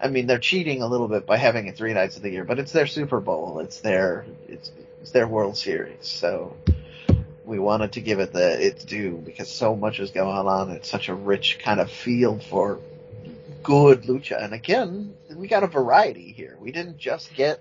I 0.00 0.08
mean, 0.08 0.26
they're 0.26 0.38
cheating 0.38 0.82
a 0.82 0.86
little 0.86 1.08
bit 1.08 1.26
by 1.26 1.36
having 1.36 1.66
it 1.66 1.76
three 1.76 1.94
nights 1.94 2.16
of 2.16 2.22
the 2.22 2.30
year, 2.30 2.44
but 2.44 2.58
it's 2.58 2.72
their 2.72 2.86
Super 2.86 3.18
Bowl. 3.18 3.60
It's 3.60 3.80
their, 3.80 4.26
it's, 4.46 4.70
it's 5.00 5.10
their 5.10 5.26
World 5.26 5.56
Series. 5.56 6.06
So 6.06 6.54
we 7.46 7.58
wanted 7.58 7.92
to 7.92 8.00
give 8.00 8.18
it 8.18 8.32
the 8.32 8.66
its 8.66 8.84
due 8.84 9.22
because 9.24 9.50
so 9.50 9.76
much 9.76 10.00
is 10.00 10.10
going 10.10 10.46
on. 10.46 10.70
It's 10.70 10.90
such 10.90 11.08
a 11.08 11.14
rich 11.14 11.58
kind 11.62 11.80
of 11.80 11.90
field 11.90 12.42
for 12.42 12.80
good 13.62 14.02
lucha. 14.02 14.42
And 14.42 14.52
again, 14.52 15.14
we 15.34 15.48
got 15.48 15.62
a 15.62 15.68
variety 15.68 16.32
here. 16.32 16.56
We 16.60 16.72
didn't 16.72 16.98
just 16.98 17.34
get 17.34 17.60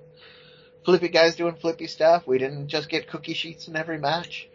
flippy 0.83 1.09
guys 1.09 1.36
doing 1.36 1.55
flippy 1.55 1.88
stuff. 1.88 2.27
We 2.27 2.38
didn't 2.38 2.67
just 2.67 2.89
get 2.89 3.07
cookie 3.07 3.33
sheets 3.33 3.67
in 3.67 3.75
every 3.75 3.99
match. 3.99 4.47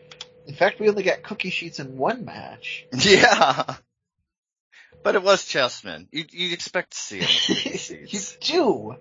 In 0.47 0.55
fact, 0.55 0.81
we 0.81 0.89
only 0.89 1.03
got 1.05 1.23
cookie 1.23 1.51
sheets 1.51 1.79
in 1.79 1.97
one 1.97 2.25
match. 2.25 2.87
Yeah. 2.95 3.77
But 5.03 5.15
it 5.15 5.23
was 5.23 5.45
Chessman. 5.45 6.09
You 6.13 6.27
you 6.31 6.53
expect 6.53 6.91
to 6.91 6.99
see 6.99 7.21
it. 7.23 8.13
you 8.13 8.21
do. 8.41 8.97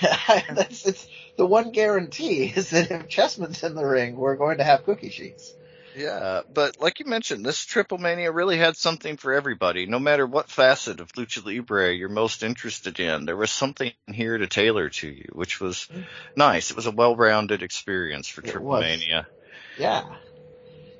That's 0.00 0.86
it's 0.86 1.06
the 1.36 1.44
one 1.44 1.70
guarantee 1.70 2.44
is 2.44 2.70
that 2.70 2.90
if 2.90 3.08
Chessman's 3.08 3.62
in 3.62 3.74
the 3.74 3.84
ring, 3.84 4.16
we're 4.16 4.36
going 4.36 4.58
to 4.58 4.64
have 4.64 4.84
cookie 4.84 5.10
sheets. 5.10 5.52
Yeah, 5.96 6.42
but 6.52 6.80
like 6.80 7.00
you 7.00 7.06
mentioned, 7.06 7.44
this 7.44 7.64
Triple 7.64 7.98
Mania 7.98 8.32
really 8.32 8.58
had 8.58 8.76
something 8.76 9.16
for 9.16 9.32
everybody. 9.32 9.86
No 9.86 9.98
matter 9.98 10.26
what 10.26 10.50
facet 10.50 11.00
of 11.00 11.12
Lucha 11.12 11.44
Libre 11.44 11.92
you're 11.92 12.08
most 12.08 12.42
interested 12.42 12.98
in, 12.98 13.26
there 13.26 13.36
was 13.36 13.50
something 13.50 13.92
here 14.12 14.36
to 14.36 14.46
tailor 14.46 14.88
to 14.88 15.08
you, 15.08 15.26
which 15.32 15.60
was 15.60 15.88
nice. 16.36 16.70
It 16.70 16.76
was 16.76 16.86
a 16.86 16.90
well-rounded 16.90 17.62
experience 17.62 18.28
for 18.28 18.40
it 18.42 18.50
Triple 18.50 18.68
was. 18.68 18.82
Mania. 18.82 19.26
Yeah. 19.78 20.04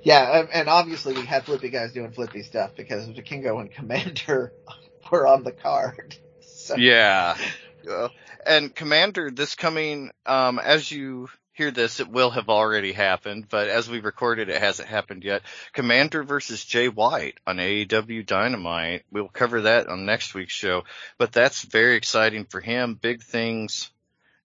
Yeah, 0.03 0.47
and 0.53 0.69
obviously 0.69 1.15
we 1.15 1.25
had 1.25 1.45
flippy 1.45 1.71
guys 1.71 1.93
doing 1.93 2.13
flippy 2.13 2.43
stuff 2.43 2.73
because 2.77 3.09
Vikingo 3.09 3.61
and 3.61 3.73
Komander 3.73 4.51
were 5.11 5.27
on 5.27 5.43
the 5.43 5.53
card. 5.53 6.17
So. 6.57 6.77
Yeah. 6.77 7.37
And 8.47 8.75
Komander, 8.75 9.35
this 9.35 9.55
coming, 9.55 10.11
um, 10.25 10.59
as 10.59 10.91
you 10.91 11.29
hear 11.55 11.71
this, 11.71 12.01
it 12.01 12.09
will 12.09 12.31
have 12.31 12.49
already 12.49 12.93
happened, 12.93 13.47
but 13.49 13.69
as 13.69 13.89
we 13.89 14.01
recorded, 14.01 14.49
it 14.49 14.61
hasn't 14.61 14.89
happened 14.89 15.25
yet. 15.25 15.43
Komander 15.73 16.27
versus 16.27 16.65
Jay 16.65 16.89
White 16.89 17.39
on 17.47 17.57
AEW 17.59 18.27
Dynamite. 18.27 19.05
We'll 19.11 19.29
cover 19.29 19.63
that 19.63 19.89
on 19.89 20.05
next 20.05 20.35
week's 20.35 20.53
show, 20.53 20.83
but 21.17 21.33
that's 21.33 21.63
very 21.63 21.95
exciting 21.97 22.45
for 22.45 22.61
him. 22.61 22.95
Big 23.01 23.23
things 23.23 23.91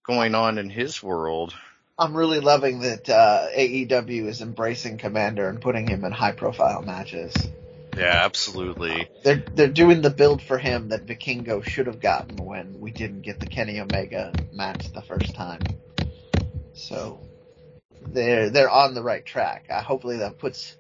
going 0.05 0.35
on 0.35 0.59
in 0.59 0.69
his 0.69 1.01
world. 1.01 1.53
I'm 1.97 2.15
really 2.15 2.39
loving 2.39 2.81
that 2.81 3.09
uh, 3.09 3.47
AEW 3.57 4.27
is 4.27 4.41
embracing 4.41 4.99
Komander 4.99 5.49
and 5.49 5.59
putting 5.59 5.87
him 5.87 6.05
in 6.05 6.11
high 6.11 6.31
profile 6.31 6.81
matches. 6.81 7.49
Yeah, 7.97 8.21
absolutely. 8.23 9.09
They're 9.23 9.43
they're 9.53 9.67
doing 9.67 10.01
the 10.01 10.09
build 10.09 10.41
for 10.41 10.57
him 10.57 10.89
that 10.89 11.05
Vikingo 11.05 11.61
should 11.63 11.87
have 11.87 11.99
gotten 11.99 12.37
when 12.37 12.79
we 12.79 12.91
didn't 12.91 13.23
get 13.23 13.39
the 13.41 13.47
Kenny 13.47 13.79
Omega 13.79 14.33
match 14.53 14.93
the 14.93 15.01
first 15.01 15.35
time. 15.35 15.67
So 16.79 17.19
they're 18.07 18.49
they're 18.49 18.69
on 18.69 18.93
the 18.93 19.03
right 19.03 19.25
track. 19.25 19.65
Uh, 19.69 19.81
hopefully 19.81 20.17
that 20.17 20.39
puts 20.39 20.75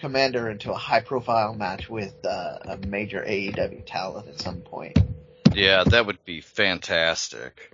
Komander 0.00 0.50
into 0.50 0.72
a 0.72 0.76
high 0.76 1.00
profile 1.00 1.54
match 1.54 1.88
with 1.88 2.14
uh, 2.24 2.58
a 2.64 2.78
major 2.86 3.20
AEW 3.20 3.84
talent 3.86 4.28
at 4.28 4.40
some 4.40 4.60
point. 4.60 4.98
Yeah, 5.52 5.84
that 5.84 6.06
would 6.06 6.24
be 6.24 6.40
fantastic. 6.40 7.72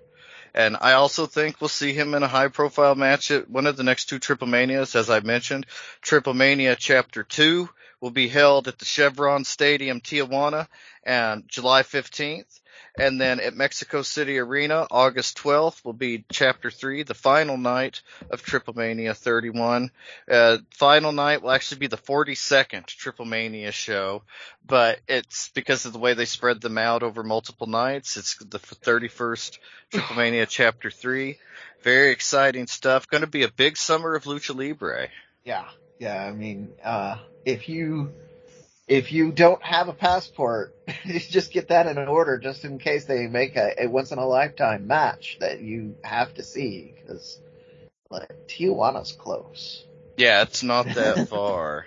And 0.52 0.76
I 0.80 0.92
also 0.92 1.26
think 1.26 1.60
we'll 1.60 1.68
see 1.68 1.92
him 1.92 2.14
in 2.14 2.22
a 2.22 2.28
high 2.28 2.48
profile 2.48 2.94
match 2.94 3.30
at 3.30 3.48
one 3.48 3.66
of 3.66 3.76
the 3.76 3.84
next 3.84 4.06
two 4.06 4.18
Triple 4.18 4.48
Manias, 4.48 4.96
as 4.96 5.08
I 5.08 5.20
mentioned. 5.20 5.66
Triple 6.02 6.34
Mania 6.34 6.76
Chapter 6.76 7.22
2 7.22 7.68
will 8.00 8.10
be 8.10 8.28
held 8.28 8.66
at 8.66 8.78
the 8.78 8.84
Chevron 8.84 9.44
Stadium, 9.44 10.00
Tijuana, 10.00 10.66
and 11.04 11.44
July 11.48 11.82
15th. 11.82 12.59
And 13.00 13.18
then 13.18 13.40
at 13.40 13.56
Mexico 13.56 14.02
City 14.02 14.38
Arena, 14.38 14.86
August 14.90 15.38
12th 15.38 15.82
will 15.86 15.94
be 15.94 16.22
Chapter 16.30 16.70
3, 16.70 17.04
the 17.04 17.14
final 17.14 17.56
night 17.56 18.02
of 18.30 18.42
Triple 18.42 18.74
Mania 18.74 19.14
31. 19.14 19.90
Uh, 20.30 20.58
final 20.76 21.10
night 21.10 21.40
will 21.40 21.50
actually 21.50 21.78
be 21.78 21.86
the 21.86 21.96
42nd 21.96 22.84
Triple 22.84 23.24
Mania 23.24 23.72
show, 23.72 24.22
but 24.66 25.00
it's 25.08 25.48
because 25.48 25.86
of 25.86 25.94
the 25.94 25.98
way 25.98 26.12
they 26.12 26.26
spread 26.26 26.60
them 26.60 26.76
out 26.76 27.02
over 27.02 27.22
multiple 27.22 27.66
nights. 27.66 28.18
It's 28.18 28.36
the 28.36 28.58
31st 28.58 29.56
Triple 29.90 30.16
Mania 30.16 30.44
Chapter 30.50 30.90
3. 30.90 31.38
Very 31.82 32.10
exciting 32.10 32.66
stuff. 32.66 33.08
Going 33.08 33.22
to 33.22 33.26
be 33.26 33.44
a 33.44 33.50
big 33.50 33.78
summer 33.78 34.14
of 34.14 34.24
Lucha 34.24 34.54
Libre. 34.54 35.08
Yeah. 35.42 35.64
Yeah. 35.98 36.22
I 36.22 36.32
mean, 36.32 36.68
uh, 36.84 37.16
if 37.46 37.66
you, 37.66 38.12
if 38.90 39.12
you 39.12 39.30
don't 39.30 39.62
have 39.62 39.88
a 39.88 39.92
passport, 39.92 40.74
just 41.06 41.52
get 41.52 41.68
that 41.68 41.86
in 41.86 41.96
order 41.96 42.38
just 42.38 42.64
in 42.64 42.78
case 42.78 43.04
they 43.04 43.28
make 43.28 43.56
a, 43.56 43.84
a 43.84 43.86
once 43.86 44.10
in 44.10 44.18
a 44.18 44.26
lifetime 44.26 44.88
match 44.88 45.36
that 45.38 45.60
you 45.60 45.94
have 46.02 46.34
to 46.34 46.42
see 46.42 46.92
because 47.00 47.40
like 48.10 48.28
Tijuana's 48.48 49.12
close. 49.12 49.84
Yeah, 50.16 50.42
it's 50.42 50.64
not 50.64 50.86
that 50.94 51.28
far. 51.28 51.86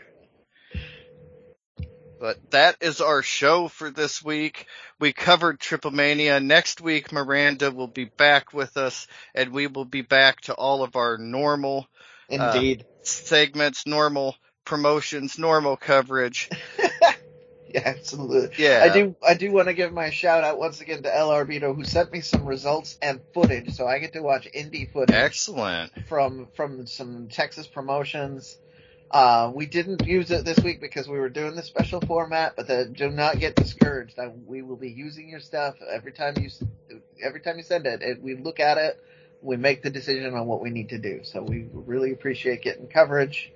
But 2.21 2.37
that 2.51 2.77
is 2.79 3.01
our 3.01 3.21
show 3.21 3.67
for 3.67 3.89
this 3.89 4.23
week. 4.23 4.67
We 4.97 5.11
covered 5.11 5.59
Triple 5.59 5.91
Mania. 5.91 6.39
Next 6.39 6.79
week, 6.79 7.11
Miranda 7.11 7.69
will 7.69 7.87
be 7.87 8.05
back 8.05 8.53
with 8.53 8.77
us, 8.77 9.07
and 9.35 9.51
we 9.51 9.67
will 9.67 9.83
be 9.83 10.03
back 10.03 10.39
to 10.41 10.53
all 10.53 10.83
of 10.83 10.95
our 10.95 11.17
normal, 11.17 11.85
uh, 12.31 12.35
indeed, 12.35 12.81
uh, 12.81 12.85
segments, 13.01 13.85
normal 13.85 14.37
promotions, 14.65 15.37
normal 15.37 15.75
coverage. 15.75 16.49
absolutely. 17.85 18.63
Yeah. 18.63 18.81
I 18.83 18.93
do 18.93 19.15
I 19.25 19.33
do 19.33 19.51
want 19.51 19.67
to 19.67 19.73
give 19.73 19.91
my 19.91 20.09
shout 20.09 20.43
out 20.43 20.59
once 20.59 20.81
again 20.81 21.03
to 21.03 21.15
El 21.15 21.29
Arbito 21.29 21.75
who 21.75 21.83
sent 21.83 22.11
me 22.11 22.21
some 22.21 22.45
results 22.45 22.97
and 23.01 23.19
footage 23.33 23.73
so 23.73 23.87
I 23.87 23.99
get 23.99 24.13
to 24.13 24.21
watch 24.21 24.47
indie 24.55 24.91
footage. 24.91 25.15
Excellent. 25.15 25.91
From 26.07 26.47
from 26.55 26.85
some 26.87 27.29
Texas 27.29 27.67
promotions. 27.67 28.57
Uh, 29.09 29.51
we 29.53 29.67
didn't 29.67 30.03
use 30.07 30.31
it 30.31 30.43
this 30.43 30.57
week 30.63 30.81
because 30.81 31.07
we 31.07 31.19
were 31.19 31.29
doing 31.29 31.53
the 31.53 31.61
special 31.61 32.01
format, 32.01 32.55
but 32.55 32.65
the, 32.65 32.85
do 32.85 33.11
not 33.11 33.37
get 33.37 33.55
discouraged. 33.55 34.17
I, 34.17 34.31
we 34.47 34.63
will 34.63 34.75
be 34.75 34.89
using 34.89 35.29
your 35.29 35.39
stuff 35.39 35.75
every 35.87 36.11
time 36.11 36.33
you 36.39 36.49
every 37.23 37.39
time 37.39 37.57
you 37.57 37.63
send 37.63 37.85
it. 37.85 38.21
we 38.23 38.35
look 38.35 38.59
at 38.59 38.79
it, 38.79 38.99
we 39.43 39.55
make 39.55 39.83
the 39.83 39.91
decision 39.91 40.33
on 40.33 40.47
what 40.47 40.61
we 40.61 40.71
need 40.71 40.89
to 40.89 40.97
do. 40.97 41.19
So 41.23 41.43
we 41.43 41.67
really 41.71 42.11
appreciate 42.11 42.63
getting 42.63 42.87
coverage. 42.87 43.51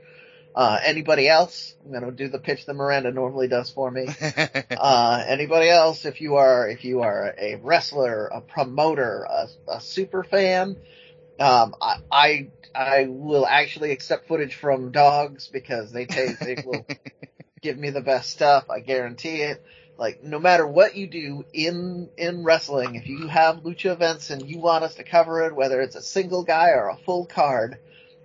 Uh, 0.57 0.79
anybody 0.83 1.29
else? 1.29 1.75
I'm 1.85 1.91
going 1.91 2.03
to 2.03 2.11
do 2.11 2.29
the 2.29 2.39
pitch 2.39 2.65
that 2.65 2.73
Miranda 2.73 3.11
normally 3.11 3.47
does 3.47 3.69
for 3.69 3.91
me. 3.91 4.07
uh, 4.71 5.23
anybody 5.27 5.69
else? 5.69 6.03
If 6.03 6.19
you 6.19 6.37
are, 6.37 6.67
if 6.67 6.83
you 6.83 7.01
are 7.01 7.35
a 7.37 7.57
wrestler, 7.57 8.25
a 8.25 8.41
promoter, 8.41 9.27
a, 9.29 9.47
a 9.67 9.79
super 9.79 10.23
fan, 10.23 10.77
um, 11.39 11.75
I, 11.79 11.97
I, 12.11 12.47
I 12.73 13.05
will 13.07 13.45
actually 13.45 13.91
accept 13.91 14.27
footage 14.27 14.55
from 14.55 14.91
dogs 14.91 15.47
because 15.47 15.91
they 15.91 16.07
take, 16.07 16.39
they 16.39 16.63
will 16.65 16.87
give 17.61 17.77
me 17.77 17.91
the 17.91 18.01
best 18.01 18.31
stuff. 18.31 18.67
I 18.71 18.79
guarantee 18.79 19.43
it. 19.43 19.61
Like, 19.95 20.23
no 20.23 20.39
matter 20.39 20.65
what 20.65 20.95
you 20.95 21.05
do 21.05 21.45
in, 21.53 22.09
in 22.17 22.43
wrestling, 22.43 22.95
if 22.95 23.05
you 23.05 23.27
have 23.27 23.57
lucha 23.57 23.91
events 23.91 24.31
and 24.31 24.49
you 24.49 24.57
want 24.57 24.83
us 24.83 24.95
to 24.95 25.03
cover 25.03 25.45
it, 25.45 25.55
whether 25.55 25.81
it's 25.81 25.95
a 25.95 26.01
single 26.01 26.43
guy 26.43 26.69
or 26.69 26.89
a 26.89 26.97
full 27.05 27.27
card, 27.27 27.77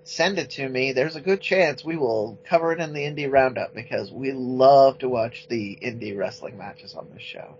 send 0.04 0.38
it 0.38 0.50
to 0.50 0.68
me. 0.68 0.92
There's 0.92 1.16
a 1.16 1.20
good 1.20 1.40
chance 1.40 1.84
we 1.84 1.96
will 1.96 2.38
cover 2.44 2.72
it 2.72 2.80
in 2.80 2.92
the 2.92 3.00
indie 3.00 3.30
roundup 3.30 3.74
because 3.74 4.10
we 4.10 4.32
love 4.32 4.98
to 4.98 5.08
watch 5.08 5.46
the 5.48 5.78
indie 5.82 6.16
wrestling 6.16 6.58
matches 6.58 6.94
on 6.94 7.08
this 7.12 7.22
show. 7.22 7.56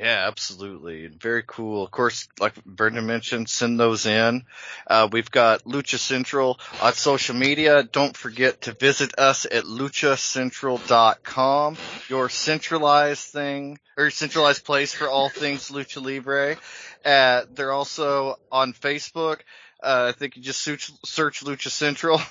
Yeah, 0.00 0.26
absolutely. 0.28 1.08
Very 1.08 1.42
cool. 1.46 1.84
Of 1.84 1.90
course, 1.90 2.26
like 2.40 2.54
Brendan 2.64 3.04
mentioned, 3.04 3.50
send 3.50 3.78
those 3.78 4.06
in. 4.06 4.46
Uh, 4.86 5.10
we've 5.12 5.30
got 5.30 5.64
Lucha 5.64 5.98
Central 5.98 6.58
on 6.80 6.94
social 6.94 7.36
media. 7.36 7.82
Don't 7.82 8.16
forget 8.16 8.62
to 8.62 8.72
visit 8.72 9.18
us 9.18 9.44
at 9.44 9.64
luchacentral.com, 9.64 11.76
your 12.08 12.30
centralized 12.30 13.24
thing, 13.24 13.78
or 13.98 14.08
centralized 14.08 14.64
place 14.64 14.94
for 14.94 15.06
all 15.06 15.28
things 15.28 15.70
Lucha 15.70 16.02
Libre. 16.02 16.56
Uh, 17.04 17.42
they're 17.52 17.72
also 17.72 18.36
on 18.50 18.72
Facebook. 18.72 19.40
Uh, 19.82 20.06
I 20.08 20.12
think 20.12 20.36
you 20.36 20.42
just 20.42 20.60
search, 20.60 20.90
search 21.04 21.44
Lucha 21.44 21.70
Central. 21.70 22.20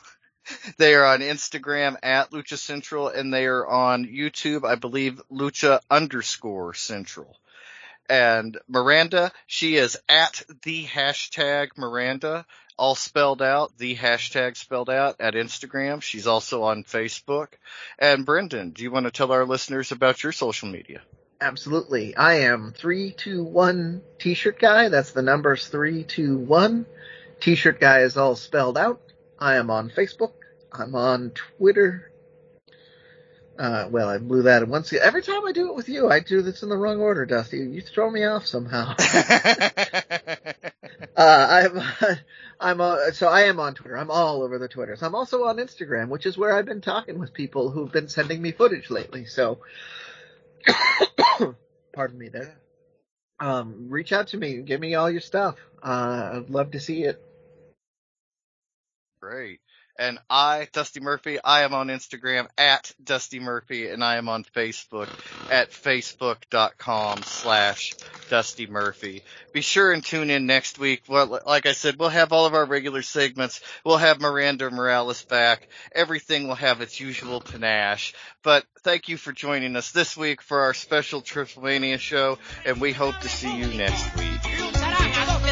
They 0.77 0.95
are 0.95 1.05
on 1.05 1.19
Instagram 1.19 1.97
at 2.01 2.31
Lucha 2.31 2.57
Central 2.57 3.07
and 3.07 3.31
they 3.31 3.45
are 3.45 3.67
on 3.67 4.05
YouTube, 4.05 4.67
I 4.67 4.75
believe, 4.75 5.21
Lucha 5.31 5.79
underscore 5.91 6.73
Central. 6.73 7.37
And 8.09 8.57
Miranda, 8.67 9.31
she 9.45 9.75
is 9.75 9.97
at 10.09 10.41
the 10.63 10.85
hashtag 10.85 11.77
Miranda, 11.77 12.45
all 12.77 12.95
spelled 12.95 13.41
out, 13.41 13.77
the 13.77 13.95
hashtag 13.95 14.57
spelled 14.57 14.89
out 14.89 15.17
at 15.19 15.35
Instagram. 15.35 16.01
She's 16.01 16.25
also 16.25 16.63
on 16.63 16.83
Facebook. 16.83 17.49
And 17.99 18.25
Brendan, 18.25 18.71
do 18.71 18.81
you 18.81 18.89
want 18.89 19.05
to 19.05 19.11
tell 19.11 19.31
our 19.31 19.45
listeners 19.45 19.91
about 19.91 20.23
your 20.23 20.31
social 20.31 20.69
media? 20.69 21.01
Absolutely. 21.41 22.15
I 22.15 22.39
am 22.39 22.73
321 22.75 24.01
t-shirt 24.17 24.59
guy. 24.59 24.89
That's 24.89 25.11
the 25.11 25.21
numbers 25.21 25.67
321. 25.67 26.85
T-shirt 27.39 27.79
guy 27.79 27.99
is 27.99 28.17
all 28.17 28.35
spelled 28.35 28.77
out. 28.77 29.01
I 29.37 29.55
am 29.55 29.69
on 29.69 29.89
Facebook. 29.89 30.33
I'm 30.71 30.95
on 30.95 31.31
Twitter. 31.31 32.11
Uh, 33.57 33.87
well, 33.91 34.07
I 34.07 34.17
blew 34.17 34.43
that 34.43 34.67
once. 34.67 34.93
Every 34.93 35.21
time 35.21 35.45
I 35.45 35.51
do 35.51 35.69
it 35.69 35.75
with 35.75 35.89
you, 35.89 36.09
I 36.09 36.21
do 36.21 36.41
this 36.41 36.63
in 36.63 36.69
the 36.69 36.77
wrong 36.77 37.01
order, 37.01 37.25
Dusty. 37.25 37.57
You 37.57 37.81
throw 37.81 38.09
me 38.09 38.23
off 38.23 38.47
somehow. 38.47 38.95
uh, 41.17 41.17
I'm, 41.17 41.81
I'm, 42.59 42.79
uh, 42.79 43.11
so 43.11 43.27
I 43.27 43.41
am 43.43 43.59
on 43.59 43.73
Twitter. 43.73 43.97
I'm 43.97 44.11
all 44.11 44.43
over 44.43 44.59
the 44.59 44.69
Twitters. 44.69 45.03
I'm 45.03 45.13
also 45.13 45.43
on 45.43 45.57
Instagram, 45.57 46.07
which 46.07 46.25
is 46.25 46.37
where 46.37 46.55
I've 46.55 46.65
been 46.65 46.79
talking 46.79 47.19
with 47.19 47.33
people 47.33 47.69
who've 47.69 47.91
been 47.91 48.07
sending 48.07 48.41
me 48.41 48.53
footage 48.53 48.89
lately. 48.89 49.25
So, 49.25 49.59
pardon 51.93 52.17
me 52.17 52.29
there. 52.29 52.57
Um, 53.41 53.87
reach 53.89 54.13
out 54.13 54.27
to 54.27 54.37
me. 54.37 54.61
Give 54.61 54.79
me 54.79 54.95
all 54.95 55.11
your 55.11 55.19
stuff. 55.21 55.55
Uh, 55.83 56.31
I'd 56.35 56.49
love 56.49 56.71
to 56.71 56.79
see 56.79 57.03
it. 57.03 57.21
Great. 59.21 59.59
And 59.99 60.17
I, 60.29 60.69
Dusty 60.71 61.01
Murphy, 61.01 61.39
I 61.43 61.63
am 61.63 61.73
on 61.73 61.89
Instagram 61.89 62.47
at 62.57 62.89
Dusty 63.03 63.41
Murphy 63.41 63.89
and 63.89 64.01
I 64.01 64.15
am 64.15 64.29
on 64.29 64.45
Facebook 64.45 65.09
at 65.51 65.71
facebook.com 65.71 67.23
slash 67.23 67.95
Dusty 68.29 68.65
Murphy. 68.65 69.23
Be 69.51 69.59
sure 69.59 69.91
and 69.91 70.01
tune 70.01 70.29
in 70.29 70.45
next 70.45 70.79
week. 70.79 71.03
Well, 71.09 71.41
like 71.45 71.65
I 71.65 71.73
said, 71.73 71.97
we'll 71.99 72.07
have 72.07 72.31
all 72.31 72.45
of 72.45 72.53
our 72.53 72.65
regular 72.65 73.01
segments. 73.01 73.59
We'll 73.83 73.97
have 73.97 74.21
Miranda 74.21 74.71
Morales 74.71 75.25
back. 75.25 75.67
Everything 75.91 76.47
will 76.47 76.55
have 76.55 76.79
its 76.79 77.01
usual 77.01 77.41
panache. 77.41 78.13
But 78.41 78.63
thank 78.83 79.09
you 79.09 79.17
for 79.17 79.33
joining 79.33 79.75
us 79.75 79.91
this 79.91 80.15
week 80.15 80.41
for 80.41 80.61
our 80.61 80.73
special 80.73 81.21
Triplemania 81.21 81.99
show 81.99 82.37
and 82.65 82.79
we 82.79 82.93
hope 82.93 83.19
to 83.19 83.27
see 83.27 83.53
you 83.53 83.67
next 83.73 84.15
week. 84.15 85.48